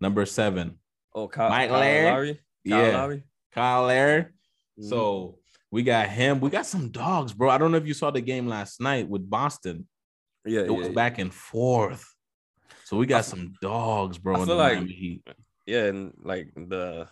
Number 0.00 0.24
seven, 0.24 0.78
oh 1.14 1.28
Kyle, 1.28 1.50
Mike 1.50 1.68
Kyle 1.68 1.78
Laird? 1.80 2.06
Lowry, 2.06 2.40
Kyle 2.68 2.86
yeah, 2.86 2.96
Lowry. 2.98 3.22
Kyle 3.52 3.84
Laird. 3.84 4.32
Mhm. 4.80 4.88
So 4.88 5.38
we 5.70 5.82
got 5.82 6.08
him. 6.08 6.40
We 6.40 6.48
got 6.50 6.66
some 6.66 6.88
dogs, 6.88 7.32
bro. 7.34 7.50
I 7.50 7.58
don't 7.58 7.70
know 7.70 7.76
if 7.78 7.86
you 7.86 7.94
saw 7.94 8.10
the 8.10 8.20
game 8.22 8.48
last 8.48 8.80
night 8.80 9.08
with 9.08 9.28
Boston. 9.28 9.86
yeah, 10.46 10.60
It 10.62 10.70
yeah, 10.70 10.76
was 10.76 10.88
yeah. 10.88 10.94
back 10.94 11.18
and 11.18 11.32
forth. 11.32 12.04
So 12.86 12.96
we 12.96 13.06
got 13.06 13.24
some 13.26 13.52
dogs, 13.62 14.18
bro. 14.18 14.40
I 14.40 14.44
feel 14.46 14.56
like- 14.56 14.78
Miami 14.78 14.92
Heat. 14.92 15.22
yeah, 15.66 15.84
and 15.84 16.12
like 16.24 16.48
the 16.56 17.06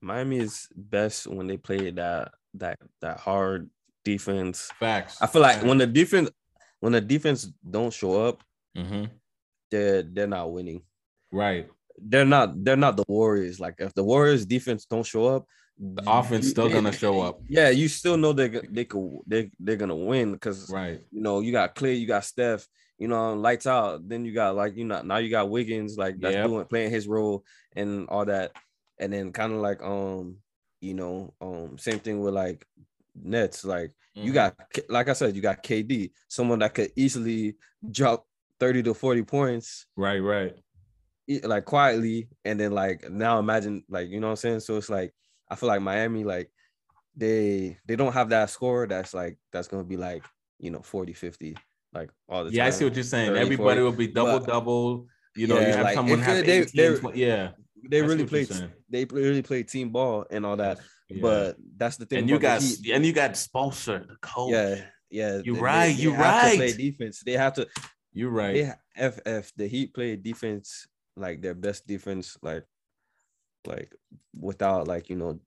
Miami 0.00 0.38
is 0.38 0.68
best 0.74 1.26
when 1.26 1.46
they 1.46 1.56
play 1.56 1.90
that 1.90 2.32
that 2.54 2.78
that 3.00 3.20
hard 3.20 3.70
defense. 4.04 4.70
Facts. 4.78 5.20
I 5.20 5.26
feel 5.26 5.42
like 5.42 5.62
when 5.62 5.78
the 5.78 5.86
defense 5.86 6.30
when 6.80 6.92
the 6.92 7.00
defense 7.00 7.50
don't 7.68 7.92
show 7.92 8.26
up, 8.26 8.42
hmm 8.76 9.04
they're 9.70 10.02
they're 10.02 10.26
not 10.26 10.52
winning. 10.52 10.82
Right. 11.32 11.68
They're 11.98 12.24
not 12.24 12.64
they're 12.64 12.76
not 12.76 12.96
the 12.96 13.04
Warriors. 13.06 13.60
Like 13.60 13.76
if 13.78 13.94
the 13.94 14.04
Warriors 14.04 14.46
defense 14.46 14.84
don't 14.84 15.06
show 15.06 15.26
up, 15.26 15.46
the 15.78 16.02
offense 16.06 16.48
still 16.48 16.68
gonna 16.68 16.92
show 16.92 17.20
up. 17.20 17.40
Yeah, 17.48 17.70
you 17.70 17.88
still 17.88 18.16
know 18.16 18.32
they 18.32 18.48
they 18.48 18.84
could 18.84 19.18
they 19.26 19.50
they're 19.58 19.76
gonna 19.76 19.96
win 19.96 20.32
because 20.32 20.70
right. 20.70 21.00
You 21.10 21.22
know, 21.22 21.40
you 21.40 21.52
got 21.52 21.74
Clay, 21.74 21.94
you 21.94 22.06
got 22.06 22.24
Steph, 22.24 22.66
you 22.98 23.08
know, 23.08 23.34
lights 23.34 23.66
out. 23.66 24.06
Then 24.06 24.24
you 24.24 24.32
got 24.32 24.56
like 24.56 24.76
you 24.76 24.84
know 24.84 25.02
now 25.02 25.16
you 25.18 25.30
got 25.30 25.48
Wiggins 25.48 25.96
like 25.96 26.18
that's 26.20 26.34
yep. 26.34 26.46
doing 26.46 26.64
playing 26.66 26.90
his 26.90 27.08
role 27.08 27.44
and 27.74 28.08
all 28.08 28.26
that, 28.26 28.52
and 29.00 29.12
then 29.12 29.32
kind 29.32 29.52
of 29.52 29.58
like 29.58 29.82
um 29.82 30.36
you 30.80 30.94
know 30.94 31.34
um 31.40 31.76
same 31.78 31.98
thing 31.98 32.20
with 32.20 32.34
like 32.34 32.64
Nets 33.20 33.64
like 33.64 33.90
mm-hmm. 34.16 34.26
you 34.26 34.32
got 34.32 34.54
like 34.88 35.08
I 35.08 35.14
said 35.14 35.34
you 35.34 35.42
got 35.42 35.64
KD 35.64 36.12
someone 36.28 36.60
that 36.60 36.74
could 36.74 36.92
easily 36.94 37.56
drop 37.90 38.26
thirty 38.60 38.82
to 38.84 38.94
forty 38.94 39.22
points. 39.22 39.86
Right, 39.96 40.18
right. 40.18 40.54
Like 41.42 41.64
quietly, 41.64 42.28
and 42.44 42.58
then 42.60 42.72
like 42.72 43.10
now 43.10 43.38
imagine 43.38 43.84
like 43.88 44.08
you 44.08 44.20
know 44.20 44.28
what 44.28 44.32
I'm 44.32 44.36
saying. 44.36 44.60
So 44.60 44.76
it's 44.76 44.90
like 44.90 45.12
I 45.48 45.56
feel 45.56 45.68
like 45.68 45.82
Miami 45.82 46.22
like 46.22 46.50
they 47.16 47.78
they 47.86 47.96
don't 47.96 48.12
have 48.12 48.28
that 48.28 48.50
score 48.50 48.86
that's 48.86 49.14
like 49.14 49.38
that's 49.52 49.68
gonna 49.68 49.84
be 49.84 49.96
like 49.96 50.24
you 50.58 50.70
know 50.70 50.80
40 50.80 51.12
50 51.12 51.56
like 51.92 52.10
all 52.28 52.44
the 52.44 52.52
yeah, 52.52 52.64
time. 52.64 52.68
I 52.68 52.70
see 52.70 52.84
what 52.84 52.94
you're 52.94 53.04
saying. 53.04 53.30
Everybody 53.30 53.80
40. 53.80 53.82
will 53.82 53.92
be 53.92 54.06
double 54.06 54.40
but, 54.40 54.46
double. 54.46 55.06
You 55.36 55.46
know, 55.46 55.60
yeah, 55.60 55.68
you 55.68 55.72
have 55.74 55.84
like, 55.84 55.94
someone 55.94 56.18
have 56.20 56.44
they, 56.44 56.60
18, 56.60 57.12
yeah. 57.14 57.50
They 57.88 58.02
really 58.02 58.26
play. 58.26 58.46
They 58.88 59.04
really 59.04 59.42
play 59.42 59.62
team 59.62 59.90
ball 59.90 60.26
and 60.30 60.44
all 60.44 60.56
that. 60.56 60.80
Yeah. 61.08 61.22
But 61.22 61.56
that's 61.76 61.96
the 61.96 62.06
thing. 62.06 62.20
And 62.20 62.28
you 62.30 62.38
got 62.38 62.62
and 62.62 63.04
you 63.04 63.12
got 63.12 63.32
Spoelstra, 63.32 64.06
the 64.06 64.16
coach. 64.20 64.52
Yeah, 64.52 64.82
yeah. 65.10 65.40
You 65.44 65.56
right. 65.56 65.94
They, 65.96 66.02
you 66.02 66.14
right. 66.14 66.56
play 66.56 66.72
defense. 66.72 67.22
They 67.24 67.32
have 67.32 67.54
to. 67.54 67.66
You're 68.12 68.30
right. 68.30 68.54
They, 68.54 68.72
if 68.96 69.18
if 69.26 69.54
the 69.56 69.66
Heat 69.66 69.94
play 69.94 70.16
defense 70.16 70.86
like 71.16 71.42
their 71.42 71.54
best 71.54 71.86
defense, 71.86 72.36
like 72.42 72.64
like 73.66 73.92
without 74.38 74.88
like 74.88 75.08
you 75.10 75.16
know 75.16 75.40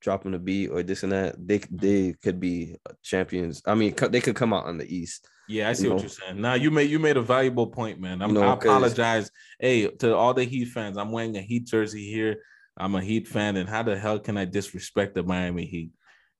dropping 0.00 0.34
a 0.34 0.38
beat 0.38 0.68
or 0.68 0.82
this 0.82 1.02
and 1.02 1.12
that, 1.12 1.34
they 1.38 1.58
they 1.70 2.14
could 2.22 2.40
be 2.40 2.76
champions. 3.02 3.62
I 3.66 3.74
mean, 3.74 3.94
they 4.10 4.20
could 4.20 4.36
come 4.36 4.52
out 4.52 4.66
on 4.66 4.78
the 4.78 4.94
East. 4.94 5.26
Yeah, 5.48 5.70
I 5.70 5.72
see 5.72 5.84
you 5.84 5.90
what 5.90 5.96
know? 5.96 6.02
you're 6.02 6.10
saying. 6.10 6.40
Now 6.40 6.54
you 6.54 6.70
made 6.70 6.90
you 6.90 6.98
made 6.98 7.16
a 7.16 7.22
valuable 7.22 7.66
point, 7.66 7.98
man. 8.00 8.20
You 8.20 8.28
know, 8.28 8.42
i 8.42 8.52
apologize. 8.52 9.30
Hey, 9.58 9.88
to 9.88 10.14
all 10.14 10.34
the 10.34 10.44
Heat 10.44 10.66
fans, 10.66 10.98
I'm 10.98 11.10
wearing 11.10 11.36
a 11.36 11.40
Heat 11.40 11.66
jersey 11.66 12.10
here. 12.10 12.42
I'm 12.76 12.94
a 12.94 13.02
Heat 13.02 13.26
fan, 13.26 13.56
and 13.56 13.68
how 13.68 13.82
the 13.82 13.98
hell 13.98 14.18
can 14.18 14.36
I 14.36 14.44
disrespect 14.44 15.14
the 15.14 15.22
Miami 15.22 15.64
Heat? 15.64 15.90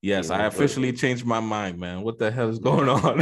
Yes, 0.01 0.29
I 0.29 0.45
officially 0.45 0.93
changed 0.93 1.25
my 1.25 1.39
mind, 1.39 1.79
man. 1.79 2.01
What 2.01 2.19
the 2.19 2.31
hell 2.31 2.49
is 2.49 2.59
going 2.59 2.87
on? 2.89 3.17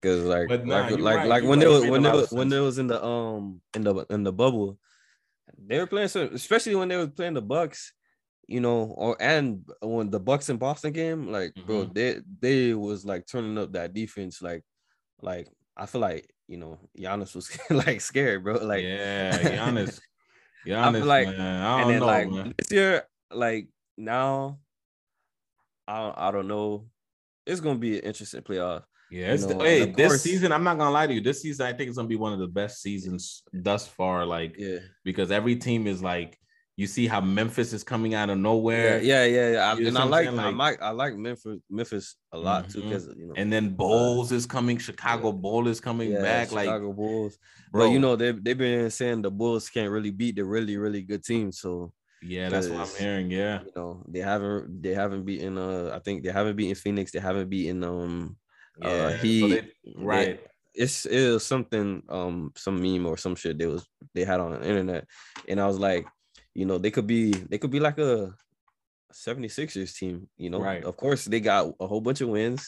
Because 0.00 0.24
like, 0.24 0.48
nah, 0.64 0.80
like, 0.80 0.98
like, 0.98 1.16
right, 1.16 1.28
like 1.28 1.42
when 1.44 1.58
right. 1.58 1.60
they 1.60 1.68
was 1.68 1.86
when 1.86 2.02
they 2.02 2.10
was 2.10 2.32
when 2.32 2.48
they 2.48 2.60
was 2.60 2.78
in 2.78 2.86
the 2.86 3.04
um 3.04 3.60
in 3.74 3.84
the 3.84 4.06
in 4.10 4.22
the 4.22 4.32
bubble, 4.32 4.78
they 5.58 5.78
were 5.78 5.86
playing 5.86 6.08
so 6.08 6.28
especially 6.32 6.74
when 6.74 6.88
they 6.88 6.96
were 6.96 7.06
playing 7.06 7.34
the 7.34 7.42
Bucks 7.42 7.92
you 8.46 8.60
know, 8.60 8.94
or 8.96 9.16
and 9.20 9.64
when 9.80 10.10
the 10.10 10.20
Bucks 10.20 10.48
and 10.48 10.58
Boston 10.58 10.92
game, 10.92 11.30
like 11.30 11.54
mm-hmm. 11.54 11.66
bro, 11.66 11.84
they 11.84 12.20
they 12.40 12.74
was 12.74 13.04
like 13.04 13.26
turning 13.26 13.58
up 13.58 13.72
that 13.72 13.94
defense, 13.94 14.42
like 14.42 14.62
like 15.20 15.48
I 15.76 15.86
feel 15.86 16.00
like 16.00 16.30
you 16.48 16.58
know 16.58 16.78
Giannis 16.98 17.34
was 17.34 17.56
like 17.70 18.00
scared, 18.00 18.44
bro. 18.44 18.54
Like 18.54 18.84
yeah, 18.84 19.38
Giannis, 19.38 20.00
Giannis, 20.66 20.88
I 20.88 20.92
feel 20.92 21.06
like, 21.06 21.28
man. 21.28 21.62
I 21.62 21.70
don't 21.70 21.80
and 21.80 21.90
then, 21.90 22.00
know, 22.00 22.06
like 22.06 22.30
man. 22.30 22.54
this 22.58 22.72
year, 22.72 23.02
like 23.30 23.68
now, 23.96 24.58
I 25.88 26.12
I 26.16 26.30
don't 26.30 26.48
know. 26.48 26.86
It's 27.46 27.60
gonna 27.60 27.78
be 27.78 27.98
an 27.98 28.04
interesting 28.04 28.42
playoff. 28.42 28.84
Yeah, 29.10 29.34
you 29.34 29.46
know, 29.46 29.60
hey, 29.60 29.84
this 29.86 30.08
course, 30.08 30.22
season, 30.22 30.50
I'm 30.50 30.64
not 30.64 30.78
gonna 30.78 30.90
lie 30.90 31.06
to 31.06 31.14
you. 31.14 31.20
This 31.20 31.42
season, 31.42 31.66
I 31.66 31.72
think 31.72 31.88
it's 31.88 31.96
gonna 31.96 32.08
be 32.08 32.16
one 32.16 32.32
of 32.32 32.38
the 32.38 32.48
best 32.48 32.82
seasons 32.82 33.42
thus 33.52 33.86
far. 33.86 34.26
Like, 34.26 34.56
yeah, 34.58 34.78
because 35.04 35.30
every 35.30 35.56
team 35.56 35.86
is 35.86 36.02
like 36.02 36.38
you 36.76 36.88
see 36.88 37.06
how 37.06 37.20
Memphis 37.20 37.72
is 37.72 37.84
coming 37.84 38.14
out 38.14 38.30
of 38.30 38.38
nowhere. 38.38 39.00
Yeah, 39.00 39.24
yeah, 39.24 39.52
yeah. 39.52 39.72
I, 39.72 39.72
and 39.76 39.96
I 39.96 40.04
like, 40.04 40.30
like, 40.32 40.46
I 40.46 40.50
like, 40.50 40.82
I 40.82 40.90
like 40.90 41.14
Memphis, 41.14 41.58
Memphis 41.70 42.16
a 42.32 42.38
lot 42.38 42.64
mm-hmm. 42.64 42.72
too 42.72 42.82
because 42.82 43.06
you 43.16 43.28
know. 43.28 43.34
And 43.36 43.52
then 43.52 43.70
Bulls 43.70 44.32
uh, 44.32 44.36
is 44.36 44.46
coming. 44.46 44.78
Chicago 44.78 45.28
yeah. 45.28 45.38
Bull 45.38 45.68
is 45.68 45.80
coming 45.80 46.10
yeah, 46.10 46.22
back. 46.22 46.48
Chicago 46.48 46.88
like 46.88 46.96
Bulls, 46.96 47.38
bro. 47.70 47.86
But 47.86 47.92
you 47.92 48.00
know 48.00 48.16
they 48.16 48.32
they've 48.32 48.58
been 48.58 48.90
saying 48.90 49.22
the 49.22 49.30
Bulls 49.30 49.68
can't 49.68 49.90
really 49.90 50.10
beat 50.10 50.36
the 50.36 50.44
really 50.44 50.76
really 50.76 51.02
good 51.02 51.24
team. 51.24 51.52
So 51.52 51.92
yeah, 52.22 52.48
that's 52.48 52.68
what 52.68 52.80
I'm 52.80 52.96
hearing. 52.98 53.30
Yeah, 53.30 53.60
you 53.62 53.72
know 53.76 54.02
they 54.08 54.20
haven't 54.20 54.82
they 54.82 54.94
haven't 54.94 55.24
beaten. 55.24 55.56
Uh, 55.56 55.92
I 55.94 56.00
think 56.00 56.24
they 56.24 56.32
haven't 56.32 56.56
beaten 56.56 56.74
Phoenix. 56.74 57.12
They 57.12 57.20
haven't 57.20 57.48
beaten 57.48 57.84
um. 57.84 58.36
Uh, 58.84 58.88
yeah, 58.88 58.94
uh, 58.94 59.12
he 59.18 59.40
so 59.40 59.48
they, 59.48 59.68
right. 59.94 60.26
They, 60.26 60.50
it's 60.74 61.06
it 61.06 61.30
was 61.30 61.46
something 61.46 62.02
um 62.08 62.52
some 62.56 62.82
meme 62.82 63.06
or 63.06 63.16
some 63.16 63.36
shit 63.36 63.56
they 63.56 63.66
was 63.66 63.86
they 64.12 64.24
had 64.24 64.40
on 64.40 64.50
the 64.50 64.68
internet 64.68 65.06
and 65.48 65.60
I 65.60 65.68
was 65.68 65.78
like 65.78 66.04
you 66.54 66.64
know, 66.64 66.78
they 66.78 66.90
could 66.90 67.06
be 67.06 67.32
they 67.32 67.58
could 67.58 67.70
be 67.70 67.80
like 67.80 67.98
a 67.98 68.34
76ers 69.12 69.96
team, 69.96 70.28
you 70.36 70.50
know. 70.50 70.60
Right. 70.60 70.84
Of 70.84 70.96
course, 70.96 71.24
they 71.24 71.40
got 71.40 71.74
a 71.80 71.86
whole 71.86 72.00
bunch 72.00 72.20
of 72.20 72.28
wins. 72.28 72.66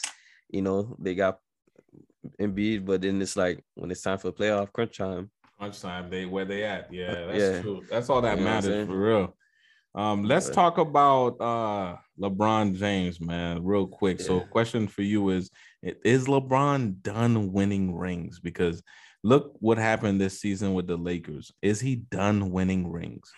You 0.49 0.61
know, 0.61 0.95
they 0.99 1.15
got 1.15 1.39
Embiid, 2.39 2.85
but 2.85 3.01
then 3.01 3.21
it's 3.21 3.35
like 3.35 3.63
when 3.75 3.91
it's 3.91 4.01
time 4.01 4.17
for 4.17 4.31
playoff 4.31 4.71
crunch 4.71 4.97
time. 4.97 5.31
Crunch 5.57 5.81
time, 5.81 6.09
they 6.09 6.25
where 6.25 6.45
they 6.45 6.63
at? 6.63 6.93
Yeah, 6.93 7.25
that's 7.25 7.39
yeah. 7.39 7.61
true. 7.61 7.83
That's 7.89 8.09
all 8.09 8.21
that 8.21 8.37
you 8.37 8.43
matters 8.43 8.87
for 8.87 8.97
real. 8.97 9.35
Um, 9.95 10.23
let's 10.23 10.49
talk 10.49 10.77
about 10.77 11.41
uh 11.41 11.95
LeBron 12.19 12.75
James, 12.75 13.19
man, 13.19 13.63
real 13.63 13.87
quick. 13.87 14.19
Yeah. 14.19 14.25
So, 14.25 14.39
question 14.41 14.87
for 14.87 15.01
you 15.01 15.29
is: 15.29 15.49
Is 15.81 16.27
LeBron 16.27 17.01
done 17.01 17.51
winning 17.51 17.95
rings? 17.95 18.39
Because 18.39 18.83
look 19.23 19.55
what 19.59 19.77
happened 19.77 20.21
this 20.21 20.39
season 20.39 20.73
with 20.73 20.87
the 20.87 20.97
Lakers. 20.97 21.51
Is 21.61 21.79
he 21.79 21.95
done 21.95 22.51
winning 22.51 22.91
rings? 22.91 23.31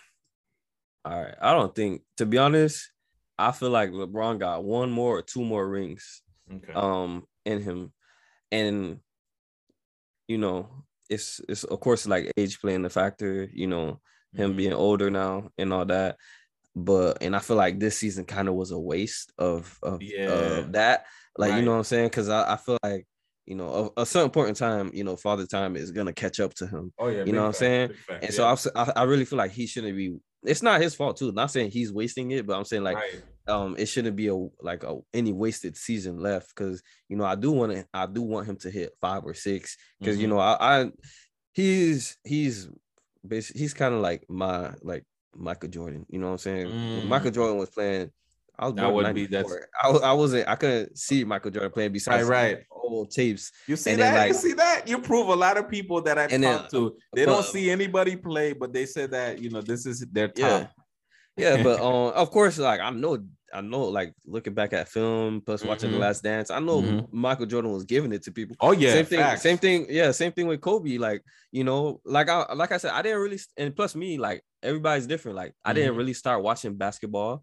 All 1.04 1.22
right. 1.22 1.34
I 1.40 1.52
don't 1.52 1.74
think, 1.74 2.02
to 2.18 2.26
be 2.26 2.38
honest, 2.38 2.90
I 3.38 3.52
feel 3.52 3.70
like 3.70 3.90
LeBron 3.90 4.38
got 4.38 4.64
one 4.64 4.90
more 4.90 5.18
or 5.18 5.22
two 5.22 5.42
more 5.42 5.66
rings 5.66 6.22
okay. 6.52 6.72
um 6.74 7.24
in 7.44 7.62
him. 7.62 7.92
And 8.52 9.00
you 10.28 10.38
know, 10.38 10.68
it's 11.08 11.40
it's 11.48 11.64
of 11.64 11.80
course 11.80 12.06
like 12.06 12.30
age 12.36 12.60
playing 12.60 12.82
the 12.82 12.90
factor, 12.90 13.48
you 13.52 13.66
know, 13.66 14.00
him 14.34 14.50
mm-hmm. 14.50 14.56
being 14.56 14.72
older 14.72 15.10
now 15.10 15.50
and 15.58 15.72
all 15.72 15.86
that. 15.86 16.16
But 16.76 17.18
and 17.22 17.34
I 17.34 17.40
feel 17.40 17.56
like 17.56 17.80
this 17.80 17.96
season 17.96 18.24
kind 18.24 18.48
of 18.48 18.54
was 18.54 18.70
a 18.70 18.78
waste 18.78 19.32
of 19.38 19.76
of, 19.82 20.02
yeah. 20.02 20.28
of 20.28 20.72
that. 20.72 21.06
Like, 21.38 21.52
right. 21.52 21.58
you 21.58 21.64
know 21.64 21.72
what 21.72 21.78
I'm 21.78 21.84
saying? 21.84 22.10
Cause 22.10 22.28
I, 22.28 22.54
I 22.54 22.56
feel 22.56 22.78
like 22.82 23.06
you 23.46 23.56
know, 23.56 23.92
a, 23.96 24.02
a, 24.02 24.06
certain 24.06 24.30
point 24.30 24.48
in 24.48 24.54
time, 24.54 24.92
you 24.94 25.02
know, 25.02 25.16
father 25.16 25.44
time 25.44 25.74
is 25.74 25.90
gonna 25.90 26.12
catch 26.12 26.38
up 26.38 26.54
to 26.54 26.68
him. 26.68 26.92
Oh 26.98 27.08
yeah, 27.08 27.24
you 27.24 27.32
know 27.32 27.40
what 27.40 27.48
I'm 27.48 27.52
saying. 27.54 27.90
and 28.08 28.22
yeah. 28.22 28.30
so 28.30 28.72
I, 28.76 28.92
I 28.94 29.02
really 29.02 29.24
feel 29.24 29.38
like 29.38 29.50
he 29.50 29.66
shouldn't 29.66 29.96
be 29.96 30.16
it's 30.42 30.62
not 30.62 30.80
his 30.80 30.94
fault 30.94 31.16
too. 31.16 31.32
Not 31.32 31.50
saying 31.50 31.70
he's 31.70 31.92
wasting 31.92 32.30
it, 32.30 32.46
but 32.46 32.56
I'm 32.56 32.64
saying 32.64 32.82
like 32.82 32.96
right. 32.96 33.22
um 33.48 33.76
it 33.78 33.86
shouldn't 33.86 34.16
be 34.16 34.28
a 34.28 34.36
like 34.60 34.84
a 34.84 34.98
any 35.12 35.32
wasted 35.32 35.76
season 35.76 36.20
left 36.20 36.54
because 36.54 36.82
you 37.08 37.16
know 37.16 37.24
I 37.24 37.34
do 37.34 37.50
want 37.50 37.72
to 37.72 37.86
I 37.92 38.06
do 38.06 38.22
want 38.22 38.46
him 38.46 38.56
to 38.56 38.70
hit 38.70 38.92
five 39.00 39.24
or 39.24 39.34
six 39.34 39.76
because 39.98 40.16
mm-hmm. 40.16 40.22
you 40.22 40.28
know 40.28 40.38
I, 40.38 40.56
I 40.60 40.90
he's 41.52 42.16
he's 42.24 42.68
basically 43.26 43.60
he's 43.60 43.74
kind 43.74 43.94
of 43.94 44.00
like 44.00 44.24
my 44.28 44.72
like 44.82 45.04
Michael 45.34 45.68
Jordan. 45.68 46.06
You 46.08 46.18
know 46.18 46.26
what 46.26 46.32
I'm 46.32 46.38
saying? 46.38 46.66
Mm. 46.66 47.08
Michael 47.08 47.30
Jordan 47.30 47.58
was 47.58 47.70
playing 47.70 48.10
I 48.60 48.66
was 48.66 48.74
that 48.74 48.92
would 48.92 49.14
be 49.14 49.26
that. 49.28 49.46
I, 49.82 49.88
I 49.88 50.12
wasn't. 50.12 50.46
I 50.46 50.54
couldn't 50.54 50.98
see 50.98 51.24
Michael 51.24 51.50
Jordan 51.50 51.70
playing 51.70 51.92
besides 51.92 52.28
right, 52.28 52.56
right. 52.56 52.64
old 52.70 53.10
tapes. 53.10 53.50
You 53.66 53.74
see 53.74 53.92
and 53.92 54.00
that? 54.02 54.14
Like, 54.14 54.28
you 54.28 54.34
see 54.34 54.52
that? 54.52 54.86
You 54.86 54.98
prove 54.98 55.28
a 55.28 55.34
lot 55.34 55.56
of 55.56 55.66
people 55.70 56.02
that 56.02 56.18
I've 56.18 56.30
talked 56.30 56.70
to. 56.72 56.94
They 57.14 57.24
but, 57.24 57.32
don't 57.32 57.44
see 57.44 57.70
anybody 57.70 58.16
play, 58.16 58.52
but 58.52 58.74
they 58.74 58.84
said 58.84 59.12
that 59.12 59.40
you 59.40 59.48
know 59.48 59.62
this 59.62 59.86
is 59.86 60.00
their 60.12 60.28
top. 60.28 60.70
Yeah, 61.38 61.56
yeah 61.56 61.62
but 61.64 61.80
um, 61.80 62.12
of 62.14 62.30
course, 62.30 62.58
like 62.58 62.80
I 62.80 62.90
know, 62.90 63.24
I 63.50 63.62
know, 63.62 63.84
like 63.84 64.12
looking 64.26 64.52
back 64.52 64.74
at 64.74 64.90
film 64.90 65.40
plus 65.40 65.64
watching 65.64 65.88
mm-hmm. 65.88 65.98
The 65.98 66.04
Last 66.04 66.22
Dance, 66.22 66.50
I 66.50 66.58
know 66.58 66.82
mm-hmm. 66.82 67.18
Michael 67.18 67.46
Jordan 67.46 67.72
was 67.72 67.84
giving 67.84 68.12
it 68.12 68.22
to 68.24 68.30
people. 68.30 68.56
Oh 68.60 68.72
yeah, 68.72 68.92
same 68.92 69.06
thing. 69.06 69.20
Facts. 69.20 69.40
Same 69.40 69.56
thing. 69.56 69.86
Yeah, 69.88 70.10
same 70.10 70.32
thing 70.32 70.48
with 70.48 70.60
Kobe. 70.60 70.98
Like 70.98 71.24
you 71.50 71.64
know, 71.64 72.02
like 72.04 72.28
I 72.28 72.52
like 72.52 72.72
I 72.72 72.76
said, 72.76 72.90
I 72.90 73.00
didn't 73.00 73.20
really, 73.20 73.38
and 73.56 73.74
plus 73.74 73.96
me, 73.96 74.18
like 74.18 74.44
everybody's 74.62 75.06
different. 75.06 75.36
Like 75.36 75.54
I 75.64 75.72
didn't 75.72 75.92
mm-hmm. 75.92 75.98
really 75.98 76.12
start 76.12 76.42
watching 76.42 76.76
basketball 76.76 77.32
uh, 77.32 77.38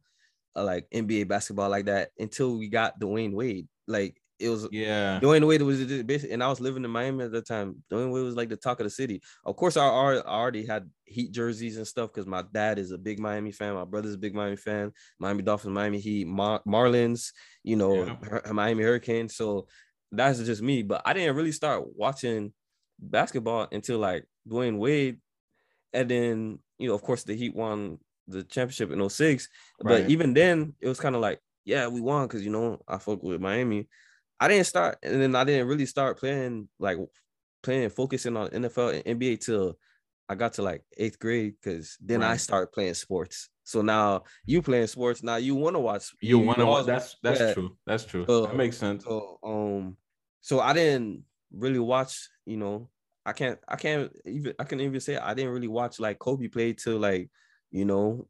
Uh, 0.56 0.64
like 0.64 0.88
NBA 0.94 1.28
basketball 1.28 1.70
like 1.70 1.86
that 1.86 2.10
until 2.18 2.58
we 2.58 2.68
got 2.68 3.00
Dwyane 3.00 3.34
Wade. 3.34 3.68
Like 3.88 4.20
it 4.40 4.50
was 4.50 4.68
yeah. 4.72 5.20
Dwyane 5.20 5.48
Wade 5.48 5.62
was 5.62 5.84
basically, 6.04 6.34
and 6.34 6.44
I 6.44 6.48
was 6.48 6.60
living 6.60 6.84
in 6.84 6.92
Miami 6.92 7.24
at 7.24 7.32
the 7.32 7.42
time. 7.42 7.84
Dwyane 7.92 8.12
Wade 8.12 8.24
was 8.24 8.36
like 8.36 8.50
the 8.50 8.56
talk 8.56 8.80
of 8.80 8.86
the 8.86 8.90
city. 8.90 9.22
Of 9.46 9.56
course, 9.56 9.78
I 9.78 9.84
already 9.86 10.66
had 10.66 10.90
Heat 11.06 11.32
jerseys 11.32 11.78
and 11.78 11.88
stuff 11.88 12.12
because 12.14 12.28
my 12.28 12.44
dad 12.54 12.78
is 12.80 12.92
a 12.92 12.98
big 12.98 13.20
Miami 13.20 13.52
fan. 13.52 13.74
My 13.74 13.86
brother's 13.86 14.14
a 14.14 14.20
big 14.20 14.36
Miami 14.36 14.58
fan. 14.58 14.92
Miami 15.20 15.42
Dolphins, 15.42 15.74
Miami 15.74 16.00
Heat, 16.00 16.28
Mar- 16.28 16.62
Marlins. 16.68 17.32
You 17.64 17.78
know, 17.78 18.06
yeah. 18.06 18.52
Miami 18.52 18.84
Hurricanes. 18.84 19.36
So 19.36 19.68
that's 20.12 20.40
just 20.40 20.62
me. 20.62 20.84
But 20.84 21.02
I 21.06 21.14
didn't 21.14 21.36
really 21.36 21.52
start 21.52 21.84
watching 21.96 22.54
basketball 23.00 23.68
until 23.72 24.00
like 24.00 24.26
Dwyane 24.48 24.78
Wade, 24.78 25.20
and 25.94 26.10
then 26.10 26.60
you 26.78 26.90
know, 26.90 26.96
of 26.96 27.02
course, 27.02 27.24
the 27.24 27.36
Heat 27.36 27.56
won 27.56 27.98
the 28.28 28.44
championship 28.44 28.92
in 28.92 29.10
06. 29.10 29.48
Right. 29.84 30.04
But 30.04 30.10
even 30.12 30.34
then, 30.34 30.74
it 30.80 30.88
was 30.88 31.00
kind 31.00 31.16
of 31.16 31.22
like, 31.22 31.40
yeah, 31.66 31.88
we 31.88 32.02
won 32.02 32.28
because 32.28 32.44
you 32.44 32.52
know 32.52 32.80
I 32.88 32.98
fuck 32.98 33.24
with 33.24 33.42
Miami. 33.42 33.88
I 34.40 34.48
didn't 34.48 34.68
start, 34.68 35.00
and 35.04 35.22
then 35.22 35.36
I 35.36 35.44
didn't 35.44 35.68
really 35.68 35.86
start 35.86 36.20
playing 36.20 36.70
like 36.80 36.98
playing 37.64 37.90
focusing 37.90 38.38
on 38.38 38.50
NFL 38.50 38.96
and 38.96 39.20
NBA 39.20 39.44
till 39.44 39.78
I 40.30 40.36
got 40.36 40.54
to 40.54 40.62
like 40.62 40.84
eighth 40.98 41.20
grade 41.20 41.56
because 41.62 41.98
then 42.02 42.22
right. 42.22 42.32
I 42.32 42.38
started 42.38 42.72
playing 42.72 42.94
sports. 42.94 43.50
So 43.64 43.82
now 43.82 44.24
you 44.46 44.62
playing 44.62 44.88
sports. 44.88 45.24
Now 45.24 45.38
you 45.38 45.56
want 45.56 45.76
to 45.76 45.80
watch. 45.80 46.12
You, 46.22 46.40
you 46.40 46.46
want 46.46 46.60
to 46.60 46.66
watch. 46.66 46.86
That's 46.86 47.16
that's 47.22 47.40
yeah. 47.40 47.54
true. 47.54 47.78
That's 47.86 48.06
true. 48.06 48.26
So, 48.26 48.46
that 48.46 48.56
makes 48.56 48.78
sense. 48.78 49.04
So 49.04 49.40
um, 49.44 49.98
so 50.42 50.60
I 50.60 50.74
didn't 50.74 51.24
really 51.52 51.80
watch. 51.80 52.30
You 52.46 52.58
know, 52.58 52.90
I 53.26 53.34
can't. 53.34 53.60
I 53.68 53.76
can't 53.76 54.12
even. 54.26 54.54
I 54.60 54.64
can 54.64 54.80
even 54.80 55.00
say 55.00 55.18
I 55.18 55.34
didn't 55.34 55.52
really 55.52 55.68
watch 55.68 56.00
like 56.00 56.20
Kobe 56.20 56.48
play 56.48 56.74
till 56.74 56.98
like, 56.98 57.30
you 57.72 57.86
know, 57.86 58.28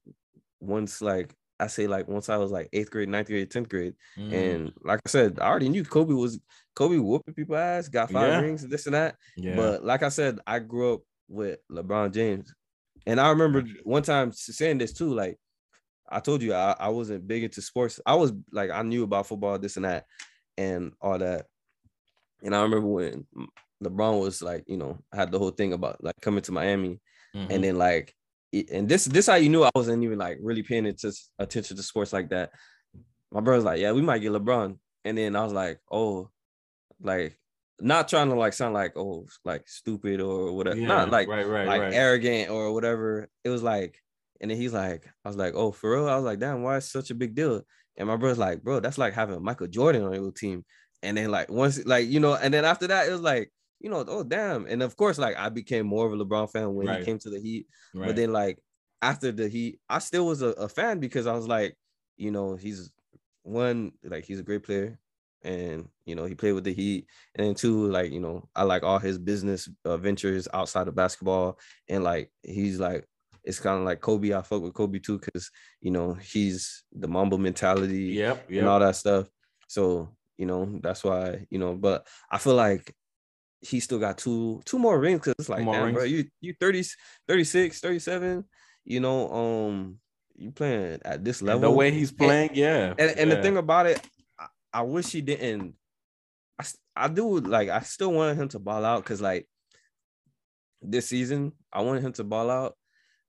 once 0.60 1.02
like 1.02 1.34
I 1.60 1.68
say 1.68 1.88
like 1.88 2.08
once 2.08 2.30
I 2.30 2.38
was 2.38 2.52
like 2.52 2.70
eighth 2.74 2.92
grade, 2.92 3.10
ninth 3.10 3.28
grade, 3.28 3.50
tenth 3.50 3.70
grade, 3.70 3.96
mm. 4.18 4.32
and 4.32 4.72
like 4.84 5.00
I 5.06 5.10
said, 5.10 5.40
I 5.40 5.48
already 5.48 5.70
knew 5.70 5.84
Kobe 5.84 6.14
was 6.14 6.40
Kobe 6.76 6.98
whooping 6.98 7.34
people 7.34 7.56
ass, 7.56 7.88
got 7.88 8.12
five 8.12 8.30
yeah. 8.30 8.40
rings, 8.40 8.68
this 8.68 8.86
and 8.86 8.96
that. 8.96 9.16
Yeah. 9.36 9.56
But 9.56 9.84
like 9.84 10.04
I 10.04 10.10
said, 10.10 10.40
I 10.46 10.60
grew 10.60 10.96
up 10.96 11.02
with 11.28 11.60
LeBron 11.72 12.14
James, 12.14 12.54
and 13.06 13.20
I 13.20 13.30
remember 13.30 13.64
one 13.84 14.04
time 14.04 14.32
saying 14.32 14.78
this 14.78 14.94
too. 14.94 15.14
Like 15.14 15.38
I 16.10 16.20
told 16.20 16.42
you, 16.42 16.54
I, 16.54 16.76
I 16.80 16.90
wasn't 16.90 17.28
big 17.28 17.44
into 17.44 17.62
sports. 17.62 18.00
I 18.06 18.16
was 18.16 18.34
like 18.52 18.70
I 18.70 18.84
knew 18.84 19.04
about 19.04 19.28
football, 19.28 19.58
this 19.58 19.78
and 19.78 19.86
that, 19.86 20.06
and 20.58 20.94
all 21.02 21.18
that. 21.18 21.48
And 22.44 22.56
I 22.56 22.62
remember 22.62 22.88
when 22.88 23.26
LeBron 23.84 24.20
was 24.20 24.44
like, 24.44 24.64
you 24.68 24.78
know, 24.78 25.00
had 25.12 25.32
the 25.32 25.40
whole 25.40 25.50
thing 25.52 25.74
about 25.74 26.04
like 26.04 26.16
coming 26.22 26.44
to 26.44 26.52
Miami, 26.52 27.00
mm-hmm. 27.36 27.52
and 27.52 27.64
then 27.64 27.78
like 27.80 28.14
and 28.72 28.88
this 28.88 29.06
this 29.06 29.26
is 29.26 29.30
how 29.30 29.36
you 29.36 29.50
knew 29.50 29.64
I 29.64 29.72
wasn't 29.76 30.04
even 30.04 30.18
like 30.18 30.38
really 30.42 30.64
paying 30.64 30.86
attention 30.86 31.78
to 31.78 31.84
sports 31.84 32.14
like 32.14 32.30
that. 32.30 32.52
My 33.32 33.42
brother's 33.42 33.64
like, 33.66 33.80
yeah, 33.80 33.92
we 33.92 34.02
might 34.02 34.20
get 34.20 34.32
LeBron, 34.32 34.78
and 35.06 35.18
then 35.18 35.36
I 35.36 35.44
was 35.44 35.54
like, 35.54 35.80
oh, 35.92 36.30
like 37.02 37.38
not 37.80 38.08
trying 38.08 38.30
to 38.30 38.36
like 38.36 38.54
sound 38.54 38.74
like 38.74 38.98
oh 38.98 39.28
like 39.46 39.68
stupid 39.68 40.20
or 40.22 40.54
whatever, 40.54 40.78
yeah, 40.78 40.88
not 40.88 41.12
like 41.12 41.28
right, 41.28 41.48
right, 41.48 41.68
like 41.68 41.82
right. 41.82 41.94
arrogant 41.94 42.50
or 42.50 42.74
whatever. 42.74 43.30
It 43.44 43.50
was 43.50 43.64
like, 43.64 44.02
and 44.42 44.50
then 44.50 44.58
he's 44.58 44.74
like, 44.74 45.08
I 45.24 45.30
was 45.30 45.38
like, 45.38 45.54
oh, 45.56 45.72
for 45.72 45.92
real? 45.92 46.10
I 46.10 46.16
was 46.16 46.26
like, 46.26 46.40
damn, 46.40 46.64
why 46.64 46.78
is 46.78 46.90
such 46.90 47.12
a 47.12 47.16
big 47.16 47.36
deal? 47.36 47.62
And 47.98 48.08
my 48.08 48.16
brother's 48.16 48.38
like, 48.38 48.64
bro, 48.64 48.80
that's 48.80 48.98
like 48.98 49.14
having 49.14 49.44
Michael 49.44 49.68
Jordan 49.68 50.04
on 50.04 50.14
your 50.14 50.32
team. 50.32 50.66
And 51.04 51.18
then 51.18 51.30
like 51.32 51.50
once 51.50 51.84
like 51.86 52.08
you 52.08 52.20
know, 52.20 52.36
and 52.36 52.54
then 52.54 52.66
after 52.66 52.88
that, 52.88 53.08
it 53.08 53.12
was 53.12 53.22
like 53.22 53.52
you 53.80 53.90
know, 53.90 54.04
oh 54.08 54.24
damn. 54.24 54.66
And 54.66 54.82
of 54.82 54.96
course, 54.96 55.18
like 55.18 55.38
I 55.38 55.50
became 55.50 55.86
more 55.86 56.06
of 56.06 56.14
a 56.14 56.24
LeBron 56.24 56.52
fan 56.52 56.74
when 56.74 56.88
right. 56.88 57.00
he 57.00 57.06
came 57.06 57.20
to 57.20 57.30
the 57.30 57.40
Heat. 57.40 57.68
Right. 57.94 58.08
But 58.08 58.16
then 58.16 58.32
like 58.32 58.60
after 59.02 59.32
the 59.32 59.48
Heat, 59.48 59.80
I 59.90 60.00
still 60.00 60.26
was 60.26 60.42
a, 60.42 60.48
a, 60.48 60.68
fan 60.68 61.00
because 61.00 61.28
I 61.28 61.34
was 61.34 61.48
like, 61.48 61.76
you 62.18 62.32
know, 62.32 62.56
he's 62.56 62.92
one, 63.44 63.92
like 64.04 64.26
he's 64.26 64.40
a 64.40 64.44
great 64.44 64.64
player. 64.64 65.00
And 65.44 65.88
you 66.06 66.16
know, 66.16 66.26
he 66.26 66.36
played 66.36 66.54
with 66.54 66.64
the 66.64 66.74
Heat. 66.74 67.06
And 67.36 67.46
then 67.46 67.56
two, 67.56 67.88
like, 67.88 68.12
you 68.12 68.20
know, 68.20 68.50
I 68.56 68.64
like 68.64 68.84
all 68.84 69.00
his 69.00 69.18
business 69.18 69.70
uh, 69.86 69.98
ventures 69.98 70.48
outside 70.54 70.88
of 70.88 70.96
basketball. 70.96 71.60
And 71.88 72.04
like 72.04 72.32
he's 72.44 72.80
like 72.80 73.08
it's 73.48 73.62
kind 73.62 73.80
of 73.80 73.86
like 73.86 74.02
Kobe. 74.02 74.34
I 74.34 74.42
fuck 74.42 74.62
with 74.62 74.74
Kobe 74.74 75.00
too, 75.00 75.20
because 75.20 75.50
you 75.80 75.90
know, 75.90 76.14
he's 76.14 76.84
the 76.92 77.08
Mamba 77.08 77.38
mentality 77.38 78.16
yep, 78.16 78.46
yep. 78.50 78.60
and 78.60 78.68
all 78.68 78.80
that 78.80 78.98
stuff. 78.98 79.28
So, 79.70 80.10
you 80.38 80.46
know, 80.46 80.80
that's 80.84 81.04
why, 81.04 81.48
you 81.50 81.58
know, 81.58 81.74
but 81.74 82.06
I 82.30 82.40
feel 82.40 82.56
like 82.56 82.94
he 83.62 83.80
still 83.80 84.00
got 84.00 84.18
two 84.18 84.62
two 84.66 84.80
more 84.80 85.00
rings 85.00 85.20
because 85.20 85.36
it's 85.40 85.50
like 85.50 85.66
damn, 85.66 85.94
bro, 85.94 86.04
you 86.04 86.26
you 86.42 86.54
30 86.60 86.84
36 87.28 87.80
37 87.80 88.44
you 88.86 89.00
know 89.00 89.32
um 89.32 89.98
you 90.36 90.52
playing 90.52 91.00
at 91.04 91.24
this 91.24 91.42
level 91.42 91.62
the 91.62 91.72
way 91.72 91.92
he's 91.92 92.12
playing 92.12 92.50
and, 92.50 92.58
yeah 92.58 92.94
and, 92.98 93.18
and 93.18 93.30
yeah. 93.30 93.36
the 93.36 93.42
thing 93.42 93.58
about 93.58 93.88
it 93.88 94.00
I, 94.40 94.48
I, 94.74 94.82
wish 94.84 95.12
he 95.12 95.22
didn't 95.22 95.74
I, 96.60 96.66
I 96.96 97.08
do 97.08 97.40
like 97.40 97.70
I 97.70 97.80
still 97.80 98.14
wanted 98.14 98.38
him 98.38 98.48
to 98.50 98.60
ball 98.60 98.86
out 98.86 99.04
because 99.04 99.22
like 99.22 99.48
this 100.82 101.08
season 101.08 101.54
I 101.74 101.82
wanted 101.82 102.04
him 102.04 102.14
to 102.14 102.24
ball 102.24 102.52
out 102.52 102.78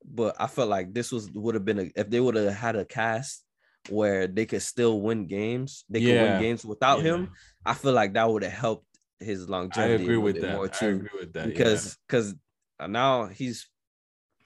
but 0.04 0.36
I 0.38 0.46
felt 0.46 0.68
like 0.68 0.92
this 0.92 1.10
was 1.10 1.30
would 1.32 1.54
have 1.54 1.64
been 1.64 1.78
a 1.78 1.90
if 1.96 2.10
they 2.10 2.20
would 2.20 2.36
have 2.36 2.54
had 2.54 2.76
a 2.76 2.84
cast 2.84 3.44
where 3.88 4.26
they 4.26 4.44
could 4.44 4.62
still 4.62 5.00
win 5.00 5.26
games 5.26 5.84
they 5.88 6.00
yeah. 6.00 6.12
could 6.12 6.30
win 6.32 6.42
games 6.42 6.64
without 6.64 6.98
yeah. 6.98 7.14
him 7.14 7.30
I 7.64 7.72
feel 7.72 7.92
like 7.92 8.12
that 8.12 8.30
would 8.30 8.42
have 8.42 8.52
helped 8.52 8.87
his 9.20 9.48
longevity. 9.48 9.92
I 9.92 10.04
agree 10.04 10.16
with 10.16 10.40
that. 10.40 10.56
More 10.56 10.68
too, 10.68 10.86
I 10.86 10.88
agree 10.90 11.18
with 11.20 11.32
that 11.34 11.46
because 11.46 11.96
because 12.06 12.34
yeah. 12.80 12.86
now 12.86 13.26
he's 13.26 13.68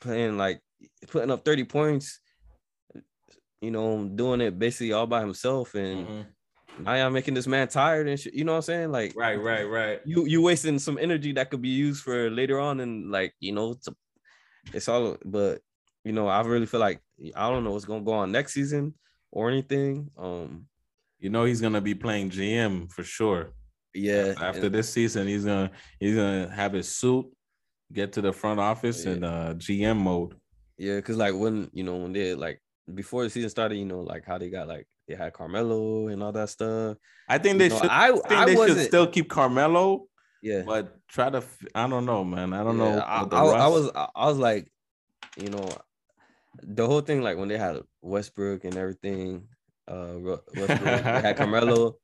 playing 0.00 0.38
like 0.38 0.60
putting 1.08 1.30
up 1.30 1.44
thirty 1.44 1.64
points. 1.64 2.20
You 3.60 3.70
know, 3.70 4.08
doing 4.08 4.40
it 4.40 4.58
basically 4.58 4.92
all 4.92 5.06
by 5.06 5.20
himself, 5.20 5.74
and 5.76 6.06
mm-hmm. 6.06 6.82
now 6.82 7.06
I'm 7.06 7.12
making 7.12 7.34
this 7.34 7.46
man 7.46 7.68
tired 7.68 8.08
and 8.08 8.18
shit. 8.18 8.34
You 8.34 8.42
know 8.44 8.52
what 8.52 8.56
I'm 8.56 8.62
saying? 8.62 8.90
Like, 8.90 9.12
right, 9.14 9.36
right, 9.36 9.62
right. 9.62 10.00
You 10.04 10.26
you 10.26 10.42
wasting 10.42 10.80
some 10.80 10.98
energy 10.98 11.32
that 11.32 11.50
could 11.50 11.62
be 11.62 11.68
used 11.68 12.02
for 12.02 12.28
later 12.28 12.58
on, 12.58 12.80
and 12.80 13.12
like 13.12 13.34
you 13.38 13.52
know, 13.52 13.72
it's, 13.72 13.88
it's 14.72 14.88
all. 14.88 15.16
But 15.24 15.60
you 16.04 16.12
know, 16.12 16.26
I 16.26 16.40
really 16.40 16.66
feel 16.66 16.80
like 16.80 17.00
I 17.36 17.48
don't 17.48 17.62
know 17.62 17.70
what's 17.70 17.84
gonna 17.84 18.02
go 18.02 18.14
on 18.14 18.32
next 18.32 18.54
season 18.54 18.94
or 19.30 19.48
anything. 19.48 20.10
Um, 20.18 20.66
you 21.20 21.30
know, 21.30 21.44
he's 21.44 21.60
gonna 21.60 21.80
be 21.80 21.94
playing 21.94 22.30
GM 22.30 22.90
for 22.90 23.04
sure. 23.04 23.52
Yeah. 23.94 24.34
After 24.40 24.68
this 24.68 24.90
season, 24.90 25.26
he's 25.26 25.44
gonna 25.44 25.70
he's 26.00 26.16
gonna 26.16 26.50
have 26.50 26.72
his 26.72 26.94
suit, 26.94 27.26
get 27.92 28.12
to 28.14 28.20
the 28.20 28.32
front 28.32 28.60
office 28.60 29.04
yeah. 29.04 29.12
in 29.12 29.24
uh 29.24 29.54
GM 29.56 29.98
mode. 29.98 30.34
Yeah, 30.78 30.96
because 30.96 31.16
like 31.16 31.34
when 31.34 31.70
you 31.72 31.84
know 31.84 31.96
when 31.96 32.12
they 32.12 32.34
like 32.34 32.60
before 32.92 33.24
the 33.24 33.30
season 33.30 33.50
started, 33.50 33.76
you 33.76 33.84
know, 33.84 34.00
like 34.00 34.24
how 34.26 34.38
they 34.38 34.50
got 34.50 34.68
like 34.68 34.86
they 35.08 35.14
had 35.14 35.32
Carmelo 35.32 36.08
and 36.08 36.22
all 36.22 36.32
that 36.32 36.48
stuff. 36.48 36.96
I 37.28 37.38
think 37.38 37.58
they 37.58 37.64
you 37.64 37.70
should. 37.70 37.84
Know, 37.84 37.88
I, 37.90 38.08
I 38.08 38.12
think 38.12 38.32
I 38.32 38.44
they 38.46 38.56
should 38.56 38.86
still 38.86 39.06
keep 39.06 39.28
Carmelo. 39.28 40.06
Yeah, 40.42 40.62
but 40.66 40.96
try 41.08 41.30
to. 41.30 41.42
I 41.74 41.86
don't 41.86 42.04
know, 42.04 42.24
man. 42.24 42.52
I 42.52 42.64
don't 42.64 42.78
yeah, 42.78 42.96
know. 42.96 43.00
I, 43.00 43.22
I, 43.22 43.44
I, 43.44 43.68
was. 43.68 43.90
I 43.94 44.26
was 44.26 44.38
like, 44.38 44.70
you 45.36 45.50
know, 45.50 45.68
the 46.62 46.86
whole 46.86 47.00
thing 47.00 47.22
like 47.22 47.36
when 47.36 47.48
they 47.48 47.58
had 47.58 47.80
Westbrook 48.00 48.64
and 48.64 48.76
everything. 48.76 49.48
Uh, 49.88 50.14
Westbrook, 50.54 50.68
they 50.68 51.02
had 51.02 51.36
Carmelo. 51.36 51.96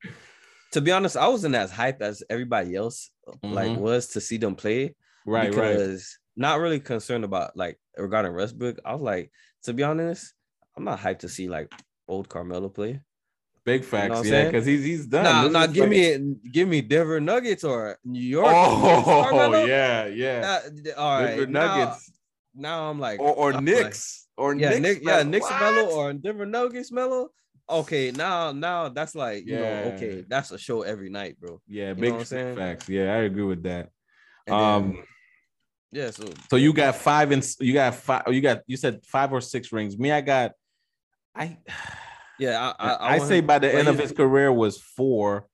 To 0.73 0.81
be 0.81 0.91
honest, 0.91 1.17
I 1.17 1.27
wasn't 1.27 1.55
as 1.55 1.71
hyped 1.71 2.01
as 2.01 2.23
everybody 2.29 2.75
else 2.75 3.09
mm-hmm. 3.27 3.53
like 3.53 3.77
was 3.77 4.07
to 4.09 4.21
see 4.21 4.37
them 4.37 4.55
play. 4.55 4.95
Right, 5.25 5.49
because 5.49 6.17
right. 6.37 6.49
not 6.49 6.59
really 6.59 6.79
concerned 6.79 7.23
about 7.23 7.55
like 7.55 7.79
regarding 7.97 8.33
Westbrook. 8.33 8.79
I 8.85 8.93
was 8.93 9.01
like, 9.01 9.31
to 9.63 9.73
be 9.73 9.83
honest, 9.83 10.33
I'm 10.75 10.83
not 10.83 10.99
hyped 10.99 11.19
to 11.19 11.29
see 11.29 11.49
like 11.49 11.71
old 12.07 12.29
Carmelo 12.29 12.69
play. 12.69 13.01
Big 13.65 13.83
facts, 13.83 14.25
you 14.25 14.31
know 14.31 14.37
yeah, 14.37 14.45
because 14.45 14.65
he's 14.65 14.83
he's 14.83 15.05
done. 15.05 15.23
Nah, 15.23 15.47
nah 15.47 15.67
give 15.67 15.83
like... 15.83 15.89
me 15.89 16.35
give 16.51 16.67
me 16.67 16.81
Denver 16.81 17.19
Nuggets 17.19 17.63
or 17.63 17.97
New 18.05 18.21
York. 18.21 18.47
Oh, 18.49 19.65
yeah, 19.67 20.07
yeah. 20.07 20.59
Uh, 20.95 20.99
all 20.99 21.21
right, 21.21 21.27
Denver 21.35 21.47
Nuggets. 21.47 22.11
Now, 22.55 22.69
now 22.69 22.89
I'm 22.89 22.99
like, 22.99 23.19
or 23.19 23.35
or 23.35 23.61
Knicks, 23.61 24.27
like, 24.37 24.43
or 24.43 24.55
yeah, 24.55 24.69
Knicks, 24.69 24.81
Nick, 24.81 24.99
yeah, 25.03 25.23
Knicks 25.23 25.49
Melo 25.59 25.89
or 25.91 26.13
Denver 26.13 26.45
Nuggets 26.45 26.91
Melo 26.91 27.29
okay, 27.69 28.11
now 28.11 28.51
now 28.51 28.89
that's 28.89 29.15
like 29.15 29.45
you 29.45 29.55
yeah. 29.55 29.59
know, 29.59 29.91
okay, 29.91 30.25
that's 30.27 30.51
a 30.51 30.57
show 30.57 30.81
every 30.81 31.09
night, 31.09 31.39
bro. 31.39 31.61
Yeah, 31.67 31.89
you 31.89 31.95
big 31.95 32.25
facts. 32.25 32.89
Yeah, 32.89 33.13
I 33.13 33.17
agree 33.19 33.43
with 33.43 33.63
that. 33.63 33.89
And 34.47 34.55
um 34.55 34.91
then, 34.93 35.03
yeah, 35.91 36.11
so 36.11 36.25
so 36.49 36.55
you 36.55 36.73
got 36.73 36.95
five 36.95 37.31
and 37.31 37.47
you 37.59 37.73
got 37.73 37.95
five 37.95 38.23
you 38.27 38.41
got 38.41 38.61
you 38.67 38.77
said 38.77 39.05
five 39.05 39.31
or 39.31 39.41
six 39.41 39.71
rings. 39.71 39.97
Me, 39.97 40.11
I 40.11 40.21
got 40.21 40.51
I 41.35 41.57
yeah, 42.39 42.73
I 42.79 42.87
I, 42.87 42.93
I, 42.93 43.13
I 43.15 43.19
say 43.19 43.41
by 43.41 43.59
the 43.59 43.73
end 43.73 43.87
of 43.87 43.97
his 43.97 44.11
career 44.11 44.51
was 44.51 44.79
four. 44.79 45.47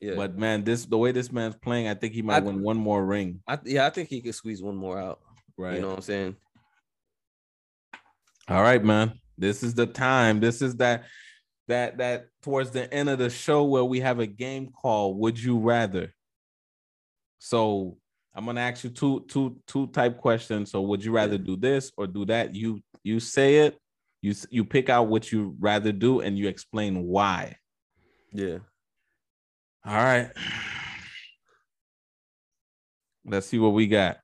Yeah. 0.00 0.14
But 0.16 0.38
man, 0.38 0.64
this 0.64 0.86
the 0.86 0.96
way 0.96 1.12
this 1.12 1.30
man's 1.30 1.56
playing, 1.56 1.86
I 1.86 1.94
think 1.94 2.14
he 2.14 2.22
might 2.22 2.36
I, 2.36 2.40
win 2.40 2.62
one 2.62 2.78
more 2.78 3.04
ring. 3.04 3.40
I, 3.46 3.58
yeah, 3.64 3.86
I 3.86 3.90
think 3.90 4.08
he 4.08 4.22
could 4.22 4.34
squeeze 4.34 4.62
one 4.62 4.76
more 4.76 4.98
out. 4.98 5.20
Right. 5.58 5.74
You 5.74 5.82
know 5.82 5.88
what 5.88 5.96
I'm 5.96 6.02
saying? 6.02 6.36
All 8.48 8.62
right, 8.62 8.82
man. 8.82 9.12
This 9.36 9.62
is 9.62 9.74
the 9.74 9.86
time. 9.86 10.40
This 10.40 10.62
is 10.62 10.76
that 10.76 11.04
that 11.70 11.98
that 11.98 12.26
towards 12.42 12.70
the 12.70 12.92
end 12.92 13.08
of 13.08 13.18
the 13.18 13.30
show 13.30 13.64
where 13.64 13.84
we 13.84 14.00
have 14.00 14.20
a 14.20 14.26
game 14.26 14.70
call 14.70 15.14
Would 15.14 15.42
You 15.42 15.58
Rather. 15.58 16.14
So 17.38 17.96
I'm 18.34 18.44
gonna 18.44 18.60
ask 18.60 18.84
you 18.84 18.90
two 18.90 19.24
two 19.28 19.56
two 19.66 19.86
type 19.88 20.18
questions. 20.18 20.70
So 20.70 20.82
would 20.82 21.04
you 21.04 21.12
rather 21.12 21.38
do 21.38 21.56
this 21.56 21.90
or 21.96 22.06
do 22.06 22.24
that? 22.26 22.54
You 22.54 22.80
you 23.02 23.18
say 23.18 23.66
it, 23.66 23.78
you 24.22 24.34
you 24.50 24.64
pick 24.64 24.88
out 24.88 25.08
what 25.08 25.32
you 25.32 25.56
rather 25.58 25.92
do 25.92 26.20
and 26.20 26.38
you 26.38 26.48
explain 26.48 27.04
why. 27.04 27.56
Yeah. 28.32 28.58
All 29.84 29.94
right. 29.94 30.30
Let's 33.24 33.46
see 33.46 33.58
what 33.58 33.74
we 33.74 33.86
got. 33.86 34.18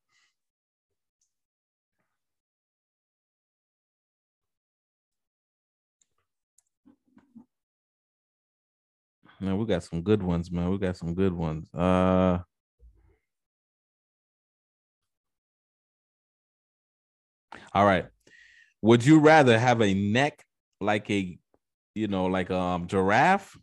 Man, 9.41 9.59
we 9.59 9.67
got 9.67 9.85
some 9.85 10.03
good 10.03 10.23
ones, 10.23 10.51
man. 10.51 10.71
We 10.71 10.79
got 10.79 10.97
some 10.97 11.15
good 11.15 11.33
ones. 11.33 11.73
Uh 11.75 12.39
All 17.77 17.85
right. 17.85 18.07
Would 18.81 19.05
you 19.05 19.19
rather 19.19 19.59
have 19.59 19.83
a 19.83 19.93
neck 19.93 20.43
like 20.81 21.11
a, 21.11 21.39
you 21.95 22.09
know, 22.09 22.25
like 22.25 22.49
a 22.49 22.57
um, 22.57 22.87
giraffe, 22.87 23.55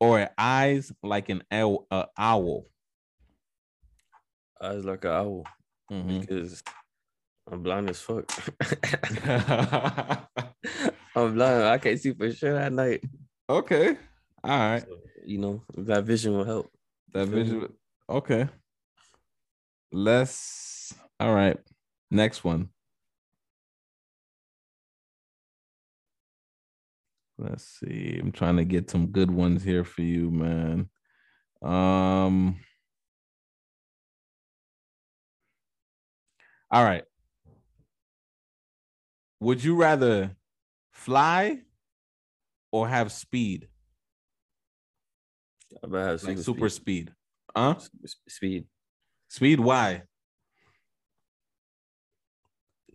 or 0.00 0.28
eyes 0.38 0.90
like 1.02 1.28
an 1.28 1.42
owl? 1.50 1.86
Uh, 1.90 2.06
owl? 2.16 2.64
Eyes 4.62 4.86
like 4.86 5.04
an 5.04 5.10
owl, 5.10 5.44
mm-hmm. 5.92 6.20
because 6.20 6.62
I'm 7.50 7.62
blind 7.62 7.90
as 7.90 8.00
fuck. 8.00 8.24
I'm 11.14 11.34
blind. 11.34 11.64
I 11.64 11.76
can't 11.76 12.00
see 12.00 12.14
for 12.14 12.32
sure 12.32 12.56
at 12.56 12.72
night. 12.72 13.04
Okay. 13.50 13.98
All 14.44 14.58
right. 14.58 14.82
So, 14.82 14.98
you 15.24 15.38
know, 15.38 15.62
that 15.76 16.04
vision 16.04 16.36
will 16.36 16.44
help. 16.44 16.70
That 17.12 17.26
vision. 17.26 17.72
Okay. 18.08 18.48
Let's. 19.92 20.94
All 21.18 21.34
right. 21.34 21.58
Next 22.10 22.44
one. 22.44 22.68
Let's 27.38 27.64
see. 27.64 28.18
I'm 28.20 28.32
trying 28.32 28.56
to 28.56 28.64
get 28.64 28.90
some 28.90 29.06
good 29.06 29.30
ones 29.30 29.62
here 29.62 29.84
for 29.84 30.02
you, 30.02 30.30
man. 30.30 30.88
Um. 31.62 32.60
All 36.70 36.84
right. 36.84 37.04
Would 39.40 39.62
you 39.62 39.76
rather 39.76 40.36
fly 40.90 41.60
or 42.72 42.88
have 42.88 43.12
speed? 43.12 43.68
I 45.82 45.86
bet 45.86 46.06
have 46.06 46.22
like 46.24 46.38
super 46.38 46.68
speed. 46.68 47.10
speed. 47.10 47.14
Huh? 47.54 47.76
Speed. 48.28 48.64
Speed. 49.28 49.60
Why? 49.60 50.02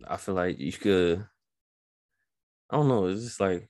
I 0.06 0.16
feel 0.16 0.34
like 0.34 0.58
you 0.58 0.72
could. 0.72 1.26
I 2.70 2.76
don't 2.76 2.88
know. 2.88 3.06
It's 3.06 3.22
just 3.22 3.40
like 3.40 3.68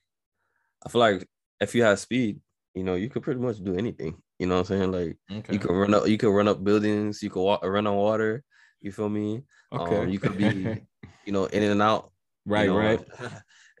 I 0.85 0.89
feel 0.89 1.01
like 1.01 1.27
if 1.59 1.75
you 1.75 1.83
have 1.83 1.99
speed, 1.99 2.39
you 2.73 2.83
know, 2.83 2.95
you 2.95 3.09
could 3.09 3.23
pretty 3.23 3.39
much 3.39 3.63
do 3.63 3.75
anything. 3.75 4.15
You 4.39 4.47
know 4.47 4.55
what 4.55 4.69
I'm 4.71 4.77
saying? 4.77 4.91
Like 4.91 5.17
okay. 5.31 5.53
you 5.53 5.59
could 5.59 5.71
run 5.71 5.93
up, 5.93 6.07
you 6.07 6.17
could 6.17 6.33
run 6.33 6.47
up 6.47 6.63
buildings, 6.63 7.23
you 7.23 7.29
could 7.29 7.41
walk, 7.41 7.63
run 7.63 7.87
on 7.87 7.95
water. 7.95 8.43
You 8.81 8.91
feel 8.91 9.09
me? 9.09 9.43
Okay. 9.71 9.97
Um, 9.97 10.09
you 10.09 10.19
could 10.19 10.37
be, 10.37 10.81
you 11.25 11.31
know, 11.31 11.45
in 11.45 11.63
and 11.63 11.81
out. 11.81 12.11
Right, 12.45 12.65
you 12.65 12.71
know, 12.71 12.77
right. 12.77 13.01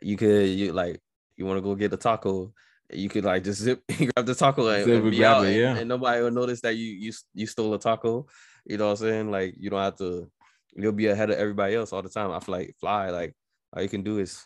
You 0.01 0.17
could 0.17 0.49
you 0.49 0.73
like 0.73 1.01
you 1.35 1.45
want 1.45 1.57
to 1.57 1.61
go 1.61 1.73
get 1.73 1.93
a 1.93 1.97
taco. 1.97 2.53
You 2.91 3.09
could 3.09 3.25
like 3.25 3.43
just 3.43 3.61
zip 3.61 3.81
grab 3.87 4.25
the 4.25 4.35
taco 4.35 4.67
and, 4.67 4.89
and 4.89 5.11
be 5.11 5.25
out, 5.25 5.45
it, 5.45 5.59
yeah. 5.59 5.71
and, 5.71 5.79
and, 5.79 5.89
nobody 5.89 6.21
will 6.21 6.31
notice 6.31 6.61
that 6.61 6.75
you 6.75 6.85
you 6.85 7.13
you 7.33 7.47
stole 7.47 7.73
a 7.73 7.79
taco. 7.79 8.27
You 8.65 8.77
know 8.77 8.85
what 8.85 8.91
I'm 8.91 8.97
saying? 8.97 9.31
Like 9.31 9.55
you 9.57 9.69
don't 9.69 9.81
have 9.81 9.97
to. 9.97 10.29
You'll 10.75 10.91
be 10.91 11.07
ahead 11.07 11.29
of 11.29 11.37
everybody 11.37 11.75
else 11.75 11.93
all 11.93 12.01
the 12.01 12.09
time. 12.09 12.31
I 12.31 12.39
feel 12.39 12.55
like 12.55 12.75
fly. 12.79 13.09
Like 13.09 13.33
all 13.73 13.81
you 13.81 13.89
can 13.89 14.03
do 14.03 14.19
is 14.19 14.43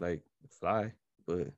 like 0.00 0.20
fly, 0.60 0.92
but 1.26 1.48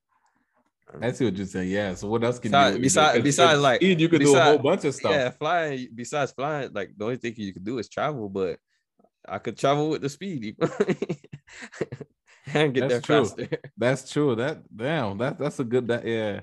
um, 0.93 1.03
I 1.03 1.13
see 1.13 1.25
what 1.25 1.37
you're 1.37 1.47
saying. 1.47 1.71
Yeah. 1.71 1.95
So 1.95 2.09
what 2.09 2.23
else 2.23 2.39
can 2.39 2.51
besides, 2.51 2.75
you 2.75 2.79
do? 2.79 2.83
besides, 2.83 3.23
besides 3.23 3.61
like 3.61 3.83
you 3.83 4.09
could 4.09 4.21
besides, 4.21 4.35
do 4.35 4.41
a 4.41 4.45
whole 4.45 4.59
bunch 4.59 4.85
of 4.85 4.95
stuff. 4.95 5.13
Yeah, 5.13 5.31
flying. 5.31 5.89
Besides 5.95 6.33
flying, 6.33 6.73
like 6.73 6.91
the 6.97 7.05
only 7.05 7.17
thing 7.17 7.35
you 7.37 7.53
could 7.53 7.65
do 7.65 7.79
is 7.79 7.89
travel. 7.89 8.29
But 8.29 8.59
I 9.29 9.39
could 9.39 9.59
travel 9.59 9.91
with 9.91 10.03
the 10.03 10.09
speed 10.09 10.57
and 12.55 12.75
get 12.75 12.89
that's 12.89 12.93
there 12.93 13.01
true. 13.01 13.25
faster. 13.27 13.49
That's 13.77 14.11
true. 14.11 14.35
That 14.37 14.63
damn. 14.75 15.19
That 15.19 15.39
that's 15.39 15.59
a 15.59 15.65
good. 15.65 15.89
That 15.89 16.07
yeah. 16.07 16.41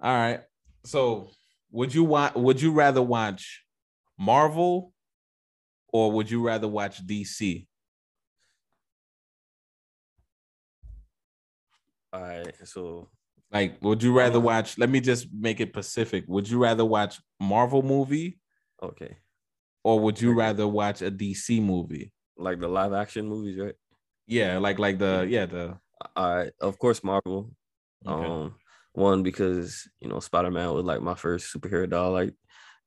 All 0.00 0.14
right. 0.14 0.40
So 0.84 1.30
would 1.70 1.94
you 1.94 2.04
want? 2.04 2.36
Would 2.36 2.60
you 2.60 2.72
rather 2.72 3.02
watch 3.02 3.64
Marvel, 4.18 4.92
or 5.92 6.12
would 6.12 6.30
you 6.30 6.44
rather 6.44 6.68
watch 6.68 7.06
DC? 7.06 7.66
All 12.12 12.20
right, 12.20 12.54
so 12.64 13.08
like, 13.52 13.76
would 13.82 14.02
you 14.02 14.16
rather 14.16 14.38
um, 14.38 14.44
watch? 14.44 14.78
Let 14.78 14.88
me 14.88 15.00
just 15.00 15.28
make 15.32 15.60
it 15.60 15.72
Pacific. 15.72 16.24
Would 16.26 16.48
you 16.48 16.58
rather 16.58 16.84
watch 16.84 17.20
Marvel 17.38 17.82
movie? 17.82 18.38
Okay. 18.82 19.16
Or 19.84 20.00
would 20.00 20.20
you 20.20 20.32
rather 20.32 20.66
watch 20.66 21.02
a 21.02 21.10
DC 21.10 21.62
movie? 21.62 22.12
Like 22.36 22.60
the 22.60 22.68
live 22.68 22.92
action 22.92 23.26
movies, 23.28 23.58
right? 23.58 23.74
Yeah, 24.32 24.58
like 24.58 24.78
like 24.78 24.98
the 24.98 25.26
yeah 25.28 25.46
the. 25.46 25.78
All 26.16 26.34
right, 26.34 26.52
of 26.60 26.78
course 26.78 27.04
Marvel. 27.04 27.52
Okay. 28.06 28.26
Um, 28.26 28.56
one 28.92 29.22
because 29.22 29.88
you 30.00 30.08
know 30.08 30.20
Spider 30.20 30.50
Man 30.50 30.72
was 30.72 30.84
like 30.84 31.00
my 31.00 31.14
first 31.14 31.54
superhero 31.54 31.88
doll, 31.88 32.12
like 32.12 32.34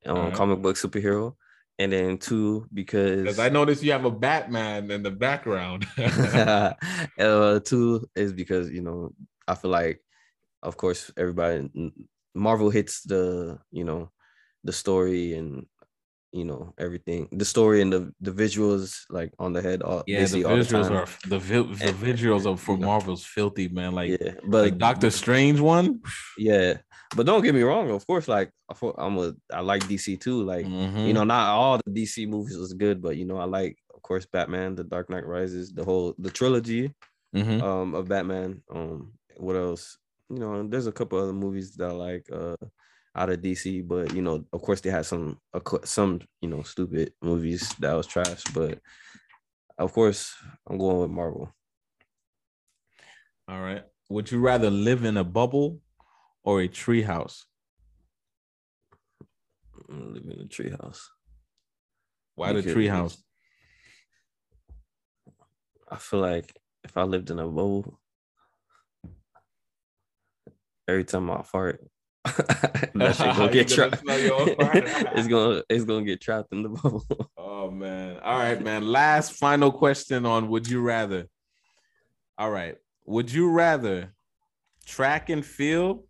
um, 0.05 0.17
right. 0.17 0.33
comic 0.33 0.61
book 0.61 0.75
superhero 0.75 1.35
and 1.77 1.91
then 1.91 2.17
two 2.17 2.67
because 2.73 3.39
I 3.39 3.49
noticed 3.49 3.83
you 3.83 3.91
have 3.91 4.05
a 4.05 4.11
Batman 4.11 4.89
in 4.91 5.03
the 5.03 5.11
background. 5.11 5.85
uh, 5.97 7.59
two 7.59 8.07
is 8.15 8.31
because 8.33 8.69
you 8.69 8.81
know 8.81 9.13
I 9.47 9.55
feel 9.55 9.71
like, 9.71 10.01
of 10.63 10.77
course, 10.77 11.11
everybody 11.17 11.69
Marvel 12.33 12.69
hits 12.69 13.01
the 13.03 13.59
you 13.71 13.83
know 13.83 14.11
the 14.63 14.73
story 14.73 15.33
and 15.33 15.65
you 16.35 16.45
know 16.45 16.73
everything. 16.77 17.27
The 17.31 17.45
story 17.45 17.81
and 17.81 17.91
the 17.93 18.01
the 18.19 18.31
visuals 18.31 19.01
like 19.09 19.31
on 19.39 19.53
the 19.53 19.61
head 19.61 19.81
all 19.81 20.03
yeah 20.05 20.25
the 20.25 20.43
visuals 20.43 20.89
the 20.89 20.95
are 20.95 21.07
the, 21.27 21.39
vi- 21.39 21.75
the 21.85 21.93
visuals 21.93 22.45
of 22.45 22.59
for 22.59 22.77
marvel's 22.77 23.25
filthy 23.25 23.67
man. 23.67 23.93
Like 23.93 24.09
yeah 24.19 24.33
but 24.43 24.65
like 24.65 24.77
doctor 24.77 25.09
strange 25.09 25.59
one? 25.59 26.01
Yeah 26.37 26.77
but 27.15 27.25
don't 27.25 27.43
get 27.43 27.53
me 27.53 27.61
wrong 27.61 27.91
of 27.91 28.05
course 28.07 28.27
like 28.27 28.49
i'm 28.97 29.17
a 29.19 29.31
i 29.53 29.61
like 29.61 29.83
dc 29.83 30.19
too 30.19 30.41
like 30.41 30.65
mm-hmm. 30.65 31.05
you 31.05 31.13
know 31.13 31.23
not 31.23 31.49
all 31.49 31.79
the 31.85 31.91
dc 31.91 32.27
movies 32.27 32.57
was 32.57 32.73
good 32.73 32.99
but 32.99 33.15
you 33.15 33.25
know 33.25 33.37
i 33.37 33.43
like 33.45 33.77
of 33.93 34.01
course 34.01 34.25
batman 34.25 34.73
the 34.75 34.83
dark 34.83 35.07
knight 35.09 35.25
rises 35.25 35.71
the 35.71 35.83
whole 35.83 36.15
the 36.17 36.31
trilogy 36.31 36.91
mm-hmm. 37.35 37.61
um 37.61 37.93
of 37.93 38.07
batman. 38.07 38.61
Um 38.73 39.13
what 39.37 39.55
else? 39.55 39.97
You 40.29 40.39
know 40.39 40.67
there's 40.67 40.87
a 40.87 40.91
couple 40.91 41.19
other 41.19 41.33
movies 41.33 41.75
that 41.75 41.89
i 41.89 41.91
like 41.91 42.25
uh 42.31 42.55
out 43.15 43.29
of 43.29 43.41
DC, 43.41 43.87
but 43.87 44.13
you 44.13 44.21
know, 44.21 44.45
of 44.51 44.61
course, 44.61 44.81
they 44.81 44.89
had 44.89 45.05
some 45.05 45.39
some 45.83 46.21
you 46.41 46.49
know 46.49 46.63
stupid 46.63 47.13
movies 47.21 47.73
that 47.79 47.93
was 47.93 48.07
trash. 48.07 48.43
But 48.53 48.79
of 49.77 49.93
course, 49.93 50.35
I'm 50.67 50.77
going 50.77 50.99
with 50.99 51.11
Marvel. 51.11 51.53
All 53.47 53.61
right. 53.61 53.83
Would 54.09 54.31
you 54.31 54.39
rather 54.39 54.69
live 54.69 55.03
in 55.05 55.17
a 55.17 55.23
bubble 55.23 55.79
or 56.43 56.61
a 56.61 56.67
treehouse? 56.67 57.43
Live 59.87 60.25
in 60.25 60.41
a 60.41 60.45
treehouse. 60.45 60.99
Why 62.35 62.53
because 62.53 62.65
the 62.65 62.73
treehouse? 62.73 63.17
I 65.89 65.97
feel 65.97 66.19
like 66.19 66.55
if 66.83 66.97
I 66.97 67.03
lived 67.03 67.29
in 67.29 67.39
a 67.39 67.47
bubble, 67.47 67.99
every 70.87 71.03
time 71.03 71.29
I 71.29 71.43
fart, 71.43 71.81
that 72.95 73.15
shit 73.15 73.35
gonna 73.35 73.51
get 73.51 73.67
trapped. 73.67 74.01
it's 74.07 75.27
gonna 75.27 75.63
it's 75.69 75.85
gonna 75.85 76.05
get 76.05 76.21
trapped 76.21 76.51
in 76.51 76.63
the 76.63 76.69
bubble. 76.69 77.05
oh 77.37 77.69
man. 77.69 78.19
All 78.23 78.39
right, 78.39 78.59
man. 78.61 78.87
Last 78.87 79.33
final 79.33 79.71
question 79.71 80.25
on 80.25 80.49
would 80.49 80.67
you 80.67 80.81
rather? 80.81 81.27
All 82.37 82.49
right. 82.49 82.77
Would 83.05 83.31
you 83.31 83.51
rather 83.51 84.13
track 84.85 85.29
and 85.29 85.45
field 85.45 86.05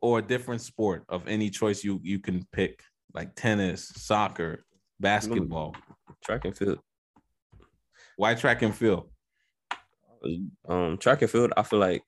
or 0.00 0.20
a 0.20 0.22
different 0.22 0.62
sport 0.62 1.04
of 1.08 1.28
any 1.28 1.50
choice 1.50 1.84
you 1.84 2.00
you 2.02 2.18
can 2.18 2.46
pick, 2.52 2.82
like 3.12 3.34
tennis, 3.34 3.92
soccer, 3.96 4.64
basketball? 5.00 5.76
Track 6.24 6.46
and 6.46 6.56
field. 6.56 6.78
Why 8.16 8.34
track 8.34 8.62
and 8.62 8.74
field? 8.74 9.10
Um, 10.66 10.96
track 10.98 11.20
and 11.20 11.30
field, 11.30 11.52
I 11.56 11.62
feel 11.62 11.80
like 11.80 12.02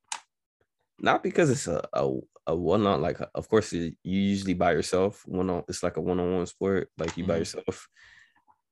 not 0.99 1.23
because 1.23 1.51
it's 1.51 1.67
a, 1.67 1.83
a 1.93 2.11
a 2.47 2.55
one 2.55 2.87
on 2.87 3.01
like 3.01 3.19
of 3.35 3.49
course 3.49 3.73
you 3.73 3.95
usually 4.03 4.55
by 4.55 4.73
yourself 4.73 5.23
one 5.27 5.49
on 5.49 5.65
it's 5.69 5.83
like 5.83 5.97
a 5.97 6.01
one-on-one 6.01 6.47
sport 6.47 6.91
like 6.99 7.17
you 7.17 7.25
mm-hmm. 7.25 7.33
by 7.33 7.39
yourself. 7.39 7.89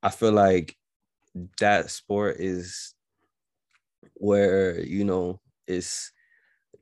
I 0.02 0.10
feel 0.10 0.32
like 0.32 0.76
that 1.60 1.90
sport 1.90 2.36
is 2.38 2.94
where 4.14 4.80
you 4.80 5.04
know 5.04 5.40
it's 5.66 6.12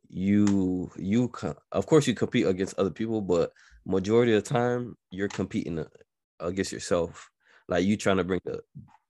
you 0.09 0.91
you 0.97 1.31
of 1.71 1.87
course 1.87 2.07
you 2.07 2.15
compete 2.15 2.47
against 2.47 2.79
other 2.79 2.91
people 2.91 3.21
but 3.21 3.53
majority 3.87 4.35
of 4.35 4.43
the 4.43 4.51
time 4.51 4.97
you're 5.11 5.29
competing 5.29 5.85
against 6.41 6.73
yourself. 6.73 7.31
Like 7.69 7.85
you 7.85 7.97
trying 7.97 8.17
to 8.17 8.25
bring 8.25 8.41
the 8.45 8.61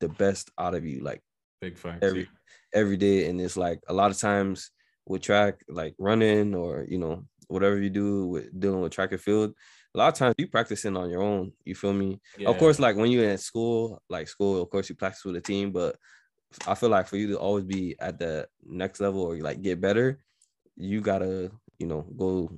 the 0.00 0.08
best 0.08 0.50
out 0.58 0.74
of 0.74 0.84
you 0.84 1.02
like 1.02 1.22
big 1.60 1.78
facts. 1.78 2.00
every 2.02 2.28
every 2.74 2.96
day 2.96 3.28
and 3.28 3.40
it's 3.40 3.56
like 3.56 3.80
a 3.88 3.92
lot 3.92 4.10
of 4.10 4.18
times 4.18 4.70
with 5.06 5.22
track 5.22 5.60
like 5.68 5.94
running 5.98 6.54
or 6.54 6.86
you 6.88 6.98
know 6.98 7.24
whatever 7.50 7.78
you 7.78 7.90
do 7.90 8.26
with 8.26 8.60
dealing 8.60 8.80
with 8.80 8.92
track 8.92 9.12
and 9.12 9.20
field, 9.20 9.54
a 9.94 9.98
lot 9.98 10.08
of 10.08 10.14
times 10.14 10.34
you 10.38 10.46
practicing 10.46 10.96
on 10.96 11.10
your 11.10 11.22
own. 11.22 11.52
You 11.64 11.74
feel 11.74 11.92
me? 11.92 12.20
Yeah. 12.38 12.48
Of 12.48 12.58
course, 12.58 12.78
like 12.78 12.96
when 12.96 13.10
you're 13.10 13.28
in 13.28 13.38
school, 13.38 14.02
like 14.08 14.28
school, 14.28 14.62
of 14.62 14.70
course 14.70 14.88
you 14.88 14.94
practice 14.94 15.24
with 15.24 15.36
a 15.36 15.40
team, 15.40 15.72
but 15.72 15.96
I 16.66 16.74
feel 16.74 16.88
like 16.88 17.06
for 17.06 17.16
you 17.16 17.28
to 17.28 17.38
always 17.38 17.64
be 17.64 17.96
at 18.00 18.18
the 18.18 18.48
next 18.64 19.00
level 19.00 19.22
or 19.22 19.36
like 19.36 19.62
get 19.62 19.80
better, 19.80 20.20
you 20.76 21.00
gotta, 21.00 21.50
you 21.78 21.86
know, 21.86 22.02
go 22.16 22.50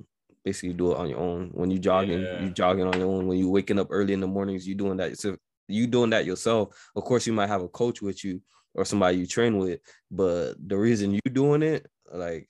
basically 0.43 0.73
do 0.73 0.91
it 0.91 0.97
on 0.97 1.09
your 1.09 1.19
own. 1.19 1.49
When 1.53 1.71
you 1.71 1.79
jogging, 1.79 2.21
yeah. 2.21 2.41
you 2.41 2.49
jogging 2.49 2.85
on 2.85 2.99
your 2.99 3.09
own. 3.09 3.27
When 3.27 3.37
you 3.37 3.49
waking 3.49 3.79
up 3.79 3.87
early 3.89 4.13
in 4.13 4.19
the 4.19 4.27
mornings, 4.27 4.67
you 4.67 4.75
doing 4.75 4.97
that. 4.97 5.17
So 5.19 5.37
you 5.67 5.87
doing 5.87 6.09
that 6.11 6.25
yourself. 6.25 6.89
Of 6.95 7.03
course, 7.03 7.25
you 7.25 7.33
might 7.33 7.47
have 7.47 7.61
a 7.61 7.69
coach 7.69 8.01
with 8.01 8.23
you 8.23 8.41
or 8.75 8.85
somebody 8.85 9.17
you 9.17 9.27
train 9.27 9.57
with, 9.57 9.79
but 10.09 10.55
the 10.59 10.77
reason 10.77 11.13
you 11.13 11.19
doing 11.31 11.61
it, 11.61 11.87
like, 12.11 12.49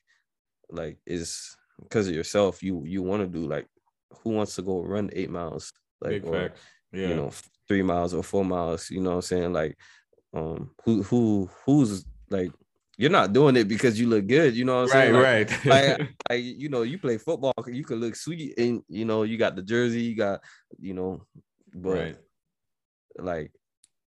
like 0.69 0.97
is 1.05 1.55
because 1.81 2.07
of 2.07 2.15
yourself, 2.15 2.61
you 2.63 2.83
you 2.85 3.01
want 3.01 3.21
to 3.21 3.27
do 3.27 3.47
like 3.47 3.67
who 4.21 4.31
wants 4.31 4.55
to 4.55 4.61
go 4.61 4.81
run 4.81 5.09
eight 5.13 5.29
miles, 5.29 5.73
like 6.01 6.23
Big 6.23 6.25
or, 6.25 6.53
yeah. 6.91 7.09
you 7.09 7.15
know 7.15 7.31
three 7.67 7.81
miles 7.81 8.13
or 8.13 8.23
four 8.23 8.45
miles. 8.45 8.89
You 8.89 9.01
know 9.01 9.11
what 9.11 9.15
I'm 9.17 9.21
saying? 9.21 9.53
Like, 9.53 9.77
um, 10.33 10.71
who 10.83 11.03
who 11.03 11.49
who's 11.65 12.05
like 12.29 12.51
you're 12.97 13.09
not 13.09 13.33
doing 13.33 13.55
it 13.55 13.67
because 13.67 13.99
you 13.99 14.07
look 14.07 14.27
good. 14.27 14.55
You 14.55 14.65
know 14.65 14.83
what 14.83 14.93
I'm 14.93 15.13
right, 15.13 15.47
saying? 15.47 15.65
Like, 15.65 15.65
right. 15.65 15.99
like, 15.99 16.09
like, 16.29 16.43
you 16.43 16.69
know, 16.69 16.83
you 16.83 16.99
play 16.99 17.17
football, 17.17 17.53
you 17.67 17.83
can 17.83 17.99
look 17.99 18.15
sweet, 18.15 18.57
and 18.57 18.83
you 18.87 19.05
know, 19.05 19.23
you 19.23 19.37
got 19.37 19.55
the 19.55 19.63
jersey, 19.63 20.01
you 20.01 20.15
got, 20.15 20.41
you 20.79 20.93
know, 20.93 21.25
but 21.73 21.89
right. 21.89 22.17
like 23.17 23.51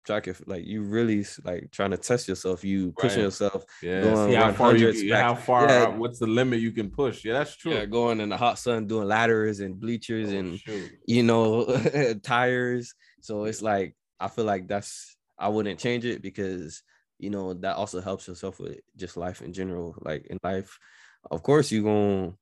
track 0.05 0.27
if 0.27 0.41
like 0.45 0.65
you 0.65 0.81
really 0.81 1.25
like 1.43 1.71
trying 1.71 1.91
to 1.91 1.97
test 1.97 2.27
yourself, 2.27 2.63
you 2.63 2.93
pushing 2.97 3.19
right. 3.19 3.25
yourself, 3.25 3.65
yeah. 3.81 4.01
Going 4.01 4.29
See 4.29 4.35
how 4.35 4.51
far 4.53 4.75
you, 4.75 5.09
back. 5.09 5.23
how 5.23 5.35
far 5.35 5.67
yeah. 5.67 5.87
what's 5.87 6.19
the 6.19 6.27
limit 6.27 6.59
you 6.59 6.71
can 6.71 6.89
push? 6.89 7.25
Yeah, 7.25 7.33
that's 7.33 7.55
true. 7.55 7.73
Yeah, 7.73 7.85
going 7.85 8.19
in 8.19 8.29
the 8.29 8.37
hot 8.37 8.59
sun, 8.59 8.87
doing 8.87 9.07
ladders 9.07 9.59
and 9.59 9.79
bleachers 9.79 10.31
oh, 10.33 10.37
and 10.37 10.59
shoot. 10.59 10.91
you 11.05 11.23
know 11.23 11.65
tires. 12.23 12.93
So 13.21 13.45
it's 13.45 13.61
like 13.61 13.95
I 14.19 14.27
feel 14.27 14.45
like 14.45 14.67
that's 14.67 15.17
I 15.37 15.49
wouldn't 15.49 15.79
change 15.79 16.05
it 16.05 16.21
because 16.21 16.83
you 17.17 17.29
know 17.29 17.53
that 17.53 17.75
also 17.75 18.01
helps 18.01 18.27
yourself 18.27 18.59
with 18.59 18.79
just 18.95 19.17
life 19.17 19.41
in 19.41 19.53
general. 19.53 19.95
Like 20.01 20.27
in 20.27 20.39
life, 20.43 20.77
of 21.29 21.43
course 21.43 21.71
you 21.71 21.83
gonna 21.83 22.33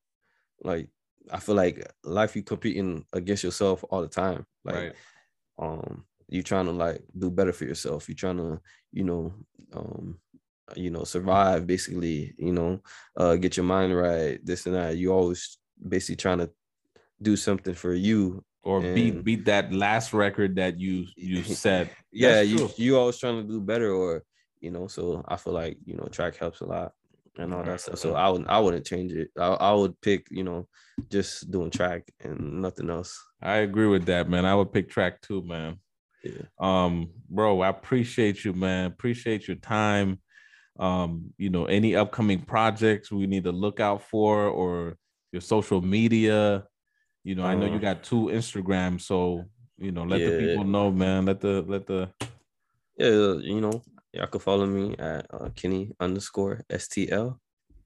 like 0.64 0.89
I 1.32 1.39
feel 1.39 1.55
like 1.55 1.89
life 2.03 2.36
you 2.36 2.43
competing 2.43 3.05
against 3.14 3.43
yourself 3.43 3.84
all 3.89 4.01
the 4.01 4.07
time. 4.07 4.45
Like 4.64 4.76
right. 4.76 4.93
um 5.59 6.05
you're 6.34 6.44
trying 6.44 6.66
to 6.66 6.72
like 6.72 7.02
do 7.18 7.30
better 7.30 7.54
for 7.54 7.66
yourself. 7.66 8.10
You're 8.10 8.16
trying 8.16 8.38
to, 8.38 8.60
you 8.92 9.04
know, 9.04 9.34
um, 9.74 10.18
you 10.76 10.90
know, 10.90 11.04
survive 11.04 11.68
basically, 11.68 12.34
you 12.38 12.52
know, 12.52 12.80
uh 13.18 13.36
get 13.36 13.56
your 13.58 13.66
mind 13.66 13.96
right, 13.96 14.40
this 14.44 14.66
and 14.66 14.76
that. 14.76 14.98
You 14.98 15.14
always 15.14 15.58
basically 15.88 16.18
trying 16.18 16.40
to 16.40 16.50
do 17.22 17.36
something 17.36 17.74
for 17.74 17.94
you 17.94 18.44
or 18.64 18.80
and, 18.80 18.96
beat 18.96 19.24
beat 19.24 19.46
that 19.46 19.72
last 19.72 20.14
record 20.14 20.56
that 20.56 20.80
you 20.80 21.06
you 21.16 21.44
set. 21.64 21.92
yeah, 22.12 22.42
you 22.42 22.70
you 22.78 22.98
always 22.98 23.18
trying 23.18 23.42
to 23.42 23.48
do 23.48 23.62
better 23.62 23.94
or 23.94 24.24
you 24.60 24.72
know, 24.72 24.88
so 24.88 25.24
I 25.28 25.36
feel 25.36 25.54
like, 25.54 25.78
you 25.86 25.96
know, 25.96 26.06
track 26.06 26.38
helps 26.38 26.62
a 26.62 26.66
lot 26.66 26.94
and 27.38 27.54
all 27.54 27.64
that 27.64 27.82
stuff. 27.82 28.00
So 28.00 28.16
I 28.16 28.30
would 28.30 28.48
I 28.48 28.60
wouldn't 28.60 28.86
change 28.86 29.12
it. 29.12 29.30
I, 29.38 29.48
I 29.48 29.74
would 29.74 30.00
pick, 30.02 30.28
you 30.32 30.44
know, 30.44 30.68
just 31.10 31.52
doing 31.52 31.70
track 31.70 32.10
and 32.22 32.62
nothing 32.62 32.90
else. 32.90 33.22
I 33.42 33.58
agree 33.58 33.88
with 33.88 34.06
that, 34.06 34.30
man. 34.30 34.46
I 34.46 34.56
would 34.56 34.72
pick 34.72 34.90
track 34.90 35.22
too, 35.22 35.44
man. 35.44 35.80
Yeah. 36.24 36.44
Um, 36.60 37.10
bro, 37.30 37.62
I 37.62 37.70
appreciate 37.70 38.46
you, 38.46 38.54
man. 38.54 38.86
Appreciate 38.86 39.48
your 39.48 39.58
time. 39.58 40.20
Um, 40.80 41.34
you 41.38 41.50
know, 41.50 41.66
any 41.66 41.96
upcoming 41.96 42.42
projects 42.42 43.12
we 43.12 43.28
need 43.28 43.44
to 43.44 43.52
look 43.52 43.80
out 43.80 44.04
for 44.04 44.46
or 44.46 44.98
your 45.32 45.42
social 45.42 45.82
media. 45.82 46.64
You 47.24 47.36
know, 47.36 47.44
I 47.44 47.56
know 47.56 47.66
you 47.66 47.74
uh-huh. 47.74 47.80
got 47.80 48.04
two 48.04 48.26
Instagrams, 48.28 49.02
so 49.02 49.46
you 49.78 49.92
know, 49.92 50.04
let 50.04 50.22
yeah. 50.22 50.30
the 50.30 50.38
people 50.38 50.64
know, 50.64 50.92
man. 50.92 51.26
Let 51.26 51.42
the 51.42 51.64
let 51.68 51.86
the 51.86 52.10
yeah, 52.98 53.10
you 53.10 53.62
know, 53.62 53.82
y'all 54.14 54.28
can 54.28 54.40
follow 54.40 54.66
me 54.66 54.96
at 54.98 55.26
uh, 55.32 55.50
Kenny 55.56 55.92
underscore 56.00 56.62
STL 56.72 57.38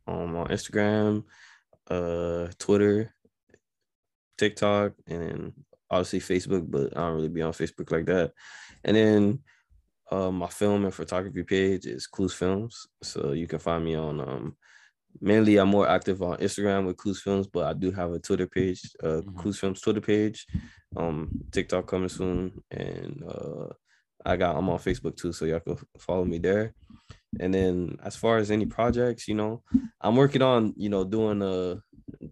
um, 0.05 0.35
on 0.35 0.47
Instagram, 0.47 1.23
uh, 1.89 2.47
Twitter, 2.57 3.13
TikTok, 4.37 4.93
and 5.07 5.53
obviously 5.89 6.19
Facebook, 6.19 6.69
but 6.69 6.95
I 6.95 7.01
don't 7.01 7.15
really 7.15 7.29
be 7.29 7.41
on 7.41 7.53
Facebook 7.53 7.91
like 7.91 8.05
that. 8.05 8.33
And 8.83 8.95
then 8.95 9.39
uh, 10.11 10.31
my 10.31 10.47
film 10.47 10.85
and 10.85 10.93
photography 10.93 11.43
page 11.43 11.85
is 11.85 12.07
Clues 12.07 12.33
Films. 12.33 12.87
So 13.03 13.31
you 13.33 13.47
can 13.47 13.59
find 13.59 13.83
me 13.83 13.95
on 13.95 14.19
um, 14.21 14.55
mainly 15.21 15.57
I'm 15.57 15.69
more 15.69 15.87
active 15.87 16.21
on 16.21 16.37
Instagram 16.37 16.85
with 16.85 16.97
Clues 16.97 17.21
Films, 17.21 17.47
but 17.47 17.65
I 17.65 17.73
do 17.73 17.91
have 17.91 18.11
a 18.11 18.19
Twitter 18.19 18.47
page, 18.47 18.81
uh 19.03 19.07
mm-hmm. 19.21 19.37
Clues 19.39 19.59
Films 19.59 19.81
Twitter 19.81 20.01
page, 20.01 20.45
um, 20.95 21.29
TikTok 21.51 21.87
coming 21.87 22.09
soon, 22.09 22.63
and 22.71 23.23
uh 23.27 23.67
I 24.25 24.35
got 24.35 24.57
I'm 24.57 24.69
on 24.69 24.79
Facebook 24.79 25.15
too, 25.15 25.31
so 25.31 25.45
y'all 25.45 25.59
can 25.59 25.77
follow 25.99 26.25
me 26.25 26.37
there. 26.37 26.73
And 27.39 27.53
then 27.53 27.97
as 28.03 28.15
far 28.15 28.37
as 28.37 28.51
any 28.51 28.65
projects, 28.65 29.27
you 29.27 29.35
know, 29.35 29.63
I'm 30.01 30.15
working 30.15 30.41
on, 30.41 30.73
you 30.75 30.89
know, 30.89 31.03
doing 31.03 31.41
a 31.41 31.81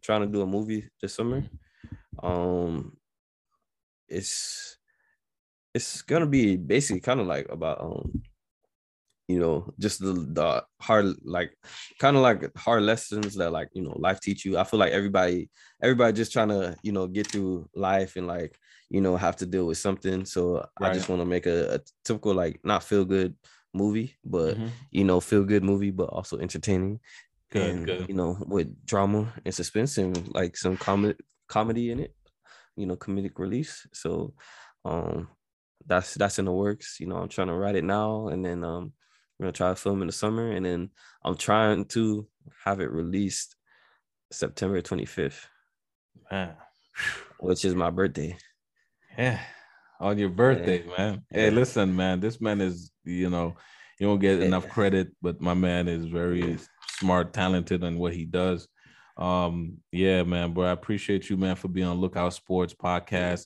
trying 0.02 0.22
to 0.22 0.28
do 0.28 0.42
a 0.42 0.46
movie 0.46 0.90
this 1.02 1.14
summer. 1.14 1.44
Um 2.22 2.98
it's 4.08 4.78
it's 5.74 6.02
gonna 6.02 6.26
be 6.26 6.56
basically 6.56 7.02
kind 7.02 7.20
of 7.20 7.28
like 7.28 7.48
about 7.50 7.82
um 7.82 8.22
you 9.28 9.40
know 9.40 9.74
just 9.80 10.00
the, 10.00 10.14
the 10.14 10.64
hard 10.80 11.16
like 11.24 11.58
kind 12.00 12.16
of 12.16 12.22
like 12.22 12.56
hard 12.58 12.84
lessons 12.84 13.36
that 13.36 13.52
like 13.52 13.70
you 13.74 13.82
know 13.82 13.96
life 13.98 14.20
teach 14.20 14.46
you 14.46 14.58
i 14.58 14.64
feel 14.64 14.80
like 14.80 14.92
everybody 14.92 15.50
everybody 15.82 16.14
just 16.14 16.32
trying 16.32 16.50
to 16.50 16.76
you 16.84 16.92
know 16.92 17.08
get 17.08 17.28
through 17.28 17.68
life 17.76 18.16
and 18.16 18.28
like 18.28 18.56
you 18.90 19.02
know 19.02 19.18
have 19.18 19.36
to 19.36 19.46
deal 19.46 19.66
with 19.66 19.78
something 19.78 20.26
so 20.26 20.58
right. 20.80 20.92
i 20.92 20.94
just 20.94 21.10
want 21.10 21.22
to 21.22 21.26
make 21.26 21.48
a, 21.48 21.76
a, 21.76 21.80
typical 22.04 22.34
like 22.34 22.60
not 22.64 22.84
feel 22.84 23.04
good 23.04 23.36
movie 23.74 24.16
but 24.24 24.56
mm-hmm. 24.56 24.68
you 24.92 25.04
know 25.04 25.20
feel 25.20 25.44
good 25.44 25.64
movie 25.64 25.92
but 25.92 26.10
also 26.10 26.38
entertaining 26.38 27.00
good, 27.52 27.70
and 27.70 27.86
good. 27.86 28.08
you 28.08 28.16
know 28.16 28.38
with 28.48 28.86
drama 28.86 29.34
and 29.44 29.54
suspense 29.54 29.98
and 29.98 30.34
like 30.34 30.56
some 30.56 30.78
comedy 30.78 31.18
comedy 31.48 31.92
in 31.92 32.00
it 32.00 32.14
you 32.76 32.86
know, 32.86 32.96
comedic 32.96 33.38
release. 33.38 33.88
So 33.94 34.34
um 34.84 35.30
that's 35.86 36.14
that's 36.16 36.40
in 36.40 36.46
the 36.46 36.52
works. 36.52 36.98
You 37.00 37.08
know, 37.08 37.18
I'm 37.18 37.30
trying 37.30 37.48
to 37.48 37.54
write 37.54 37.76
it 37.76 37.84
now 37.84 38.28
and 38.28 38.44
then 38.44 38.64
um 38.64 38.94
I'm 39.40 39.46
gonna 39.46 39.52
try 39.52 39.70
to 39.70 39.76
film 39.76 40.02
in 40.02 40.08
the 40.08 40.14
summer 40.14 40.52
and 40.52 40.66
then 40.66 40.90
I'm 41.24 41.36
trying 41.36 41.86
to 41.86 42.28
have 42.64 42.80
it 42.80 42.92
released 42.92 43.56
September 44.32 44.82
25th. 44.82 45.46
Man. 46.32 46.54
Which 47.40 47.66
is 47.66 47.76
my 47.76 47.90
birthday. 47.90 48.38
Yeah. 49.18 49.40
On 50.00 50.18
your 50.18 50.30
birthday, 50.30 50.84
yeah. 50.84 50.98
man. 50.98 51.22
Hey, 51.30 51.50
listen, 51.50 51.96
man. 51.96 52.20
This 52.20 52.42
man 52.42 52.62
is, 52.62 52.92
you 53.04 53.30
know, 53.30 53.56
you 54.00 54.08
don't 54.08 54.20
get 54.20 54.40
yeah. 54.40 54.46
enough 54.46 54.68
credit, 54.70 55.10
but 55.22 55.42
my 55.42 55.54
man 55.54 55.88
is 55.88 56.06
very 56.06 56.58
smart, 57.00 57.34
talented 57.34 57.84
in 57.84 57.98
what 57.98 58.14
he 58.14 58.26
does. 58.26 58.68
Um, 59.18 59.78
yeah, 59.92 60.24
man, 60.24 60.54
bro. 60.54 60.66
I 60.66 60.72
appreciate 60.72 61.30
you, 61.30 61.38
man, 61.38 61.56
for 61.56 61.68
being 61.68 61.88
on 61.88 61.98
Lookout 61.98 62.34
Sports 62.34 62.74
Podcast. 62.74 63.46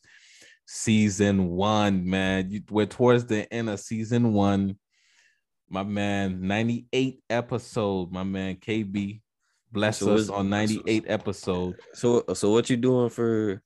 Season 0.66 1.50
one, 1.50 2.10
man. 2.10 2.50
You, 2.50 2.62
we're 2.70 2.86
towards 2.86 3.26
the 3.26 3.52
end 3.52 3.70
of 3.70 3.80
season 3.80 4.34
one. 4.34 4.78
My 5.70 5.84
man, 5.84 6.48
98 6.48 7.22
episode, 7.30 8.12
my 8.12 8.24
man 8.24 8.56
KB. 8.56 9.22
Bless 9.72 10.00
so 10.00 10.16
us 10.16 10.30
on 10.30 10.50
98 10.50 11.04
so, 11.04 11.10
episode. 11.14 11.76
So 11.94 12.24
so 12.34 12.52
what 12.52 12.70
you 12.70 12.78
doing 12.78 13.10
for 13.10 13.62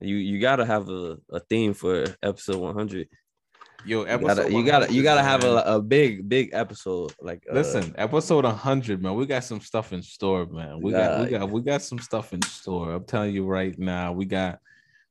you 0.00 0.16
you 0.16 0.38
gotta 0.38 0.66
have 0.66 0.90
a, 0.90 1.16
a 1.30 1.40
theme 1.40 1.72
for 1.72 2.04
episode 2.22 2.58
100. 2.58 3.08
Yo, 3.86 4.02
episode 4.02 4.52
you 4.52 4.64
gotta 4.64 4.92
you 4.92 5.02
gotta, 5.02 5.22
have 5.22 5.44
a, 5.44 5.62
a 5.64 5.80
big 5.80 6.28
big 6.28 6.50
episode. 6.52 7.12
Like 7.20 7.44
uh, 7.48 7.54
listen, 7.54 7.94
episode 7.96 8.44
100, 8.44 9.00
man. 9.00 9.14
We 9.14 9.26
got 9.26 9.44
some 9.44 9.60
stuff 9.60 9.92
in 9.92 10.02
store, 10.02 10.46
man. 10.46 10.80
We 10.80 10.90
got 10.90 11.20
we 11.20 11.30
got 11.30 11.50
we 11.50 11.62
got 11.62 11.82
some 11.82 12.00
stuff 12.00 12.32
in 12.32 12.42
store. 12.42 12.92
I'm 12.92 13.04
telling 13.04 13.32
you 13.32 13.46
right 13.46 13.78
now, 13.78 14.12
we 14.12 14.24
got 14.24 14.58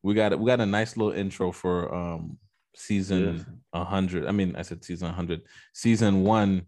we 0.03 0.13
got 0.13 0.37
we 0.37 0.45
got 0.45 0.59
a 0.59 0.65
nice 0.65 0.97
little 0.97 1.13
intro 1.13 1.53
for 1.53 1.93
um 1.95 2.37
season 2.75 3.45
yeah. 3.73 3.79
100. 3.79 4.27
I 4.27 4.31
mean, 4.31 4.55
I 4.57 4.61
said 4.61 4.83
season 4.83 5.07
100. 5.07 5.43
Season 5.73 6.23
1 6.23 6.65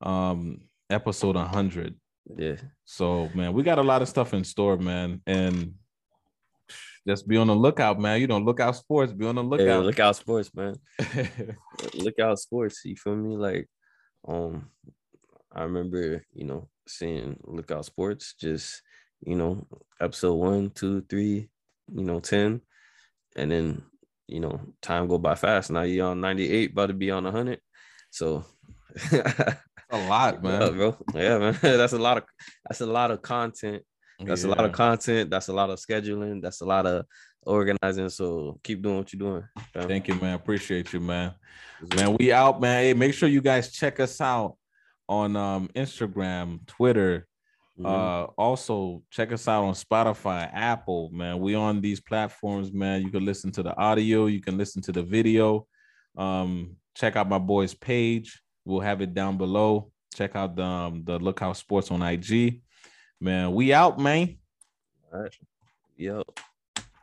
um 0.00 0.60
episode 0.90 1.36
100. 1.36 1.94
Yeah. 2.36 2.56
So, 2.84 3.30
man, 3.32 3.52
we 3.52 3.62
got 3.62 3.78
a 3.78 3.82
lot 3.82 4.02
of 4.02 4.08
stuff 4.08 4.34
in 4.34 4.42
store, 4.42 4.76
man. 4.76 5.20
And 5.26 5.74
just 7.06 7.28
be 7.28 7.36
on 7.36 7.48
the 7.48 7.54
lookout, 7.54 8.00
man. 8.00 8.20
You 8.20 8.26
know, 8.26 8.38
lookout 8.38 8.76
sports. 8.76 9.12
Be 9.12 9.26
on 9.26 9.34
the 9.34 9.42
lookout. 9.42 9.66
Yeah, 9.66 9.76
lookout 9.78 10.16
sports, 10.16 10.50
man. 10.54 10.74
lookout 11.94 12.38
sports. 12.38 12.84
You 12.84 12.96
feel 12.96 13.16
me? 13.16 13.36
Like, 13.36 13.68
um, 14.26 14.70
I 15.52 15.62
remember, 15.64 16.24
you 16.32 16.44
know, 16.44 16.68
seeing 16.88 17.38
lookout 17.44 17.84
sports. 17.84 18.34
Just, 18.40 18.82
you 19.20 19.36
know, 19.36 19.66
episode 20.00 20.34
one, 20.34 20.70
two, 20.70 21.02
three, 21.02 21.48
you 21.92 22.04
know, 22.04 22.20
ten, 22.20 22.60
and 23.36 23.50
then, 23.50 23.82
you 24.26 24.40
know, 24.40 24.60
time 24.80 25.06
go 25.06 25.18
by 25.18 25.34
fast. 25.34 25.70
Now 25.70 25.82
you're 25.82 26.08
on 26.08 26.20
ninety 26.20 26.50
eight, 26.50 26.72
about 26.72 26.86
to 26.86 26.94
be 26.94 27.10
on 27.10 27.24
hundred. 27.24 27.60
So. 28.10 28.44
a 29.90 30.08
lot, 30.08 30.42
man. 30.42 30.60
Yeah, 30.60 30.70
bro. 30.70 30.96
Yeah, 31.14 31.38
man. 31.38 31.58
that's 31.60 31.92
a 31.92 31.98
lot 31.98 32.18
of 32.18 32.24
that's 32.68 32.80
a 32.80 32.86
lot 32.86 33.10
of 33.10 33.22
content 33.22 33.82
that's 34.20 34.44
yeah. 34.44 34.50
a 34.50 34.52
lot 34.52 34.64
of 34.64 34.72
content. 34.72 35.30
That's 35.30 35.48
a 35.48 35.52
lot 35.52 35.70
of 35.70 35.78
scheduling. 35.78 36.42
That's 36.42 36.60
a 36.60 36.64
lot 36.64 36.86
of 36.86 37.06
organizing. 37.42 38.08
So 38.08 38.58
keep 38.62 38.82
doing 38.82 38.98
what 38.98 39.12
you're 39.12 39.30
doing. 39.30 39.44
Fam. 39.72 39.88
Thank 39.88 40.08
you, 40.08 40.14
man. 40.16 40.34
Appreciate 40.34 40.92
you, 40.92 41.00
man. 41.00 41.34
Man, 41.96 42.16
we 42.18 42.32
out, 42.32 42.60
man. 42.60 42.82
Hey, 42.84 42.94
make 42.94 43.14
sure 43.14 43.28
you 43.28 43.40
guys 43.40 43.72
check 43.72 44.00
us 44.00 44.20
out 44.20 44.56
on 45.08 45.36
um, 45.36 45.68
Instagram, 45.74 46.66
Twitter. 46.66 47.26
Mm-hmm. 47.78 47.86
Uh, 47.86 48.24
also 48.38 49.02
check 49.10 49.32
us 49.32 49.48
out 49.48 49.64
on 49.64 49.74
Spotify, 49.74 50.48
Apple, 50.52 51.10
man. 51.12 51.40
We 51.40 51.54
on 51.54 51.80
these 51.80 52.00
platforms, 52.00 52.72
man. 52.72 53.02
You 53.02 53.10
can 53.10 53.24
listen 53.24 53.50
to 53.52 53.62
the 53.62 53.76
audio, 53.76 54.26
you 54.26 54.40
can 54.40 54.56
listen 54.56 54.80
to 54.82 54.92
the 54.92 55.02
video. 55.02 55.66
Um, 56.16 56.76
check 56.94 57.16
out 57.16 57.28
my 57.28 57.38
boy's 57.38 57.74
page. 57.74 58.40
We'll 58.64 58.80
have 58.80 59.00
it 59.00 59.12
down 59.12 59.36
below. 59.36 59.90
Check 60.14 60.36
out 60.36 60.54
the 60.54 60.62
um, 60.62 61.02
the 61.04 61.18
Lookout 61.18 61.56
Sports 61.56 61.90
on 61.90 62.00
IG. 62.00 62.62
Man, 63.24 63.54
we 63.54 63.72
out, 63.72 63.98
man. 63.98 64.36
All 65.10 65.22
right. 65.22 65.32
Yo. 65.96 66.22